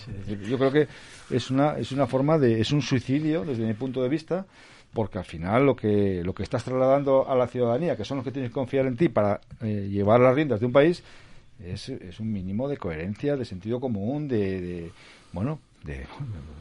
[0.47, 0.89] Yo creo que
[1.31, 4.45] es una, es una forma de, es un suicidio desde mi punto de vista,
[4.93, 8.25] porque al final lo que, lo que estás trasladando a la ciudadanía, que son los
[8.25, 11.03] que tienes que confiar en ti para eh, llevar las riendas de un país,
[11.65, 14.91] es, es un mínimo de coherencia, de sentido común, de, de-
[15.33, 16.07] bueno, de,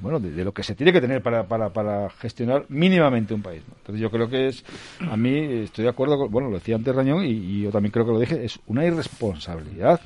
[0.02, 3.41] bueno, de, de lo que se tiene que tener para, para, para gestionar mínimamente un
[3.41, 3.62] país.
[3.80, 4.64] Entonces yo creo que es,
[5.02, 7.91] a mí estoy de acuerdo, con, bueno, lo decía antes Rañón y, y yo también
[7.91, 10.02] creo que lo dije, es una irresponsabilidad.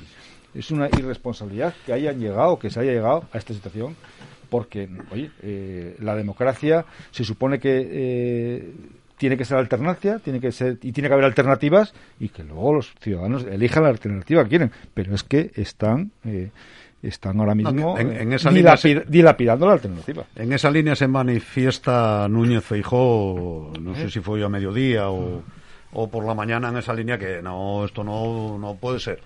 [0.54, 3.96] Es una irresponsabilidad que hayan llegado, que se haya llegado a esta situación,
[4.50, 8.74] porque, oye, eh, la democracia se supone que eh,
[9.18, 12.74] tiene que ser alternancia, tiene que ser y tiene que haber alternativas y que luego
[12.74, 14.72] los ciudadanos elijan la alternativa que quieren.
[14.94, 16.52] Pero es que están eh,
[17.04, 20.24] están ahora mismo en- eh, en esa línea dilapid- dilapidando la alternativa.
[20.36, 25.42] En esa línea se manifiesta Núñez Feijó, no sé si fue hoy a mediodía o,
[25.94, 29.20] o por la mañana en esa línea que no, esto no, no puede ser.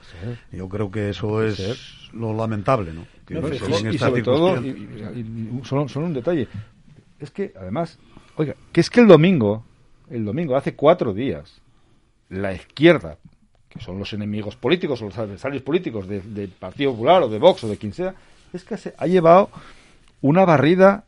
[0.51, 3.05] Yo creo que eso es lo lamentable, ¿no?
[3.25, 6.47] Que No, en y- sobre todo, y- circunstancia- y- y solo, solo un detalle.
[7.19, 7.97] Es que, además,
[8.37, 9.63] oiga, que es que el domingo,
[10.09, 11.61] el domingo, hace cuatro días,
[12.29, 13.17] la izquierda,
[13.77, 17.39] que son los enemigos políticos o los adversarios políticos de- del Partido Popular o de
[17.39, 18.13] Vox o de quien sea,
[18.53, 19.49] es que se ha llevado
[20.21, 21.03] una barrida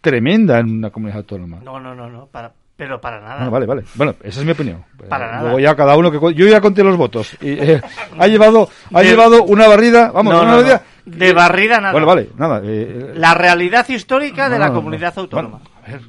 [0.00, 1.58] tremenda en una comunidad autónoma.
[1.62, 3.44] No, no, no, no, para, pero para nada.
[3.44, 3.82] Ah, vale, vale.
[3.94, 4.84] Bueno, esa es mi opinión.
[5.08, 5.42] Para Eh, nada.
[5.42, 7.82] Luego ya cada uno que yo ya conté los votos y eh,
[8.18, 10.62] ha llevado ha De- llevado una barrida, vamos, No, una no, no.
[10.62, 11.92] barrida De barrida nada.
[11.92, 12.60] Bueno, vale, nada.
[12.64, 14.78] eh, La realidad histórica de No, la no, no.
[14.80, 15.58] comunidad autónoma.
[15.58, 16.00] Bueno, a ver.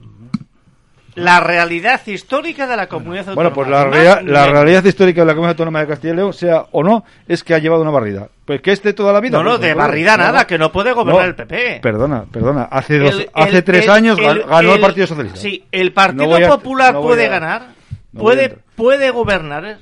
[1.16, 3.54] La realidad histórica de la comunidad Bueno, autónoma.
[3.54, 3.86] pues la,
[4.16, 7.04] rea- la realidad histórica de la Comunidad Autónoma de Castilla y León, sea o no,
[7.28, 8.30] es que ha llevado una barrida.
[8.46, 9.38] Pues que esté toda la vida.
[9.38, 11.80] No, no, pues, de bueno, barrida no, nada, que no puede gobernar No, el PP.
[11.82, 12.64] Perdona, perdona.
[12.72, 15.38] Hace, dos, El- hace tres el- años ganó el, Partido Socialista.
[15.40, 17.62] Sí, el Partido No voy a- Popular puede a- ganar,
[18.18, 19.80] puede, puede gobernar.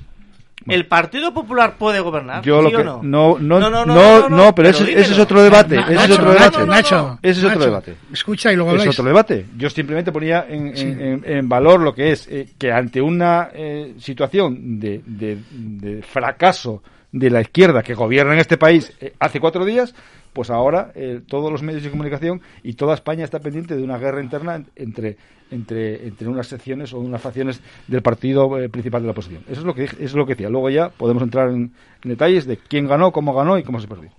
[0.70, 2.42] El Partido Popular puede gobernar.
[2.42, 3.00] Yo ¿sí lo o que no?
[3.02, 6.66] no no no no, no, no, pero, ese, es otro debate, ese es otro debate.
[6.66, 7.96] Nacho, ese es otro debate.
[8.12, 8.98] Escucha y luego Es habláis.
[8.98, 9.46] otro debate.
[9.56, 16.02] Yo simplemente ponía en, valor lo que es eh, que ante una eh, situación de
[16.06, 19.94] fracaso de la izquierda que gobierna en este país eh, hace cuatro días,
[20.32, 23.98] pues ahora eh, todos los medios de comunicación y toda España está pendiente de una
[23.98, 25.16] guerra interna en- entre
[25.50, 29.42] entre entre unas secciones o unas facciones del partido eh, principal de la oposición.
[29.48, 30.48] Eso es lo que dije- eso es lo que decía.
[30.48, 31.72] Luego ya podemos entrar en,
[32.04, 34.10] en detalles de quién ganó, cómo ganó y cómo se perdió.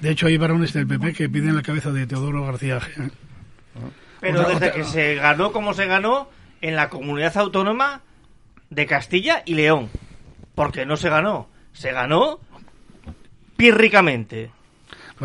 [0.00, 2.78] De hecho, hay varones del PP que piden la cabeza de Teodoro García.
[4.20, 6.28] Pero Otra- desde otra- que se ganó como se ganó
[6.60, 8.02] en la comunidad autónoma
[8.70, 9.88] de Castilla y León.
[10.54, 11.48] Porque no se ganó.
[11.72, 12.40] Se ganó
[13.56, 14.50] pírricamente.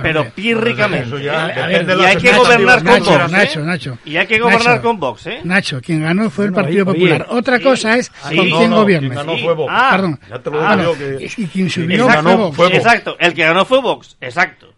[0.02, 0.32] Pero Vale.
[0.36, 1.24] pírricamente.
[1.24, 3.12] Ya A ver, y hay que gobernar con Nacho.
[3.12, 3.32] Vox, ¿eh?
[3.38, 3.98] Nacho, Nacho.
[4.06, 4.82] Y hay que gobernar Nacho.
[4.82, 5.42] con Vox, ¿eh?
[5.44, 7.28] Nacho, quien ganó fue el Partido oye, Popular.
[7.30, 7.40] oye.
[7.40, 8.36] Otra cosa es Sí.
[8.36, 9.10] con No, quién no, gobierne.
[9.10, 9.72] quien ganó fue Vox.
[9.76, 10.20] Ah, Perdón.
[10.30, 11.26] Ya te lo Ah, digo yo que...
[11.38, 12.24] Y quien subió Exacto.
[12.24, 12.56] fue Vox.
[12.56, 12.78] Fue Vox.
[12.78, 14.74] Exacto, el que ganó fue Vox, exacto.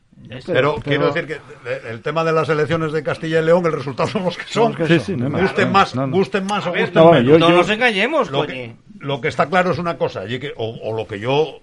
[0.47, 3.71] Pero, quiero decir que eh, el tema de las elecciones de Castilla y León, el
[3.73, 4.75] resultado son los que son.
[4.87, 5.41] Sí, sí, no hay más.
[5.43, 6.15] gusten más, No, no.
[6.17, 7.39] gusten más o gusten no, menos.
[7.39, 8.47] nos engañemos, lo, coño.
[8.49, 11.59] que, lo que está claro es una cosa, y que- o, o lo que yo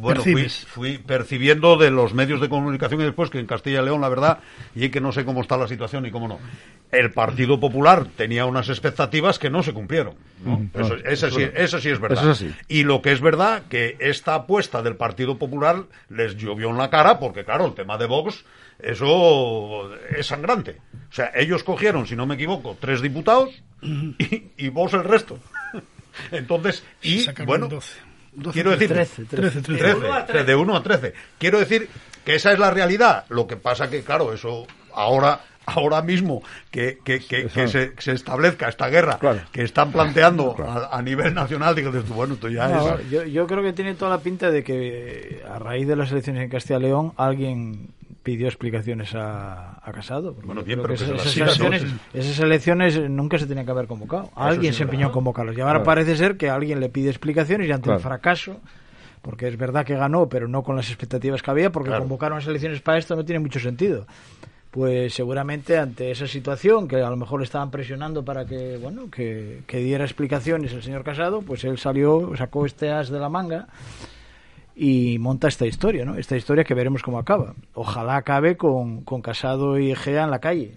[0.00, 0.22] bueno,
[0.66, 4.08] fui, percibiendo de los medios de comunicación y después que en Castilla y León, la
[4.08, 4.38] verdad,
[4.74, 6.38] y que no sé cómo está la situación y cómo no.
[6.90, 10.14] El Partido Popular tenía unas expectativas que no se cumplieron.
[10.42, 10.58] ¿no?
[10.58, 10.70] Mm,
[11.04, 12.30] Eso, sí, eso sí es verdad.
[12.46, 12.54] Es.
[12.68, 16.88] Y lo que es verdad, que esta apuesta del Partido Popular les llovió en la
[16.88, 18.44] cara, porque claro, el tema de Vox,
[18.78, 20.76] eso es sangrante.
[21.10, 23.50] O sea, ellos cogieron, si no me equivoco, tres diputados
[23.82, 25.38] y, y Vox el resto.
[26.30, 27.92] Entonces, y Sacaron bueno, 12.
[28.36, 29.94] 12, quiero decir, 13, 13, 13.
[30.26, 31.14] 13, de 1 a 13.
[31.38, 31.88] Quiero decir
[32.24, 33.24] que esa es la realidad.
[33.28, 38.12] Lo que pasa que, claro, eso ahora ahora mismo que, que, que, que se, se
[38.12, 39.40] establezca esta guerra Claro.
[39.50, 43.08] que están planteando a, a nivel nacional, digo, tú, bueno, esto ya No, es...
[43.08, 46.42] yo, yo creo que tiene toda la pinta de que a raíz de las elecciones
[46.44, 47.88] en Castilla y León alguien
[48.24, 50.34] pidió explicaciones a, a Casado.
[50.42, 51.98] Bueno, bien, pero que que se esas, elecciones, ¿no?
[52.14, 54.30] esas elecciones nunca se tenían que haber convocado.
[54.34, 55.56] Alguien sí se empeñó en convocarlos.
[55.56, 55.84] Y ahora Claro.
[55.84, 57.98] parece ser que alguien le pide explicaciones y ante Claro.
[57.98, 58.60] el fracaso,
[59.22, 62.02] porque es verdad que ganó, pero no con las expectativas que había, porque Claro.
[62.02, 64.06] convocar unas elecciones para esto no tiene mucho sentido.
[64.70, 69.08] Pues seguramente ante esa situación, que a lo mejor le estaban presionando para que, bueno,
[69.10, 73.28] que, que diera explicaciones el señor Casado, pues él salió, sacó este as de la
[73.28, 73.68] manga
[74.76, 76.16] y monta esta historia, ¿no?
[76.16, 77.54] Esta historia que veremos cómo acaba.
[77.74, 80.74] Ojalá acabe con, con Casado y Egea en la calle.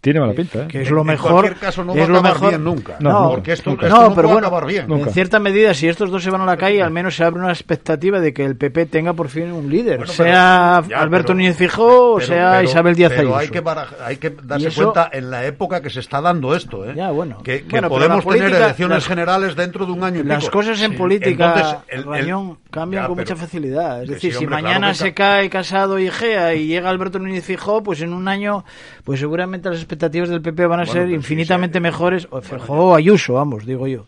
[0.00, 0.68] Tiene mala pinta, ¿eh?
[0.68, 1.32] Que es lo En mejor.
[1.32, 2.48] cualquier caso no va es a lo acabar mejor.
[2.50, 2.96] bien nunca.
[3.00, 3.88] No, porque esto, nunca.
[3.88, 4.92] esto No, no pero puede bueno, acabar bien.
[4.92, 7.40] en cierta medida, si estos dos se van a la calle, al menos se abre
[7.40, 11.00] una expectativa de que el PP tenga por fin un líder, Bueno, pero- sea ya,
[11.00, 13.38] Alberto pero- Núñez Fijó o pero- sea pero- Isabel Díaz pero Ayuso.
[13.38, 16.54] hay que, baraja- hay que darse eso- cuenta en la época que se está dando
[16.54, 16.92] esto, ¿eh?
[16.94, 17.38] Ya, bueno.
[17.42, 20.20] Que, que Bueno, pero podemos la tener política- elecciones las- generales dentro de un año
[20.20, 20.58] y Las pico.
[20.58, 20.96] cosas en Sí.
[20.96, 24.02] política, Entonces, el- el- cambian Ya, con pero- mucha facilidad.
[24.02, 27.18] Es decir, sí, si hombre, mañana se ca- cae Casado y Egea y llega Alberto
[27.18, 28.64] Núñez Fijó, pues en un año,
[29.04, 32.40] pues seguramente las expectativas del PP van a Bueno, ser pero sí, infinitamente mejores, o
[32.40, 34.04] Fijó o Ayuso, vamos, digo yo.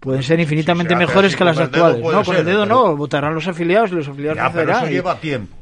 [0.00, 2.12] Pueden ser infinitamente si se hace mejores así que las con el dedo, actuales.
[2.16, 4.58] No, con el ser, dedo pero- no, votarán los afiliados y los afiliados Ya, pero
[4.66, 4.84] vencerán.
[4.84, 5.56] eso lleva tiempo.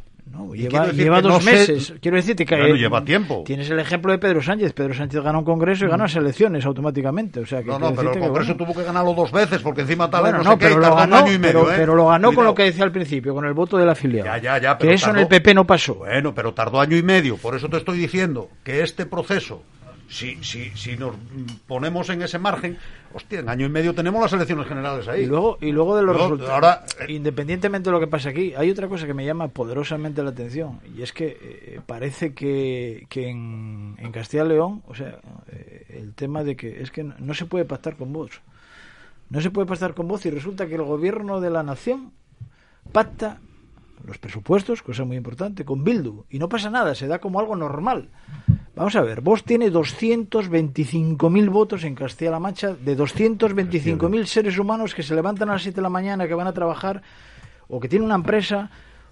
[0.53, 1.95] Y Lleva, lleva dos no sé- meses.
[2.01, 3.45] Quiero decirte que eh, lleva tiempo.
[3.47, 4.73] Tienes el ejemplo de Pedro Sánchez.
[4.73, 7.41] Pedro Sánchez gana un congreso y gana las elecciones automáticamente.
[7.41, 8.73] O sea, que No, no, pero el que, Congreso bueno.
[8.73, 10.77] tuvo que ganarlo dos veces porque encima tal Bueno, no, no, sé qué pero y
[10.77, 11.75] lo tardó ganó, un año y medio, pero, ¿eh?
[11.77, 14.25] pero lo ganó con lo que decía al principio, con el voto del afiliado.
[14.27, 15.95] Ya, ya, ya, que eso en el PP no pasó.
[15.97, 17.37] Bueno, pero tardó año y medio.
[17.37, 19.63] Por eso te estoy diciendo que este proceso,
[20.09, 21.15] si, si, si nos
[21.67, 22.79] ponemos en ese margen,
[23.13, 25.23] hostia, en año y medio tenemos las elecciones generales ahí.
[25.23, 26.55] Y luego, y luego de los Luego, resultados.
[26.55, 30.23] ahora, eh, independientemente de lo que pasa aquí, hay otra cosa que me llama poderosamente
[30.23, 30.81] la atención.
[30.97, 35.19] Y es que eh, parece que, que en, en Castilla y León, o sea,
[35.51, 38.41] eh, el tema de que es que no, no se puede pactar con voz.
[39.31, 42.13] No se puede pactar con voz y resulta que el gobierno de la nación
[42.93, 43.41] pacta
[44.07, 46.25] los presupuestos, cosa muy importante, con Bildu.
[46.29, 48.11] Y no pasa nada, se da como algo normal.
[48.77, 55.05] Vamos a ver, vos tiene 225.000 votos en Castilla-La Mancha, de 225.000 seres humanos que
[55.05, 57.01] se levantan a las 7 de la mañana, que van a trabajar,
[57.69, 58.71] o que tiene una empresa,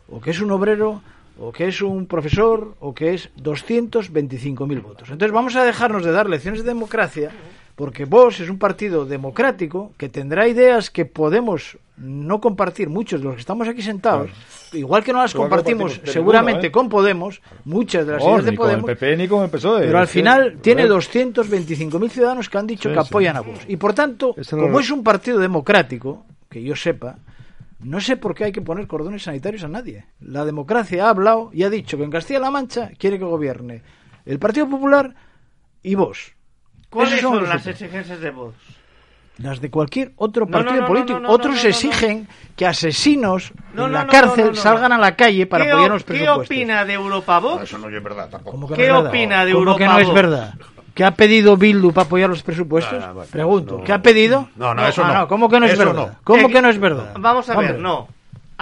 [0.08, 1.00] o que es un obrero,
[1.38, 5.10] o que es un profesor, o que es 225.000 votos.
[5.10, 7.30] Entonces vamos a dejarnos de dar lecciones de democracia,
[7.76, 13.24] porque vos es un partido democrático que tendrá ideas que podemos no compartir muchos de
[13.26, 14.30] los que estamos aquí sentados,
[14.72, 16.72] igual que no las compartimos seguramente ninguno, ¿eh?
[16.72, 19.44] con Podemos, muchas de las Oh, ideas de ni con el Podemos, PP ni con
[19.44, 19.80] el PSOE.
[19.86, 20.98] pero al final tiene joder.
[20.98, 23.06] 225.000 ciudadanos que han dicho Sí, que sí.
[23.08, 23.64] apoyan a Vox.
[23.68, 27.18] Y por tanto, como es un partido democrático, que yo sepa,
[27.80, 30.06] no sé por qué hay que poner cordones sanitarios a nadie.
[30.20, 33.82] La democracia ha hablado y ha dicho que en Castilla-La Mancha quiere que gobierne
[34.24, 35.14] el Partido Popular
[35.82, 36.32] y vos.
[36.90, 38.54] ¿Cuáles son los las exigencias de vos?
[39.38, 41.18] Las de cualquier otro partido no, no, político.
[41.18, 41.68] no, no, Otros no, no, no.
[41.70, 44.60] exigen que asesinos No, en la no, cárcel no, no, no.
[44.62, 46.46] salgan a la calle para ¿Qué apoyar los ¿Qué presupuestos.
[46.46, 47.62] opina de Europa Vox?
[47.64, 48.50] Eso no es verdad tampoco.
[48.52, 49.06] ¿Cómo que no ¿Qué verdad?
[49.06, 50.54] opina de ¿Cómo Europa que no es verdad?
[50.94, 53.02] ¿Qué ha pedido Bildu para apoyar los presupuestos?
[53.02, 53.84] Ah, bueno, Pregunto, no.
[53.84, 54.48] ¿qué ha pedido?
[54.56, 55.28] No, no, eso Ah, no.
[55.28, 55.94] ¿Cómo que no es Eso verdad?
[56.08, 56.14] no.
[56.22, 57.14] ¿Cómo Eh, que no es verdad?
[57.18, 57.82] Vamos a ver, Hombre.
[57.82, 58.08] no.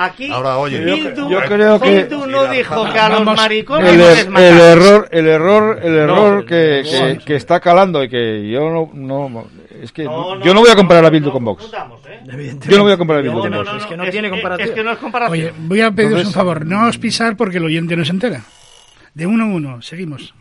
[0.02, 3.98] Aquí Ahora, oye, Bildu, yo creo que- Bildu no dijo que a los maricones el,
[3.98, 7.24] no er- les el error el error el error No, que, no, que, no.
[7.24, 9.44] que está calando y que yo no, no
[9.82, 11.64] es que No, yo no voy a comparar a Bildu no con Vox
[12.08, 12.56] ¿eh?
[12.66, 14.04] yo no voy a comparar a Bildu No, con no, Vox no, Es que no
[14.04, 14.68] es- tiene comparación.
[14.68, 15.32] Es que no es comparación.
[15.38, 18.42] Oye, voy a pediros un favor, no os pisar porque el oyente no se entera.
[19.12, 20.32] De uno a uno, seguimos.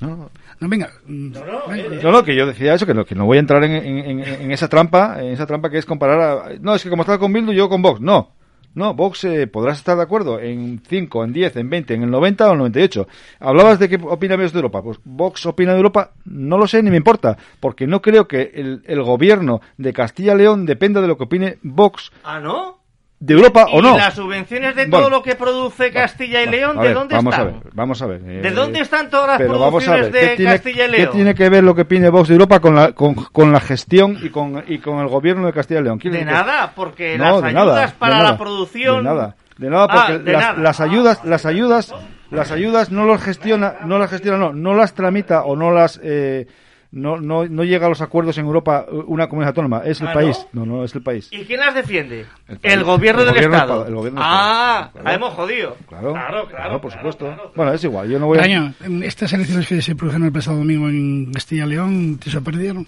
[0.00, 0.30] No.
[0.60, 0.90] No, venga.
[1.06, 1.32] mm,
[1.68, 2.02] venga.
[2.02, 4.20] No, no, que yo decía eso, que no, que no voy a entrar en, en-
[4.20, 6.48] en- en esa trampa, en esa trampa que es comparar a...
[6.60, 8.00] No, es que como estás con Bildu, yo con Vox.
[8.00, 8.30] No,
[8.74, 12.10] no, Vox eh, podrás estar de acuerdo en 5, en 10, en 20, en el
[12.10, 13.06] 90 o el 98.
[13.40, 14.82] Hablabas de qué opina Vox de Europa.
[14.82, 18.50] Pues Vox opina de Europa, no lo sé ni me importa, porque no creo que
[18.54, 22.83] el, el gobierno de Castilla y León dependa de lo que opine Vox Ah, ¿no?
[23.20, 23.96] De Europa ¿Y o no.
[23.96, 24.98] las subvenciones de Bueno.
[24.98, 27.48] todo lo que produce Castilla y León, de dónde vamos están?
[27.48, 28.20] A ver, vamos a ver.
[28.20, 30.96] ¿De eh, dónde están todas las pero producciones ver, ¿qué de tiene, Castilla y qué
[30.98, 31.10] León?
[31.12, 34.18] tiene que ver lo que opine Vox de Europa con la, con, con la gestión
[34.22, 35.98] y con, y con el gobierno de Castilla y León?
[35.98, 38.96] ¿Quiere De que- nada, porque No, las ayudas nada, para nada, la producción...
[38.98, 40.58] De nada, de nada, Ah, porque de las, nada.
[40.62, 41.94] las ayudas, las ayudas,
[42.30, 45.98] las ayudas no las gestiona, no las gestiona, no, no las tramita o no las,
[46.02, 46.46] eh,
[46.94, 50.12] no, no, no llega a los acuerdos en Europa una comunidad autónoma, es el ¿Ah,
[50.12, 51.28] país, no, no, es el país.
[51.32, 52.24] ¿Y quién las defiende?
[52.62, 53.78] El gobierno El del gobierno Estado.
[53.80, 55.16] del- el gobierno del ah, Estado, la claro.
[55.16, 55.76] hemos jodido.
[55.88, 57.24] Claro, claro, claro, por supuesto.
[57.26, 57.52] claro.
[57.56, 58.42] Bueno, es igual, yo no voy a...
[58.42, 62.30] Daño, en estas elecciones que se produjeron el pasado domingo en Castilla y León, ¿te
[62.30, 62.86] sorprendieron?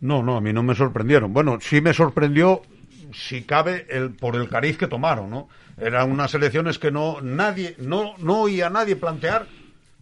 [0.00, 1.32] No, no, a mí no me sorprendieron.
[1.32, 2.62] Bueno, sí me sorprendió,
[3.12, 5.48] si cabe, el, por el cariz que tomaron, ¿no?
[5.80, 9.46] Eran unas elecciones que no nadie, no, no oía a nadie plantear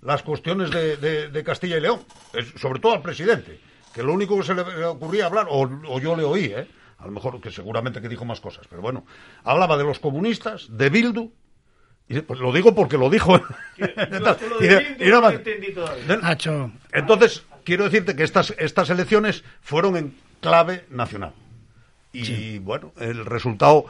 [0.03, 2.01] las cuestiones de, de- de Castilla y León,
[2.57, 3.61] sobre todo al presidente,
[3.95, 6.67] que lo único que se le, ocurría hablar, o, o yo le oí, ¿eh?
[6.99, 9.07] A lo mejor que seguramente que dijo más cosas, pero bueno,
[9.45, 11.31] hablaba de los comunistas, de Bildu,
[12.09, 13.41] y pues lo digo porque lo dijo.
[16.93, 21.33] Entonces, quiero decirte que estas, estas elecciones fueron en clave nacional.
[22.13, 23.87] Y bueno, el resultado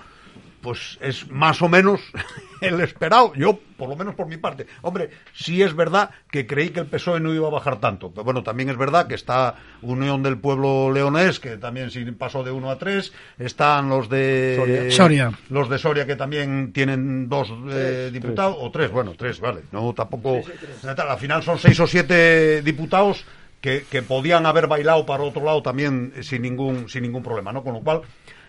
[0.60, 2.00] pues es más o menos
[2.60, 3.32] el esperado.
[3.34, 4.66] Yo, por lo menos por mi parte.
[4.82, 8.10] Hombre, sí es verdad que creí que el PSOE no iba a bajar tanto.
[8.10, 12.50] Pero bueno, también es verdad que está Unión del Pueblo Leonés, que también pasó de
[12.50, 13.12] 1 a 3.
[13.38, 15.32] Están los de Soria.
[15.48, 18.56] Los de Soria, que también tienen dos eh, diputados.
[18.60, 19.62] O tres, bueno, tres, vale.
[19.72, 20.40] No, tampoco.
[20.84, 23.24] Al final son seis o siete diputados.
[23.60, 27.62] Que, que podían haber bailado para otro lado también sin ningún, sin ningún problema, ¿no?
[27.62, 28.00] Con lo cual,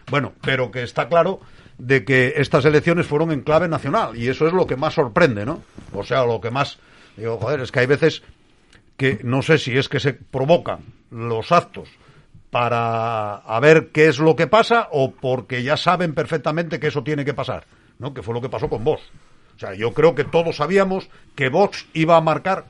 [0.09, 1.41] bueno, pero que está claro
[1.81, 5.45] de que estas elecciones fueron en clave nacional y eso es lo que más sorprende,
[5.47, 5.63] ¿no?
[5.93, 6.77] O sea, lo que más
[7.17, 8.21] digo, joder, es que hay veces
[8.97, 11.89] que no sé si es que se provocan los actos
[12.51, 17.03] para a ver qué es lo que pasa o porque ya saben perfectamente que eso
[17.03, 17.65] tiene que pasar,
[17.97, 18.13] ¿no?
[18.13, 19.01] Que fue lo que pasó con Vox.
[19.55, 22.65] O sea, yo creo que todos sabíamos que Vox iba a marcar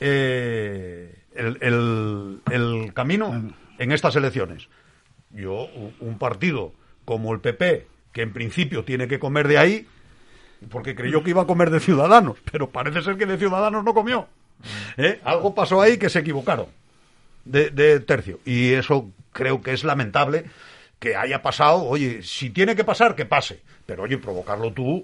[0.00, 4.68] eh, el, el, el camino en estas elecciones.
[5.32, 5.68] Yo,
[6.00, 6.72] un partido
[7.04, 7.86] como el PP,
[8.18, 9.86] que en principio tiene que comer de ahí,
[10.70, 13.94] porque creyó que iba a comer de Ciudadanos, pero parece ser que de Ciudadanos no
[13.94, 14.26] comió.
[14.96, 15.20] ¿Eh?
[15.22, 16.66] Algo pasó ahí que se equivocaron
[17.44, 18.40] de, de tercio.
[18.44, 20.46] Y eso creo que es lamentable
[20.98, 21.84] que haya pasado.
[21.84, 23.60] Oye, si tiene que pasar, que pase.
[23.88, 25.02] Pero oye, provocarlo tú,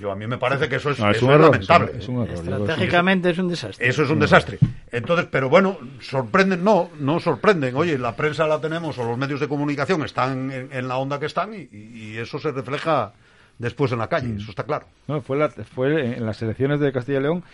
[0.00, 1.92] yo a mí me parece que eso es, No, es eso un es lamentable.
[1.96, 2.56] es un- es un error.
[2.56, 3.88] Yo- Estratégicamente es un desastre.
[3.88, 4.58] Eso es un desastre.
[4.90, 7.76] Entonces, pero bueno, sorprenden, no, no sorprenden.
[7.76, 11.20] Oye, la prensa la tenemos o los medios de comunicación están en, en la onda
[11.20, 13.12] que están y, y- y eso se refleja
[13.60, 14.86] después en la calle, eso está claro.
[15.06, 17.44] No, fue, la- fue en las elecciones de Castilla y León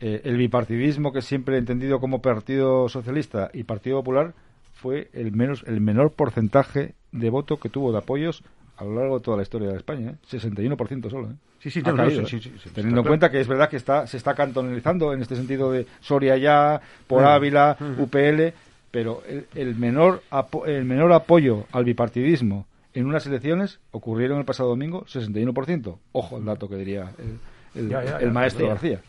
[0.00, 4.32] eh, el bipartidismo que siempre he entendido como Partido Socialista y Partido Popular
[4.72, 8.42] fue el menos el menor porcentaje de voto que tuvo de apoyos
[8.82, 10.14] a lo largo de toda la historia de España, ¿eh?
[10.30, 11.28] 61% solo.
[11.30, 11.34] ¿eh?
[11.60, 12.40] Sí, sí, Ha caído, sí, ¿eh?
[12.42, 15.22] sí, sí, sí, Teniendo en cuenta que es verdad que está se está cantonalizando en
[15.22, 17.26] este sentido de Soria ya, por Mm.
[17.26, 18.00] Ávila, Mm.
[18.02, 18.52] UPL,
[18.90, 24.44] pero el, el menor apo- el menor apoyo al bipartidismo en unas elecciones ocurrieron el
[24.44, 25.98] pasado domingo 61%.
[26.12, 27.38] Ojo el dato que diría el,
[27.84, 28.66] el- Ya, ya, el ya, maestro.
[28.68, 29.00] García.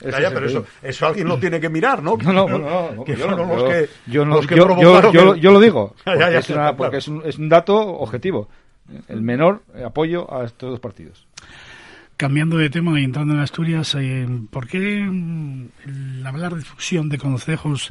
[0.00, 0.88] El Ya, ya, pero eso, 61.
[0.90, 2.16] eso alguien lo tiene que mirar, ¿no?
[2.24, 4.62] No, no, no, no, no, que yo no, los que, yo no- los que yo-
[4.62, 8.48] yo- provocaron yo lo- digo, porque, es, una- porque es un, es un dato objetivo.
[9.08, 11.26] El menor apoyo a estos dos partidos.
[12.16, 17.08] Cambiando de tema y entrando en Asturias, eh, ¿por qué mm, el hablar de fusión
[17.08, 17.90] de concejos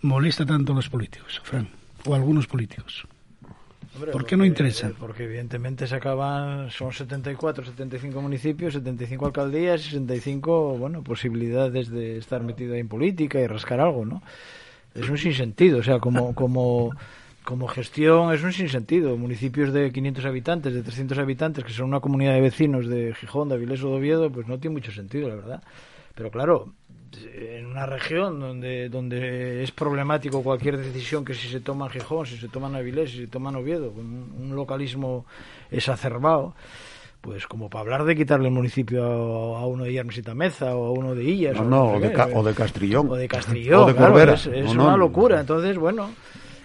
[0.00, 1.68] molesta tanto a los políticos, Fran?
[2.04, 3.06] O a algunos políticos.
[3.94, 4.90] Hombre, ¿Por qué no interesa?
[4.98, 12.18] Porque evidentemente se acaban, son 74, 75 municipios, 75 alcaldías y 65, bueno, posibilidades de
[12.18, 14.22] estar metido ahí en política y rascar algo, ¿no?
[14.94, 16.90] Es un sinsentido, o sea, como, como,
[17.44, 19.16] como gestión es un sinsentido.
[19.16, 23.48] Municipios de 500 habitantes, de 300 habitantes, que son una comunidad de vecinos de Gijón,
[23.48, 25.62] de Avilés o de Oviedo, pues no tiene mucho sentido, la verdad.
[26.14, 26.72] Pero claro,
[27.34, 32.26] en una región donde, donde es problemático cualquier decisión que si se toma en Gijón,
[32.26, 35.26] si se toma en Avilés, si se toma en Oviedo, con un, un localismo
[35.70, 36.54] exacerbado,
[37.20, 40.90] pues como para hablar de quitarle el municipio a, uno de Yermesita Meza o a
[40.92, 41.56] uno de Illas.
[41.56, 43.10] No, o, no, sé o de o de Castrillón.
[43.10, 45.40] O de Castrillón, O de claro, es, es No, no, una locura.
[45.40, 46.10] Entonces, bueno,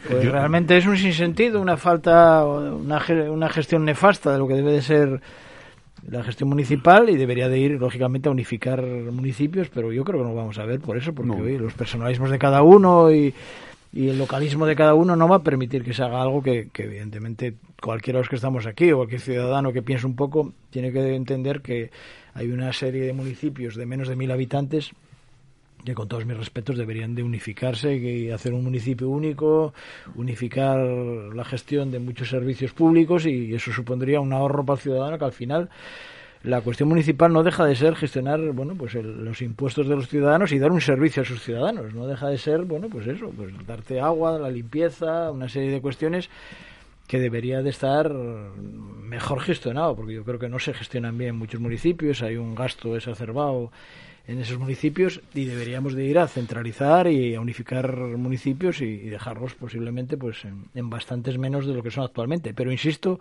[0.07, 4.55] pues Yo- realmente es un sinsentido, una falta, una, una gestión nefasta de lo que
[4.55, 5.21] debe de ser
[6.09, 10.27] la gestión municipal y debería de ir, lógicamente, a unificar municipios, pero yo creo que
[10.30, 13.34] no vamos a ver por eso, porque los personalismos de cada uno y,
[13.91, 16.69] y el localismo de cada uno no va a permitir que se haga algo que,
[16.71, 20.53] que, evidentemente cualquiera de los que estamos aquí o cualquier ciudadano que piense un poco
[20.69, 21.91] tiene que entender que
[22.34, 24.91] hay una serie de municipios de menos de mil habitantes
[25.85, 29.73] que con todos mis respetos deberían de unificarse y hacer un municipio único,
[30.15, 35.18] unificar la gestión de muchos servicios públicos y eso supondría un ahorro para el ciudadano
[35.18, 35.69] que al final
[36.43, 40.07] la cuestión municipal no deja de ser gestionar bueno pues el- los impuestos de los
[40.07, 41.93] ciudadanos y dar un servicio a sus ciudadanos.
[41.93, 45.81] No deja de ser bueno pues eso pues darte agua la limpieza una serie de
[45.81, 46.30] cuestiones
[47.07, 51.38] que debería de estar mejor gestionado porque yo creo que no se gestionan bien en
[51.38, 53.72] muchos municipios hay un gasto exacerbado
[54.27, 59.09] en esos municipios y deberíamos de ir a centralizar y a unificar municipios y, y
[59.09, 62.53] dejarlos posiblemente pues en, en bastantes menos de lo que son actualmente.
[62.53, 63.19] Pero insisto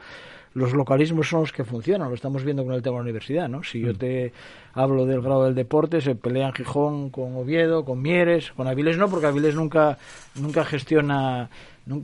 [0.55, 2.09] los localismos son los que funcionan.
[2.09, 4.33] Lo estamos viendo con el tema de la universidad no si yo te
[4.75, 9.09] hablo del grado del deporte se pelean Gijón con Oviedo con Mieres con Avilés no
[9.09, 9.99] porque Avilés nunca
[10.35, 11.49] nunca gestiona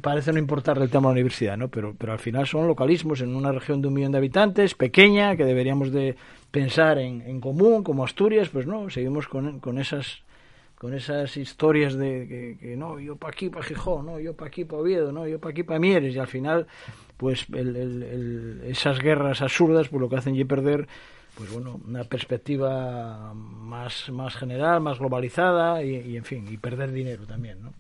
[0.00, 1.68] parece no importarle el tema de la universidad, ¿no?
[1.68, 5.36] Pero, pero al final son localismos en una región de un millón de habitantes, pequeña,
[5.36, 6.16] que deberíamos de
[6.55, 10.22] pensar en, en común, como Asturias, pues no, seguimos con, con esas
[10.78, 14.64] con esas historias de que, no, yo para aquí, para Gijón, no, yo para aquí,
[14.64, 16.66] para Oviedo, no, yo para aquí, para Mieres, y al final,
[17.16, 20.86] pues el- el- esas guerras absurdas, pues lo que hacen es perder
[21.36, 26.93] pues bueno, una perspectiva más, más general, más globalizada y, y, en fin, y perder
[26.93, 27.72] dinero también, ¿no?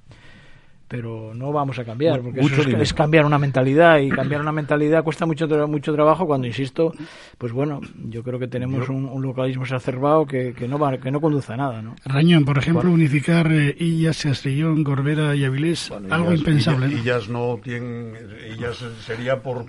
[0.86, 4.52] Pero no vamos a cambiar, porque Mucho eso es, cambiar una mentalidad y cambiar una
[4.52, 6.92] mentalidad cuesta mucho tra- mucho trabajo cuando insisto,
[7.38, 11.10] pues bueno, yo creo que tenemos un, un localismo exacerbado que, que no va, que
[11.10, 11.96] no conduce a nada, ¿no?
[12.04, 12.94] Rañón, por ejemplo, Bueno.
[12.94, 16.86] unificar eh, Illas, Castellón, Corbera y Avilés, algo Ellas- impensable.
[16.86, 17.02] ellas- ¿no?
[17.02, 18.12] Ellas no tienen,
[18.46, 19.64] ellas sería por,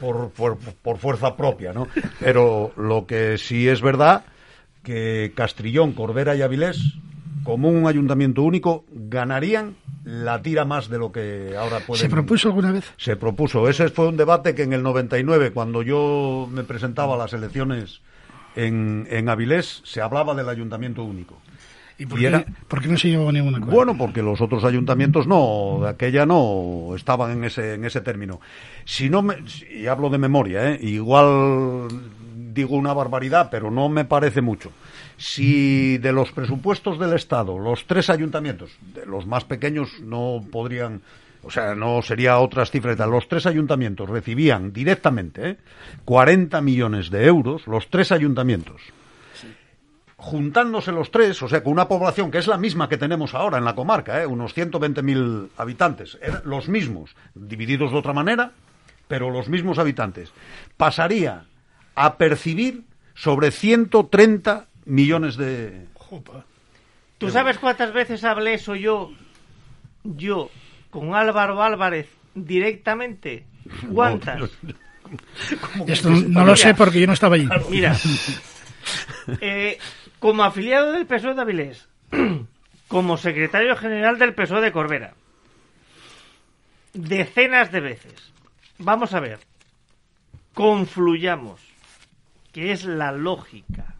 [0.00, 1.86] por, por, por fuerza propia, ¿no?
[2.20, 4.24] Pero lo que sí es verdad
[4.82, 6.80] que Castrillón, Corbera y Avilés,
[7.44, 9.74] como un ayuntamiento único, ganarían
[10.04, 12.02] la tira más de lo que ahora pueden.
[12.02, 12.92] ¿Se propuso alguna vez?
[12.96, 13.68] Se propuso.
[13.68, 18.00] Ese fue un debate que en el 99, cuando yo me presentaba a las elecciones
[18.56, 21.38] en, en Avilés, se hablaba del ayuntamiento único.
[21.98, 23.74] ¿Y por, Y qué, era- por qué no se llegó a ningún acuerdo?
[23.76, 28.40] Bueno, porque los otros ayuntamientos no, de aquella no estaban en ese, en ese término.
[28.84, 29.36] Si no me,
[29.72, 30.78] y hablo de memoria, ¿eh?
[30.82, 31.88] igual
[32.52, 34.72] digo una barbaridad, pero no me parece mucho.
[35.22, 41.00] Si de los presupuestos del Estado, los tres ayuntamientos, de los más pequeños no podrían,
[41.44, 45.56] o sea, no sería otras cifras, los tres ayuntamientos recibían directamente ¿eh?
[46.04, 48.82] 40 millones de euros, los tres ayuntamientos
[50.16, 53.58] juntándose los tres, o sea, con una población que es la misma que tenemos ahora
[53.58, 54.26] en la comarca, ¿eh?
[54.26, 58.52] unos 120.000 habitantes, eran los mismos, divididos de otra manera,
[59.06, 60.32] pero los mismos habitantes,
[60.76, 61.44] pasaría
[61.94, 62.84] a percibir
[63.14, 65.86] sobre 130 millones de...
[67.18, 69.12] ¿Tú sabes cuántas veces hablé eso yo,
[70.02, 70.50] yo,
[70.90, 73.46] con Álvaro Álvarez directamente?
[73.92, 74.50] ¿Cuántas?
[75.86, 77.48] Esto no lo sé porque yo no estaba allí.
[77.70, 77.96] Mira,
[79.40, 79.78] eh,
[80.18, 81.88] como afiliado del PSOE de Avilés,
[82.88, 85.14] como secretario general del PSOE de Corbera,
[86.92, 88.32] decenas de veces.
[88.78, 89.38] Vamos a ver,
[90.54, 91.60] confluyamos,
[92.52, 93.91] que es la lógica.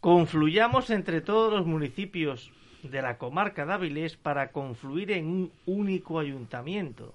[0.00, 2.50] Confluyamos entre todos los municipios
[2.82, 7.14] de la comarca de Avilés para confluir en un único ayuntamiento.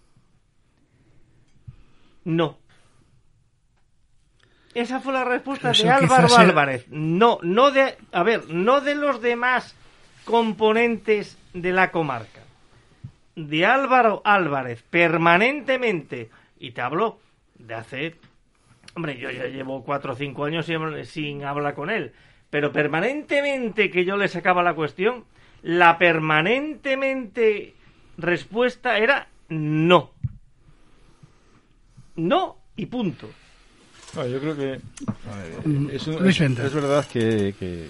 [2.23, 2.57] No.
[4.73, 6.85] Esa fue la respuesta de Álvaro sea- Álvarez.
[6.89, 9.75] No, no de, a ver, no de los demás
[10.25, 12.41] componentes de la comarca.
[13.35, 16.29] De Álvaro Álvarez, permanentemente.
[16.59, 17.19] Y te hablo
[17.57, 18.15] de hace
[18.95, 22.13] Hombre, yo ya llevo cuatro o cinco años sin, sin hablar con él.
[22.49, 25.23] Pero permanentemente que yo le sacaba la cuestión,
[25.63, 27.73] la permanentemente
[28.17, 30.11] respuesta era no.
[32.15, 33.29] No y punto.
[34.15, 34.81] No, yo creo que ver,
[35.65, 36.65] Mm, es, un- Luis es- Venta.
[36.65, 37.87] es verdad que, que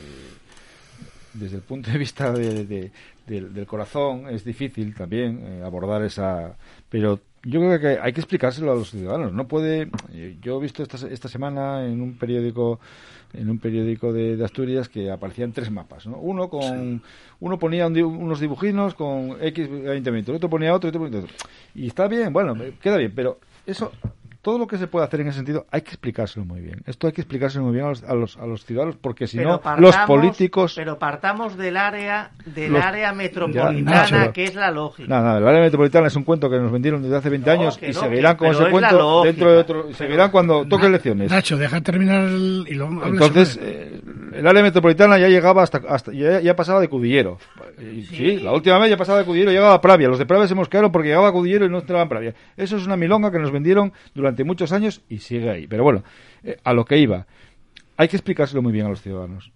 [1.34, 2.92] desde el punto de vista de- de-
[3.28, 6.56] del, del corazón es difícil también eh, abordar esa
[6.90, 9.32] pero yo creo que hay que explicárselo a los ciudadanos.
[9.32, 12.80] No puede eh, yo he visto esta, esta semana en un periódico
[13.34, 16.18] en un periódico de, de Asturias que aparecían tres mapas ¿no?
[16.18, 17.02] uno con
[17.40, 21.32] uno ponía un unos dibujinos con X ayuntamiento el otro ponía otro, otro ponía otro.
[21.76, 23.92] Y está bien bueno queda bien pero eso
[24.46, 26.84] todo lo que se puede hacer en ese sentido hay que explicárselo muy bien.
[26.86, 29.38] Esto hay que explicárselo muy bien a los, a los, a los ciudadanos porque si
[29.38, 30.74] Pero no, partamos- los políticos...
[30.76, 35.10] Pero partamos del área, del Los- área Ya, metropolitana, que es la lógica.
[35.10, 37.80] Nada, nada, el área metropolitana es un cuento que nos vendieron desde hace 20 años
[37.82, 39.94] y no, seguirán con ese es cuento dentro de otro...
[39.94, 41.32] Seguirán cuando toque elecciones.
[41.32, 44.00] Nacho, deja terminar el, y luego hablas Entonces, eh,
[44.36, 47.38] el área metropolitana ya llegaba hasta, hasta ya, ya pasaba de Cudillero.
[47.80, 48.40] Y sí.
[48.40, 50.08] la última vez ya pasaba de Cudillero llegaba a Pravia.
[50.08, 52.36] Los de Pravia se mosquearon porque llegaba a Cudillero y no entraba en Pravia.
[52.58, 55.68] Eso es una milonga que nos vendieron durante muchos años y sigue ahí.
[55.68, 56.04] Pero bueno,
[56.44, 57.26] eh, a lo que iba.
[57.98, 59.52] Hay que explicárselo muy bien a los ciudadanos.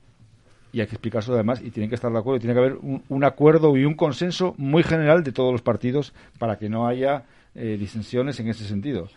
[0.71, 2.37] Y hay que explicárselo además y tienen que estar de acuerdo.
[2.37, 5.61] y Tiene que haber un, un acuerdo y un consenso muy general de todos los
[5.61, 7.23] partidos para que no haya
[7.55, 9.09] eh, disensiones en ese sentido.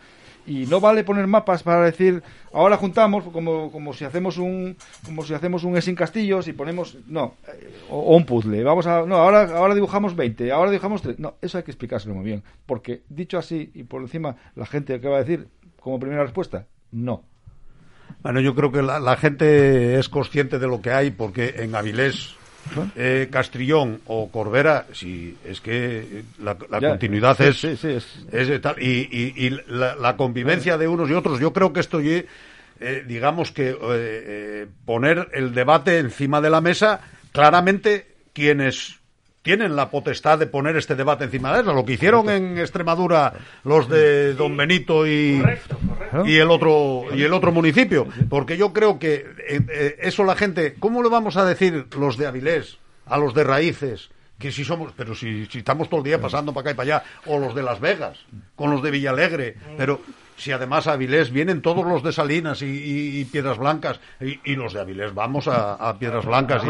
[0.46, 5.22] Y no vale poner mapas para decir, ahora juntamos, como, como si hacemos un como
[5.22, 9.16] si hacemos un sin castillos y ponemos, no, eh, o, un puzzle, vamos a, no,
[9.16, 13.02] ahora, ahora dibujamos 20, ahora dibujamos 3, no, eso hay que explicárselo muy bien, porque
[13.08, 15.48] dicho así y por encima la gente que va a decir
[15.80, 17.22] como primera respuesta, no.
[18.22, 21.74] Bueno, yo creo que la, la gente es consciente de lo que hay porque en
[21.74, 22.36] Avilés,
[22.96, 27.76] eh, Castrillón o Corbera, sí, es que eh, la, la Ya, continuidad sí, es, sí,
[27.76, 31.38] sí, es- es de tal- y, y- y la, la convivencia de unos y otros.
[31.40, 32.00] Yo creo que esto,
[32.80, 37.00] eh, digamos que eh, poner el debate encima de la mesa,
[37.32, 39.01] claramente quienes
[39.42, 41.74] tienen la potestad de poner este debate encima de mesa.
[41.74, 43.32] Lo que hicieron en Extremadura
[43.64, 45.42] los de Don Benito y,
[46.24, 49.14] y el otro y el otro municipio porque yo creo que
[49.48, 53.34] eh, eh, eso la gente cómo le vamos a decir los de Avilés a los
[53.34, 56.70] de Raíces que si somos pero si, si estamos todo el día pasando para acá
[56.70, 58.18] y para allá o los de Las Vegas
[58.56, 60.00] con los de Villalegre pero
[60.36, 64.38] si además a Avilés vienen todos los de Salinas y, y- y Piedras Blancas y,
[64.44, 66.62] y los de Avilés vamos a, a Piedras Blancas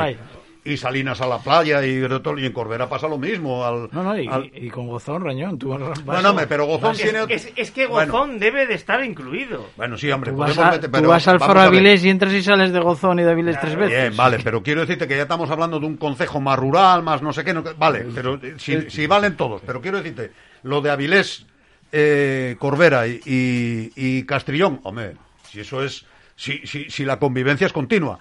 [0.65, 3.65] y, Salinas a la playa y, y en Corbera pasa lo mismo.
[3.65, 5.59] Al, No, no, y, al- y con Gozón, Rañón.
[5.59, 7.19] Tú vas- Bueno, hombre, pero Gozón Es, tiene...
[7.29, 8.39] es- es que Gozón Bueno.
[8.39, 9.67] debe de estar incluido.
[9.77, 11.59] Bueno, sí, hombre, Tú vas, a- meter- tú pero vas al ver.
[11.59, 13.91] Avilés y entras y sales de Gozón y de Avilés tres veces.
[14.03, 17.23] Bien, vale, pero quiero decirte que ya estamos hablando de un concejo más rural, más
[17.23, 17.53] no sé qué.
[17.53, 19.63] no- vale, pero eh, si, si valen todos.
[19.67, 20.31] Pero quiero decirte,
[20.63, 21.45] lo de Avilés,
[21.91, 25.15] eh, Corbera y, y- y Castrillón, hombre,
[25.51, 26.05] si eso es.
[26.35, 28.19] Si, si, si la convivencia es continua.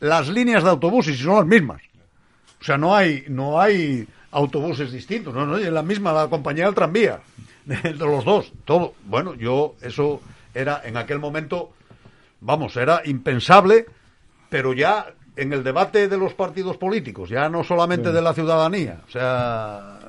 [0.00, 1.82] Las líneas de autobuses si son las mismas.
[2.60, 6.66] O sea, no hay, no hay autobuses distintos, no, no, es la misma la compañía
[6.66, 7.20] del tranvía,
[7.64, 8.94] de los dos, todo.
[9.04, 10.20] Bueno, yo, eso
[10.54, 11.70] era en aquel momento,
[12.40, 13.86] vamos, era impensable,
[14.50, 15.06] pero ya
[15.36, 18.14] en el debate de los partidos políticos, ya no solamente Sí.
[18.14, 20.00] de la ciudadanía, o sea,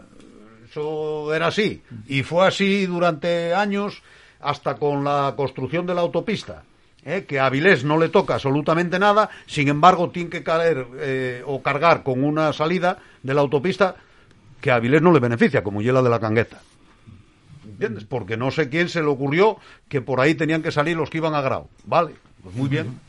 [0.70, 1.82] eso era así.
[2.08, 4.02] Y fue así durante años,
[4.42, 6.64] hasta con la construcción de la autopista.
[7.10, 7.26] ¿Eh?
[7.26, 11.62] que a Avilés no le toca absolutamente nada, sin embargo tiene que caer eh, o
[11.62, 13.96] cargar con una salida de la autopista
[14.62, 16.62] que a Avilés no le beneficia, como Hiela de la Cangueta.
[17.66, 18.04] ¿Entiendes?
[18.04, 19.58] Porque no sé quién se le ocurrió
[19.88, 21.70] que por ahí tenían que salir los que iban a Grau.
[21.86, 22.12] Vale,
[22.44, 23.00] pues muy bien.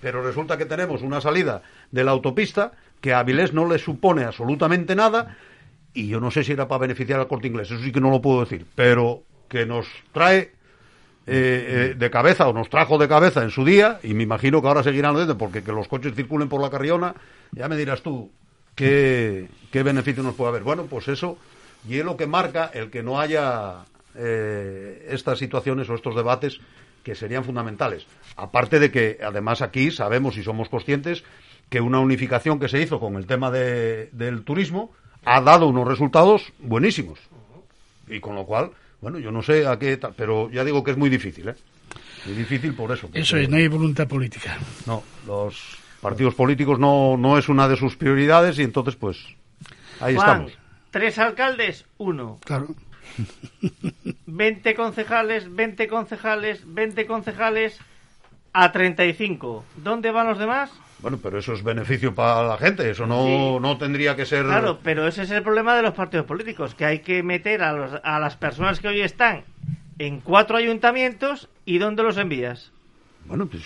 [0.00, 4.24] Pero resulta que tenemos una salida de la autopista que a Avilés no le supone
[4.24, 5.36] absolutamente nada
[5.92, 8.10] y yo no sé si era para beneficiar al corte inglés, eso sí que no
[8.10, 10.52] lo puedo decir, pero que nos trae
[11.26, 14.60] eh, eh, de cabeza o nos trajo de cabeza en su día y me imagino
[14.60, 17.14] que ahora seguirán lo porque que los coches circulen por la carriona,
[17.52, 18.30] ya me dirás tú
[18.74, 20.62] qué, qué beneficio nos puede haber.
[20.62, 21.38] Bueno, pues eso
[21.88, 23.84] y es lo que marca el que no haya
[24.14, 26.60] eh, estas situaciones o estos debates
[27.02, 28.06] que serían fundamentales.
[28.36, 31.24] Aparte de que, además, aquí sabemos y somos conscientes
[31.70, 34.90] que una unificación que se hizo con el tema de- del turismo
[35.24, 37.18] ha dado unos resultados buenísimos.
[38.08, 40.90] Y con lo cual, bueno, yo no sé a qué tal, pero ya digo que
[40.92, 41.54] es muy difícil, ¿eh?
[42.26, 43.06] Muy difícil por eso.
[43.06, 44.58] porque- Eso es, no hay voluntad política.
[44.86, 49.18] No, los partidos políticos no, no es una de sus prioridades y entonces, pues,
[50.00, 50.52] ahí Juan, estamos.
[50.90, 52.38] tres alcaldes, uno.
[52.44, 52.68] Claro.
[54.26, 57.78] 20 concejales, 20 concejales, 20 concejales
[58.52, 59.64] a 35.
[59.76, 60.70] ¿Dónde van los demás?
[61.02, 63.58] Bueno, pero eso es beneficio para la gente, eso no, Sí.
[63.62, 64.44] no tendría que ser...
[64.44, 67.72] Claro, pero ese es el problema de los partidos políticos, que hay que meter a,
[67.72, 69.44] los- a las personas que hoy están
[69.98, 72.72] en cuatro ayuntamientos y ¿dónde los envías?
[73.26, 73.62] Bueno, pues,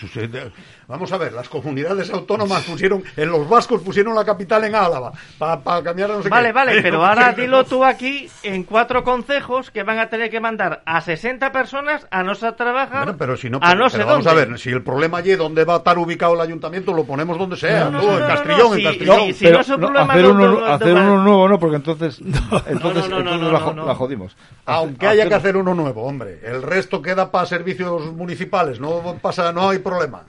[0.88, 5.12] vamos a ver, las comunidades autónomas pusieron, en los vascos pusieron la capital en Álava,
[5.38, 6.52] para cambiar a no sé Vale, qué.
[6.52, 10.82] vale, pero ahora dilo tú aquí en cuatro concejos que van a tener que mandar
[10.86, 13.96] a 60 personas a no se trabajar Bueno, pero si no, a pero- no sé
[13.98, 14.42] pero vamos dónde.
[14.42, 17.38] a ver, si el problema allí donde va a estar ubicado el ayuntamiento, lo ponemos
[17.38, 19.20] donde sea, No, no, tú, no, en no, no, Castrillón, no, en sí, Castrillón.
[19.26, 22.20] sí, sí, no es un no, problema hacer uno, hacer uno nuevo no, porque entonces,
[22.66, 23.86] entonces, no, no, entonces no, la, no, jo- no.
[23.86, 24.36] la jodimos.
[24.66, 26.40] Aunque haya que hacer uno nuevo, hombre.
[26.44, 30.22] El resto queda para servicios municipales, no pasa, no hay problema.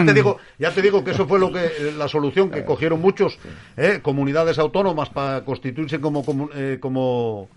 [0.00, 3.00] Ya te digo, ya te digo que eso fue lo que la solución que cogieron
[3.00, 3.38] muchos
[3.76, 6.24] eh, comunidades autónomas para constituirse como
[6.54, 7.48] eh, como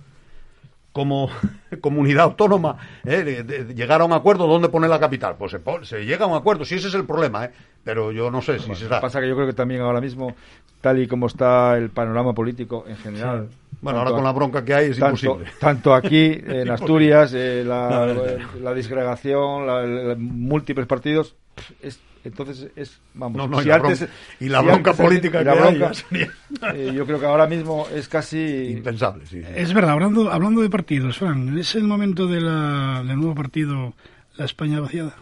[0.92, 1.30] como
[1.82, 5.36] comunidad autónoma, eh, de- de- llegar a un acuerdo dónde poner la capital.
[5.38, 7.52] Pues se, se llega a un acuerdo, si ese es el problema, eh.
[7.84, 9.02] Pero yo no sé si Bueno, se lo que da.
[9.02, 10.36] pasa que yo creo que también ahora mismo,
[10.82, 13.50] tal y como está el panorama político en general.
[13.82, 15.52] Bueno, ahora con la bronca que hay es tanto, imposible.
[15.60, 16.72] Tanto aquí, en.
[16.72, 21.36] Asturias, eh, la, disgregación, la, la- múltiples partidos,
[21.82, 25.06] es, entonces es, vamos, No, no, y la antes- bronca- y la si bronca antes-
[25.06, 25.94] política y la que hay, bronca,
[26.76, 29.42] eh, yo creo que ahora mismo es casi impensable, sí.
[29.56, 33.94] Es verdad, hablando, hablando de partidos, Fran, ¿es el momento de la, del nuevo partido
[34.38, 35.16] La España vaciada?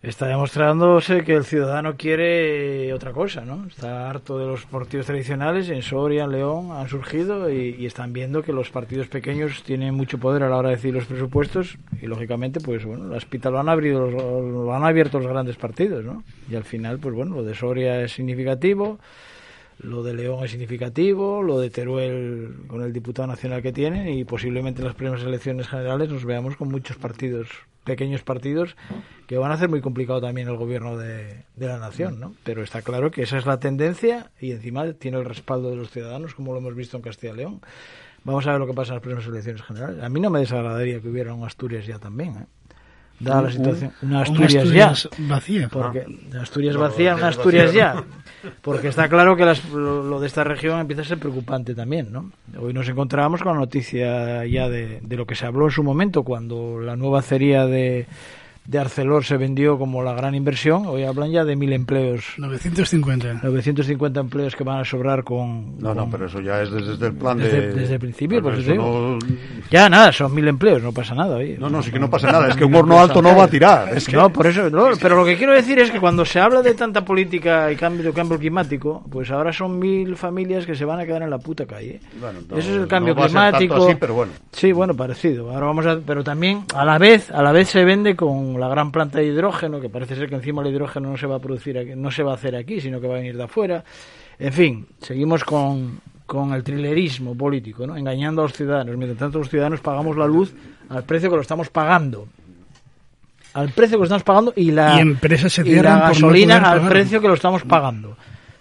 [0.00, 3.66] Está demostrándose que el ciudadano quiere otra cosa, ¿no?
[3.66, 8.12] Está harto de los partidos tradicionales, en Soria, en León han surgido y, y están
[8.12, 11.78] viendo que los partidos pequeños tienen mucho poder a la hora de decir los presupuestos
[12.00, 16.04] y lógicamente, pues bueno, las pitas lo han abierto, lo han abierto los grandes partidos,
[16.04, 16.22] ¿no?
[16.48, 19.00] Y al final, pues bueno, lo de Soria es significativo,
[19.80, 24.24] lo de León es significativo, lo de Teruel con el diputado nacional que tiene y
[24.24, 27.48] posiblemente en las primeras elecciones generales nos veamos con muchos partidos,
[27.88, 28.76] pequeños partidos,
[29.26, 32.34] que van a hacer muy complicado también el gobierno de, de la nación, ¿no?
[32.44, 35.90] Pero está claro que esa es la tendencia y encima tiene el respaldo de los
[35.90, 37.60] ciudadanos, como lo hemos visto en Castilla y León.
[38.24, 40.02] Vamos a ver lo que pasa en las primeras elecciones generales.
[40.02, 42.46] A mí no me desagradaría que hubiera un Asturias ya también, ¿eh?
[43.20, 43.92] Dada la situación.
[44.02, 45.10] un- Una un Asturias, Asturias ya.
[45.28, 45.68] vacía.
[45.68, 46.40] Porque Ah.
[46.42, 48.04] Asturias No, vacía, Asturias una Asturias vacía, ya.
[48.62, 52.12] Porque está claro que las- lo, lo de esta región empieza a ser preocupante también,
[52.12, 52.30] ¿no?
[52.60, 55.82] Hoy nos encontrábamos con la noticia ya de, de lo que se habló en su
[55.82, 58.06] momento cuando la nueva acería de,
[58.68, 62.34] de Arcelor se vendió como la gran inversión, hoy hablan ya de mil empleos.
[62.36, 63.40] 950.
[63.42, 65.78] 950 empleos que van a sobrar con...
[65.78, 67.72] No, no, pero eso ya es desde, desde el plan desde, de...
[67.72, 69.18] desde el principio, pues eso no-
[69.70, 71.36] Ya nada, son mil empleos, no pasa nada.
[71.36, 71.56] oye.
[71.58, 73.48] No, no, sí que no pasa nada, es que un horno alto no va a
[73.48, 73.88] tirar.
[73.96, 74.16] Es que...
[74.16, 76.74] No, por eso, no, pero lo que quiero decir es que cuando se habla de
[76.74, 81.06] tanta política y cambio, cambio climático, pues ahora son mil familias que se van a
[81.06, 82.00] quedar en la puta calle.
[82.20, 83.86] Bueno, no- Eso es el cambio no va a ser tanto climático.
[83.88, 84.32] así, pero bueno.
[84.52, 85.50] Sí, bueno, parecido.
[85.52, 88.68] Ahora vamos a, pero también a la vez, a la vez se vende con la
[88.68, 91.40] gran planta de hidrógeno, que parece ser que encima el hidrógeno no se va a
[91.40, 93.84] producir aquí, no se va a hacer aquí, sino que va a venir de afuera.
[94.38, 97.96] En fin, seguimos con, con el trilerismo político, ¿no?
[97.96, 98.96] engañando a los ciudadanos.
[98.96, 100.54] Mientras tanto, los ciudadanos pagamos la luz
[100.90, 102.28] al precio que lo estamos pagando.
[103.54, 106.58] Al precio que lo estamos pagando y la, Y empresas se y la no gasolina
[106.70, 108.16] al precio que lo estamos pagando.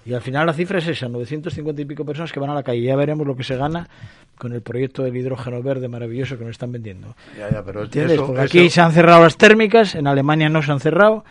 [0.08, 2.64] Y al final la cifra es esa, 950 y pico personas que van a la
[2.64, 2.82] calle.
[2.82, 3.90] Ya veremos lo que se gana
[4.38, 7.14] con el proyecto del hidrógeno verde maravilloso que nos están vendiendo.
[7.38, 8.14] Ya, ya, pero ¿Entiendes?
[8.14, 11.26] eso- Porque eso- aquí se han cerrado las térmicas, en Alemania no se han cerrado,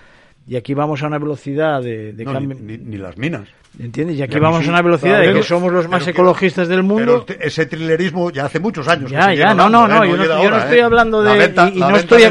[0.46, 2.56] y aquí vamos a una velocidad de, de No, cambio.
[2.60, 3.48] ni, ni- ni las minas.
[3.78, 4.16] ¿Entiendes?
[4.16, 6.06] Y aquí Ya, vamos sí, a una velocidad claro, de que pero- somos los más
[6.06, 7.24] ecologistas del mundo.
[7.26, 9.10] Pero ese trilerismo ya hace muchos años.
[9.10, 10.08] Ya, ya, no, dando, no, ¿eh?
[10.08, 11.36] no, yo no, yo estoy hablando de...
[11.36, 12.22] Venta, y, no estoy,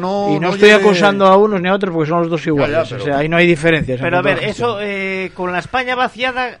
[0.00, 2.74] no, y no acusando a unos ni a otros porque son los dos iguales.
[2.76, 3.98] Ya, ya, pero- O sea, ahí no hay diferencias.
[4.00, 6.58] en Pero a ver, eso eh, con la España vaciada,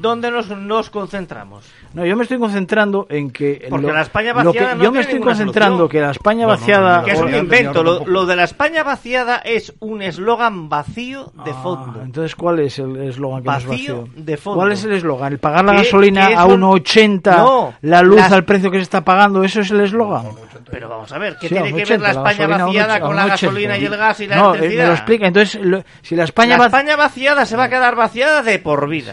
[0.00, 1.64] ¿dónde nos, nos concentramos?
[1.94, 3.66] No, yo me estoy concentrando en que...
[3.68, 5.88] Porque lo- la España lo que- vaciada no Yo me estoy concentrando solución.
[5.90, 7.04] que la España No, no, vaciada...
[7.04, 7.82] que es un invento.
[7.82, 12.00] Lo, lo de la España vaciada es un eslogan vacío de Ah, fondo.
[12.02, 14.08] Entonces, ¿cuál es el eslogan que no es Vacío vacío?
[14.24, 14.58] de fondo.
[14.60, 15.32] ¿Cuál es el eslogan?
[15.34, 18.70] ¿El pagar la Que- gasolina que a eso- 1,80 No, la luz las- al precio
[18.70, 19.44] que se está pagando?
[19.44, 20.26] ¿Eso es el eslogan?
[20.70, 22.94] Pero vamos a ver, ¿qué Sí, tiene que 1,80, ver la España gasolina a vaciada
[22.96, 23.30] 1,80, con la a 1,80.
[23.30, 24.82] gasolina y el gas y la no, eh, electricidad?
[24.82, 25.26] me lo explica.
[25.26, 26.56] Entonces, lo- si la España...
[26.56, 29.12] la España vaciada se va a quedar vaciada de por vida.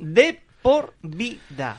[0.00, 1.78] De por vida.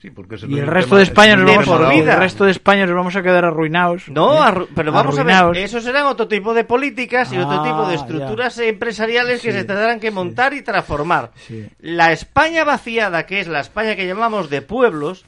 [0.00, 1.90] Sí, porque Y el resto de España nos vamos a, dado.
[1.92, 4.08] el resto de España nos vamos a quedar arruinados.
[4.08, 4.48] No, ¿eh?
[4.50, 5.54] arru- pero vamos a Arruinados.
[5.54, 8.00] ver, eso serán otro tipo de políticas y otro Ah, tipo de ya.
[8.02, 11.32] estructuras empresariales que se tendrán que montar y transformar.
[11.46, 11.68] Sí.
[11.80, 15.26] La España vaciada, que es la España que llamamos de pueblos,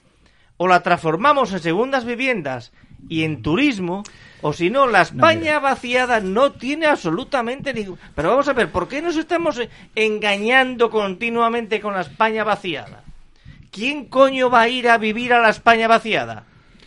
[0.56, 2.73] o la transformamos en segundas viviendas
[3.10, 4.05] y en turismo,
[4.43, 7.98] o si no, la España vaciada no tiene absolutamente ningún...
[8.14, 9.60] Pero vamos a ver, ¿por qué nos estamos
[9.94, 13.02] engañando continuamente con la España vaciada?
[13.70, 16.44] ¿Quién coño va a ir a vivir a la España vaciada?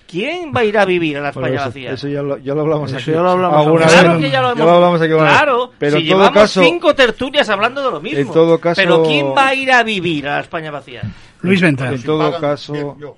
[0.08, 1.96] ¿Quién va a ir a vivir a la Bueno, España eso, vaciada?
[1.96, 3.12] eso ya, lo, ya lo hablamos Eso aquí.
[3.12, 4.22] ya lo hablamos alguna Claro vez.
[4.22, 5.14] que ya lo hemos hablamos aquí.
[5.14, 8.20] Claro, Pero si en todo llevamos caso, cinco tertulias hablando de lo mismo.
[8.20, 11.10] En todo caso- Pero ¿quién va a ir a vivir a la España vaciada?
[11.42, 11.90] Luis Venta.
[11.92, 13.16] en todo caso, bien, yo.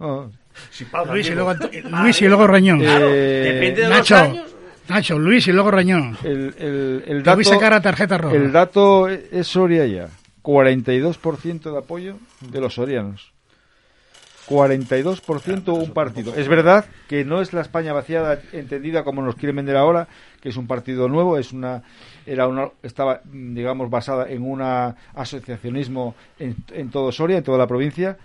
[0.00, 0.26] Ah,
[0.70, 1.54] Si Luis y luego,
[2.02, 2.80] Luis y luego Rañón.
[2.80, 4.54] Claro, Eh, depende de Nacho, los años.
[4.88, 6.16] Nacho, Luis y luego Rañón.
[6.24, 8.36] el, el, el Te voy dato, a sacar a tarjeta roja.
[8.36, 10.08] el dato es Soria ya.
[10.42, 13.32] 42% de apoyo de los sorianos.
[14.46, 16.34] 42% un partido.
[16.36, 20.06] Es verdad que no es la España vaciada entendida como nos quieren vender ahora,
[20.42, 21.82] que es un partido nuevo, es una
[22.26, 24.60] era una estaba digamos basada en un
[25.14, 28.18] asociacionismo en, en todo Soria, en toda la provincia,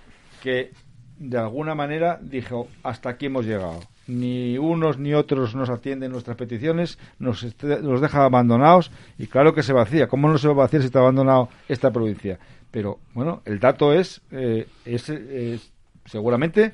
[0.43, 0.71] que
[1.19, 3.81] de alguna manera dijo hasta aquí hemos llegado.
[4.07, 9.61] Ni unos ni otros nos atienden nuestras peticiones, nos, nos deja abandonados y claro que
[9.61, 10.07] se vacía.
[10.07, 12.39] ¿Cómo no se va a vaciar si está abandonado esta provincia?
[12.71, 15.71] Pero bueno, el dato es, eh, es, es
[16.05, 16.73] seguramente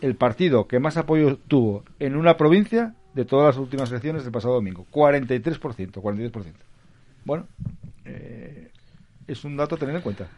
[0.00, 4.32] el partido que más apoyo tuvo en una provincia de todas las últimas elecciones del
[4.32, 4.86] pasado domingo.
[4.92, 6.52] 43%, 42%.
[7.24, 7.46] Bueno,
[8.04, 8.70] eh,
[9.26, 10.28] es un dato a tener en cuenta.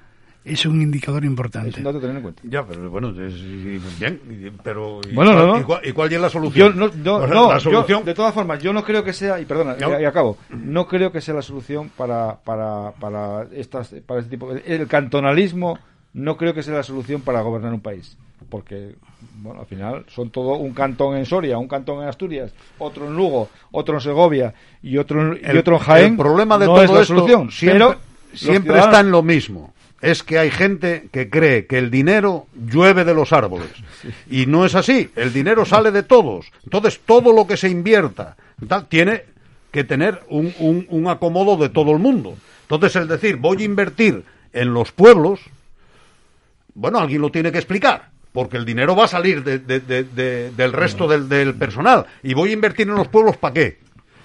[0.44, 1.78] Es un indicador Es importante.
[1.78, 2.42] un dato a tener en cuenta.
[2.44, 3.34] Ya, pero bueno, es,
[3.98, 4.20] bien,
[4.62, 5.60] pero ¿y Bueno, cuál, no, no.
[5.60, 6.78] y cuál- y cuál es la Yo solución?
[6.78, 9.12] no, no, O sea, no, la yo, solución de todas formas, yo no creo que
[9.12, 9.98] sea, y perdona, No.
[9.98, 14.30] y, y acabo, no creo que sea la solución para, para, para, estas, para este
[14.30, 14.50] tipo.
[14.52, 15.78] El cantonalismo
[16.14, 18.16] no creo que sea la solución para gobernar un país.
[18.48, 18.94] Porque,
[19.42, 23.16] bueno, al final son todo un cantón en Soria, un cantón en Asturias, otro en
[23.16, 26.12] Lugo, otro en Segovia y otro en, y El- otro en Jaén.
[26.12, 27.50] El problema de no todo es la esto solución.
[27.50, 27.98] siempre, pero
[28.32, 29.74] siempre está en lo mismo.
[30.00, 33.68] Es que hay gente que cree que el dinero llueve de los árboles.
[34.30, 35.10] Y no es así.
[35.16, 36.46] El dinero sale de todos.
[36.64, 38.36] Entonces, todo lo que se invierta
[38.88, 39.24] tiene
[39.72, 42.36] que tener un, un- un acomodo de todo el mundo.
[42.62, 44.22] Entonces, el decir, voy a invertir
[44.52, 45.40] en los pueblos,
[46.74, 48.10] bueno, alguien lo tiene que explicar.
[48.32, 52.06] Porque el dinero va a salir de- del resto del, del personal.
[52.22, 53.78] Y voy a invertir en los pueblos, ¿para qué?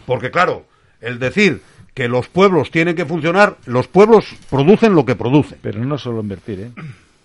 [0.06, 0.68] Porque, claro,
[1.02, 1.62] el decir
[1.94, 5.60] que los pueblos tienen que funcionar, los pueblos producen lo que producen.
[5.62, 6.72] Pero no solo invertir, ¿eh?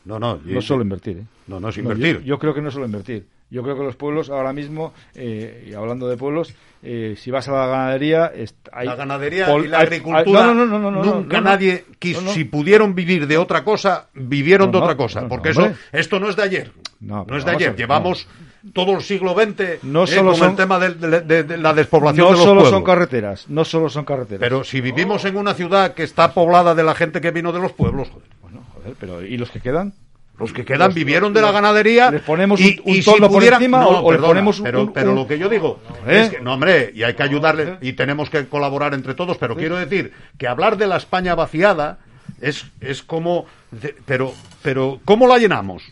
[0.04, 0.38] No, no.
[0.44, 1.24] No solo invertir, ¿eh?
[1.46, 2.18] No, no es No, invertir.
[2.20, 3.26] yo, yo creo que no es solo invertir.
[3.50, 7.48] Yo creo que los pueblos ahora mismo, eh, y hablando de pueblos, eh, si vas
[7.48, 8.30] a la ganadería,
[8.72, 11.84] hay la ganadería pol- y la hay- agricultura, hay- no, no, no, nunca nadie
[12.22, 12.30] no.
[12.32, 16.36] si pudieron vivir de otra cosa, vivieron de otra cosa, porque eso, esto no es
[16.36, 18.28] de ayer, No, no, es de ayer, ver, llevamos
[18.72, 21.56] todo el siglo XX No eh, solo con son- el tema de, de- de- de
[21.58, 22.70] la despoblación No de los solo pueblos.
[22.70, 24.40] son carreteras, no solo son carreteras.
[24.40, 27.60] Pero si vivimos en una ciudad que está poblada de la gente que vino de
[27.60, 28.28] los pueblos, joder.
[28.74, 29.92] Joder, pero ¿y los que quedan?
[30.38, 32.12] Los que quedan vivieron de la ganadería.
[32.12, 34.58] ¿Les ponemos y, un- un y si por pudieran- encima No, o- le perdona, ponemos
[34.60, 36.20] un- pero, un- pero un- lo que yo digo ¿Eh?
[36.20, 39.56] es que, no, hombre, y hay que ayudarle y tenemos que colaborar entre todos, pero
[39.56, 41.98] quiero decir que hablar de la España vaciada
[42.40, 43.46] es, es como.
[43.72, 44.32] de- pero,
[44.62, 45.82] pero, ¿cómo la llenamos?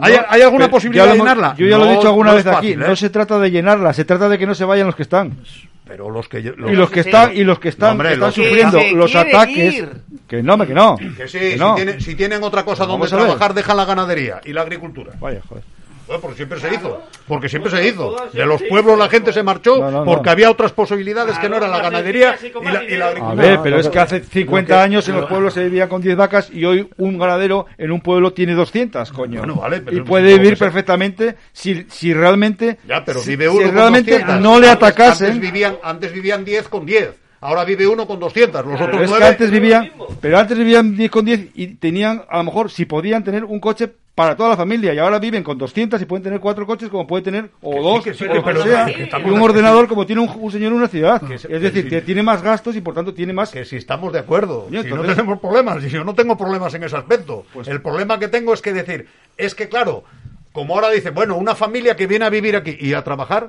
[0.00, 1.54] ¿Hay, No, hay alguna pero posibilidad de llenarla?
[1.56, 2.56] Yo ya lo he No, dicho alguna no vez es aquí.
[2.68, 2.88] fácil, ¿eh?
[2.88, 5.36] No se trata de llenarla, se trata de que no se vayan los que están.
[5.86, 6.38] Pero los que.
[6.40, 6.42] y
[6.74, 9.14] los que están y los que están, No, hombre, que están los sufriendo que los
[9.16, 9.74] ataques.
[9.74, 9.88] ir.
[10.28, 10.96] Que no, me que no.
[10.96, 11.76] Que sí, que no.
[11.76, 13.24] si, tienen, si tienen otra cosa donde Vamos a ver.
[13.26, 15.12] trabajar, dejan la ganadería y la agricultura.
[15.20, 15.64] Vaya, joder.
[16.12, 17.02] Bueno, porque siempre se hizo.
[17.26, 18.14] Porque siempre se hizo.
[18.32, 20.30] De los pueblos la gente se marchó No, no, porque no.
[20.32, 23.46] había otras posibilidades que no eran la ganadería y la, y la A agricultura.
[23.48, 26.02] ver, pero es que hace 50 Lo que- años en los pueblos se vivía con
[26.02, 29.38] 10 vacas y hoy un ganadero en un pueblo tiene 200, coño.
[29.38, 33.44] Bueno, vale, pero y puede que vivir perfectamente si, si realmente Ya, pero si, vive
[33.50, 34.40] si uno con realmente 200.
[34.40, 35.26] no le Antes- atacasen.
[35.28, 37.10] Antes vivían, antes vivían 10 con 10.
[37.40, 38.64] Ahora vive uno con 200.
[38.64, 39.26] Los Pero otros es que 9.
[39.26, 43.24] antes vivían, pero antes vivían 10 con 10 y tenían, a lo mejor, si podían
[43.24, 46.38] tener un coche para toda la familia y ahora viven con 200 y pueden tener
[46.38, 48.50] cuatro coches como puede tener o Que sí, dos que sí, o que- lo que
[48.52, 51.22] pero sea que- y un de- ordenador como tiene un, un señor en una ciudad
[51.28, 51.88] se- es que decir sí.
[51.88, 54.76] que tiene más gastos y por tanto tiene más Que si estamos de acuerdo, si
[54.90, 57.46] no tenemos problemas, si yo no tengo problemas en ese aspecto.
[57.66, 59.06] el problema que tengo es que decir,
[59.38, 60.04] es que claro,
[60.52, 63.48] como ahora dice, bueno, una familia que viene a vivir aquí y a trabajar,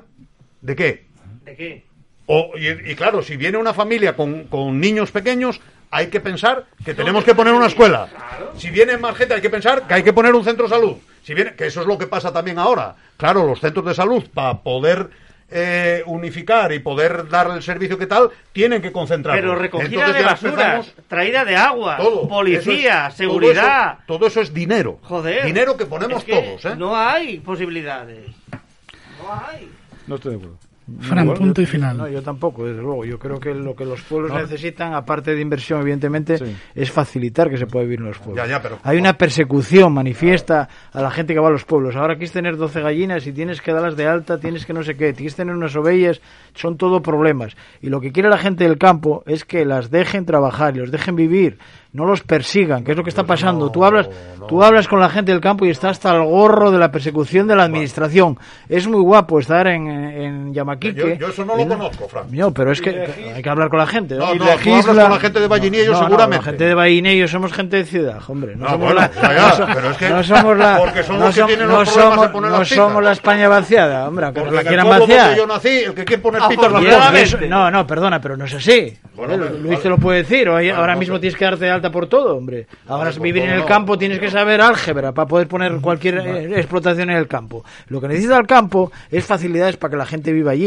[0.62, 1.04] ¿de qué?
[1.44, 1.84] ¿De qué?
[2.24, 6.64] O, y, y claro, si viene una familia con, con niños pequeños, hay que pensar
[6.84, 8.08] que tenemos que poner una escuela.
[8.56, 10.96] Si viene más gente, hay que pensar que hay que poner un centro de salud.
[11.22, 12.94] Si viene, que eso es lo que pasa también ahora.
[13.16, 15.08] Claro, los centros de salud, para poder
[15.50, 19.36] eh, unificar y poder dar el servicio que tal, tienen que concentrar.
[19.36, 22.26] Pero recogida de basuras, traída de agua, Todo.
[22.28, 23.98] policía, Eso es- seguridad.
[24.06, 24.98] Todo eso, todo eso es dinero.
[25.02, 25.44] Joder.
[25.46, 26.76] Dinero que ponemos Es que todos, ¿eh?
[26.76, 28.30] No hay posibilidades.
[28.50, 29.70] No hay.
[30.06, 30.58] no estoy de acuerdo
[31.00, 31.96] Fran, Bueno, punto y yo- final.
[31.96, 33.06] No, yo tampoco, desde luego.
[33.06, 34.38] Yo creo que lo que los pueblos No.
[34.38, 36.54] necesitan, aparte de inversión, evidentemente, Sí.
[36.74, 38.44] es facilitar que se pueda vivir en los pueblos.
[38.44, 41.96] Ya, ya, pero- Hay una persecución manifiesta a la gente que va a los pueblos.
[41.96, 44.94] Ahora quieres tener 12 gallinas y tienes que darlas de alta, tienes que no sé
[44.94, 46.20] qué, quieres tener unas ovejas,
[46.54, 47.56] son todo problemas.
[47.80, 50.90] Y lo que quiere la gente del campo es que las dejen trabajar y los
[50.90, 51.58] dejen vivir,
[51.92, 53.70] no los persigan, que es lo que está pasando.
[53.70, 54.10] tú hablas,
[54.48, 57.46] tú hablas con la gente del campo y está hasta el gorro de la persecución
[57.46, 58.36] de la administración.
[58.68, 61.00] Es muy guapo estar en, en Yamaquique.
[61.18, 62.26] Yo, yo eso no lo conozco, Fran.
[62.30, 64.14] no, pero es que hay que hablar con la gente.
[64.16, 66.36] No, Y no, tú legisla- hablas con la gente de Vallinillo No, no, seguramente.
[66.36, 68.56] la gente de Vallinillo somos gente de ciudad, hombre.
[68.56, 71.02] No Ah, somos bueno, la, ya, no so- pero es que- no somos la, porque
[71.02, 73.48] son no los que tienen no los problemas somos, de poner no somos la España
[73.48, 75.36] vaciada, hombre, aunque la quieran vaciar.
[75.36, 77.14] yo nací, el que quiere poner Ah, cosas.
[77.14, 78.96] eso- no, no, perdona, pero no es así.
[79.16, 80.48] Vale, Luis te lo puede decir.
[80.48, 82.66] o hay- Vale, ahora no mismo tienes que darte de alta por todo, hombre.
[82.88, 83.66] Ahora por vivir en el no.
[83.66, 87.64] campo tienes que saber álgebra para poder poner cualquier eh, explotación en el campo.
[87.88, 90.63] Lo que necesita el campo es facilidades para que la gente viva allí.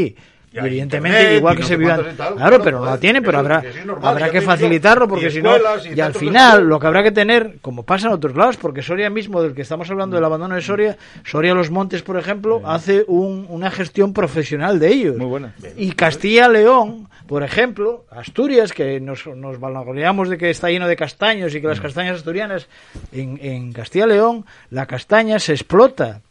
[0.49, 2.01] Y evidentemente, internet, igual que no se vivan.
[2.15, 2.35] tal.
[2.35, 5.51] Claro, pero no la tienen, pero habrá, que normal, habrá que facilitarlo porque si no.
[5.57, 8.81] y Y al final, lo que habrá que tener, como pasa en otros lados, porque
[8.81, 12.61] Soria mismo, del que estamos hablando del abandono de Soria, Soria Los Montes, por ejemplo,
[12.65, 15.17] hace un- una gestión profesional de ellos.
[15.17, 20.87] muy buena Y Castilla-León, por ejemplo, Asturias, que nos, nos vanagloriamos de que está lleno
[20.87, 22.67] de castaños y que las castañas asturianas,
[23.11, 26.21] en, en Castilla-León, la castaña se explota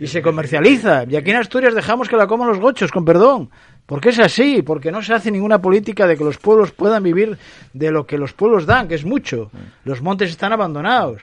[0.00, 1.04] y se comercializa.
[1.08, 3.50] Y aquí en Asturias dejamos que la coman los gochos, con perdón.
[3.86, 7.38] Porque es así, porque no se hace ninguna política de que los pueblos puedan vivir
[7.72, 9.50] de lo que los pueblos dan, que es mucho.
[9.84, 11.22] Los montes están abandonados.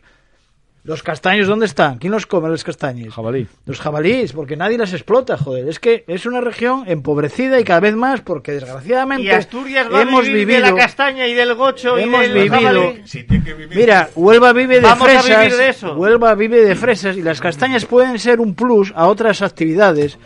[0.86, 1.98] Los castaños, ¿dónde están?
[1.98, 3.12] ¿Quién los come los castaños?
[3.16, 5.68] jabalí Los jabalíes, porque nadie las explota, joder.
[5.68, 10.04] Es que es una región empobrecida y cada vez más porque desgraciadamente Y Asturias va
[10.04, 13.02] hemos a vivir vivido de la castaña y del gocho hemos y del vivido jabalí.
[13.06, 15.40] Si tiene que vivir- Mira, Huelva vive de Vamos a fresas.
[15.40, 15.96] vivir de eso.
[15.96, 20.20] Huelva vive de fresas y las castañas pueden ser un plus a otras actividades.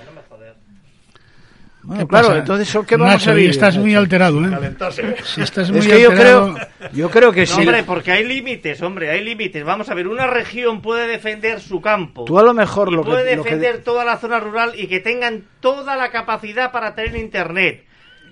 [1.82, 2.40] Bueno, ¿Qué claro, pasa?
[2.40, 3.52] entonces ¿qué vamos Nacho, a vivir?
[3.52, 4.50] estás muy alterado, ¿eh?
[4.50, 5.16] calentarse.
[5.24, 6.54] Si estás muy Es que yo alterado...
[6.56, 9.64] creo, yo creo que No, si hombre, porque hay límites, hombre, hay límites.
[9.64, 12.26] Vamos a ver, una región puede defender su campo.
[12.26, 14.74] tú a lo mejor y lo que, puede lo que- defender toda la zona rural
[14.76, 17.86] y que tengan toda la capacidad para tener internet,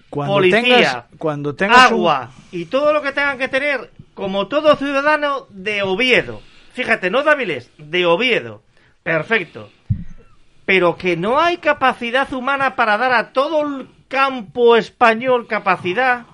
[0.09, 4.47] cuando policía, tengas cuando tengas un- agua y todo lo que tengan que tener, como
[4.47, 6.41] todo ciudadano de Oviedo.
[6.73, 8.61] Fíjate, no de Avilés, de Oviedo.
[9.03, 9.69] Perfecto.
[10.67, 16.25] Pero que no hay capacidad humana para dar a todo el campo español capacidad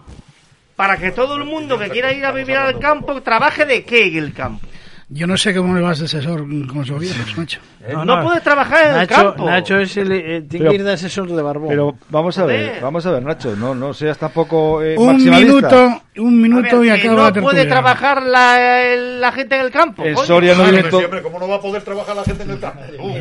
[0.76, 4.08] para que todo el mundo que quiera ir a vivir al campo trabaje de qué
[4.08, 4.68] en el campo.
[5.16, 7.60] Yo no sé cómo le vas de asesor con los viejos, Nacho.
[7.92, 9.46] No, no puede trabajar en el campo.
[9.46, 11.70] Nacho es el, eh, tiene Pero- que ir de asesor de Barbón.
[11.70, 15.54] Pero vamos a ver, vamos a ver, Nacho, no, no seas tampoco eh, Un maximalista.
[15.54, 19.62] minuto, un minuto ver, y acaba la no puede trabajar la, el- la gente en
[19.62, 20.04] el campo.
[20.04, 20.18] En.
[20.18, 22.24] Soria no Claro viven que to- sí, hombre, ¿cómo no va a poder trabajar la
[22.24, 22.80] gente en el campo?
[23.00, 23.14] Uh.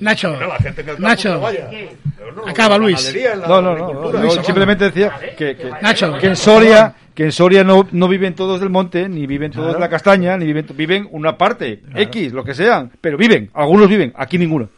[0.00, 1.68] Nacho, la gente en el campo Nacho, vaya.
[2.46, 3.14] Acaba, la Luis.
[3.48, 4.44] No, no, no, sabana.
[4.44, 6.16] simplemente decía que, que, Nacho.
[6.18, 9.74] que en Soria, que en Soria no, no viven todos del monte, ni viven todos
[9.74, 13.88] de la castaña, ni viven, viven una parte, X, lo que sean, pero viven, algunos
[13.88, 14.68] viven, aquí ninguno.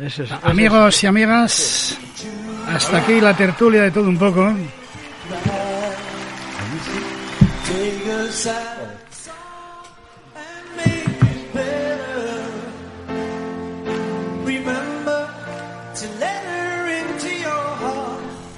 [0.00, 1.98] Es- Amigos y amigas,
[2.68, 4.52] hasta aquí la tertulia de todo un poco.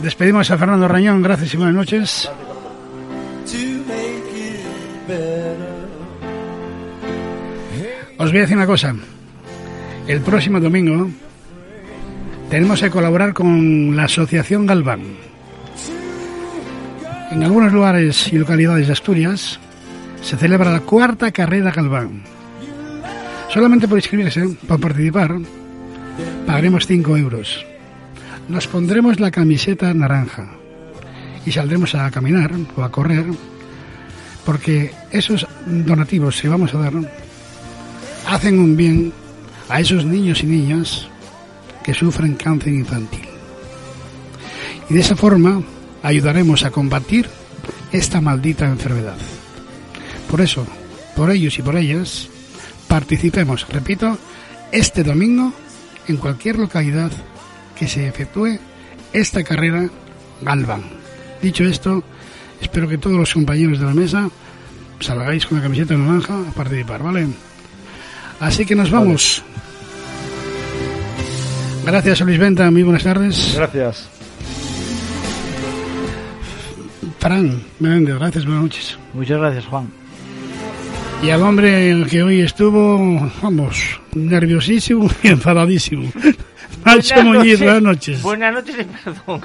[0.07, 2.31] Despedimos a Fernando Rañón, gracias y buenas noches.
[8.17, 8.95] Os voy a decir una cosa.
[10.07, 11.11] El próximo domingo
[12.49, 15.03] tenemos que colaborar con la Asociación Galván.
[17.33, 19.59] En algunos lugares y localidades de Asturias
[20.23, 22.23] se celebra la cuarta carrera Galván.
[23.49, 25.37] Solamente por inscribirse, por participar,
[26.47, 27.67] pagaremos 5 euros.
[28.49, 30.49] Nos pondremos la camiseta naranja
[31.45, 33.27] y saldremos a caminar o a correr
[34.45, 36.93] porque esos donativos que vamos a dar
[38.29, 39.13] hacen un bien
[39.69, 41.09] a esos niños y niñas
[41.83, 43.27] que sufren cáncer infantil.
[44.89, 45.63] Y de esa forma
[46.03, 47.29] ayudaremos a combatir
[47.91, 49.17] esta maldita enfermedad.
[50.31, 50.65] Por eso,
[51.17, 52.29] por ellos y por ellas,
[52.87, 54.17] participemos, repito,
[54.71, 55.53] este domingo
[56.07, 57.11] en cualquier localidad
[57.79, 58.59] que se efectúe
[59.13, 59.89] esta carrera
[60.43, 60.83] Galvan.
[61.41, 62.03] Dicho esto,
[62.61, 64.29] espero que todos los compañeros de la mesa
[65.01, 67.29] salgáis con la camiseta naranja a participar, ¿vale?
[68.41, 69.43] Así que nos vamos.
[71.85, 72.71] Gracias, Luis Venta.
[72.71, 73.55] Muy buenas tardes.
[73.55, 74.09] Gracias.
[77.19, 78.99] Fran Menéndez, gracias, buenas noches.
[79.15, 79.89] Muchas gracias, Juan.
[81.23, 86.11] Y al hombre que hoy estuvo, vamos, nerviosísimo y enfadadísimo.
[86.87, 87.61] Nacho Buenas Muñiz, noches.
[87.61, 88.23] buenas noches.
[88.23, 89.41] Buenas noches y perdón.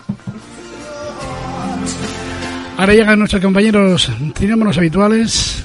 [2.78, 5.64] Ahora llegan nuestros compañeros cinémonos habituales.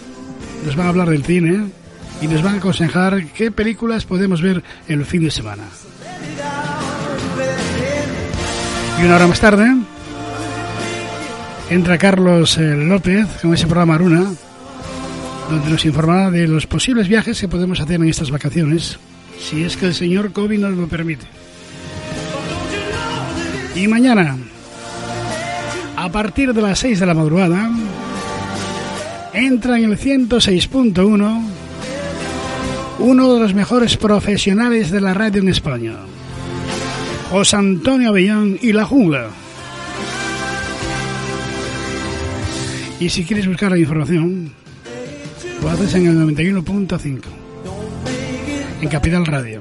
[0.64, 1.66] Nos van a hablar del cine
[2.20, 5.64] y nos van a aconsejar qué películas podemos ver el fin de semana.
[9.00, 9.76] Y una hora más tarde
[11.68, 14.24] entra Carlos eh, López con ese programa Aruna,
[15.50, 18.98] donde nos informará de los posibles viajes que podemos hacer en estas vacaciones,
[19.38, 21.26] si es que el señor COVID nos lo permite.
[23.76, 24.38] Y mañana,
[25.96, 27.70] a partir de las 6 de la madrugada,
[29.34, 31.42] entra en el 106.1
[32.98, 35.92] uno de los mejores profesionales de la radio en España,
[37.30, 39.28] José Antonio Avellán y La Jungla.
[42.98, 44.52] Y si quieres buscar la información,
[45.60, 47.20] lo haces en el 91.5,
[48.80, 49.60] en Capital Radio.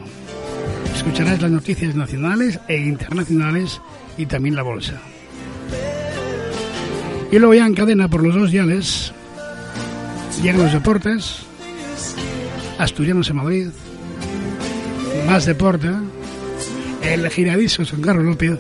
[0.96, 3.82] Escucharás las noticias nacionales e internacionales
[4.18, 5.02] y también la bolsa.
[7.32, 9.12] Y luego ya en cadena por los dos diales
[10.42, 11.40] llegan los deportes,
[12.78, 13.68] Asturianos en Madrid,
[15.28, 15.90] más deporte,
[17.02, 18.60] el giradiscos con Carlos López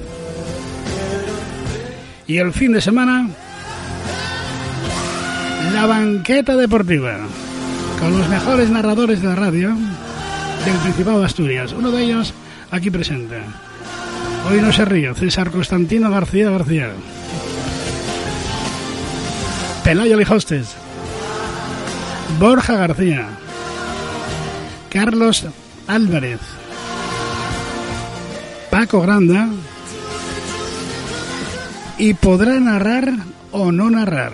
[2.27, 3.29] y el fin de semana
[5.73, 7.17] la banqueta deportiva
[7.99, 9.69] con los mejores narradores de la radio
[10.65, 11.73] del Principado de Asturias.
[11.73, 12.33] Uno de ellos
[12.71, 13.37] aquí presente.
[14.47, 16.91] Hoy no se ríe, César Constantino García García.
[19.83, 20.75] Pelayo Lijostes.
[22.39, 23.27] Borja García.
[24.89, 25.45] Carlos
[25.87, 26.39] Álvarez.
[28.69, 29.49] Paco Granda.
[31.97, 33.13] Y podrá narrar
[33.51, 34.33] o no narrar.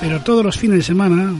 [0.00, 1.34] Pero todos los fines de semana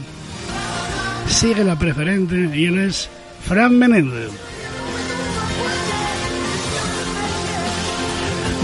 [1.29, 3.09] sigue la preferente y él es
[3.45, 4.56] Fran Menéndez.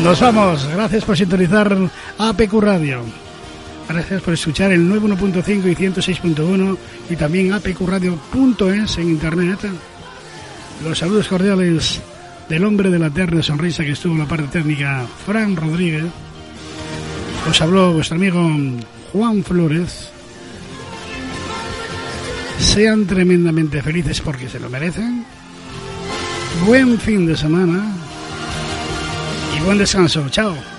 [0.01, 0.67] Nos vamos.
[0.67, 1.77] Gracias por sintonizar
[2.17, 3.01] APQ Radio.
[3.87, 6.77] Gracias por escuchar el 91.5 y 106.1
[7.09, 9.59] y también apqradio.es en internet.
[10.83, 12.01] Los saludos cordiales
[12.49, 16.05] del hombre de la eterna sonrisa que estuvo en la parte técnica, Fran Rodríguez.
[17.49, 18.49] Os habló vuestro amigo
[19.11, 20.09] Juan Flores.
[22.57, 25.25] Sean tremendamente felices porque se lo merecen.
[26.65, 28.02] Buen fin de semana
[29.63, 30.29] buen descanso.
[30.29, 30.72] Chao.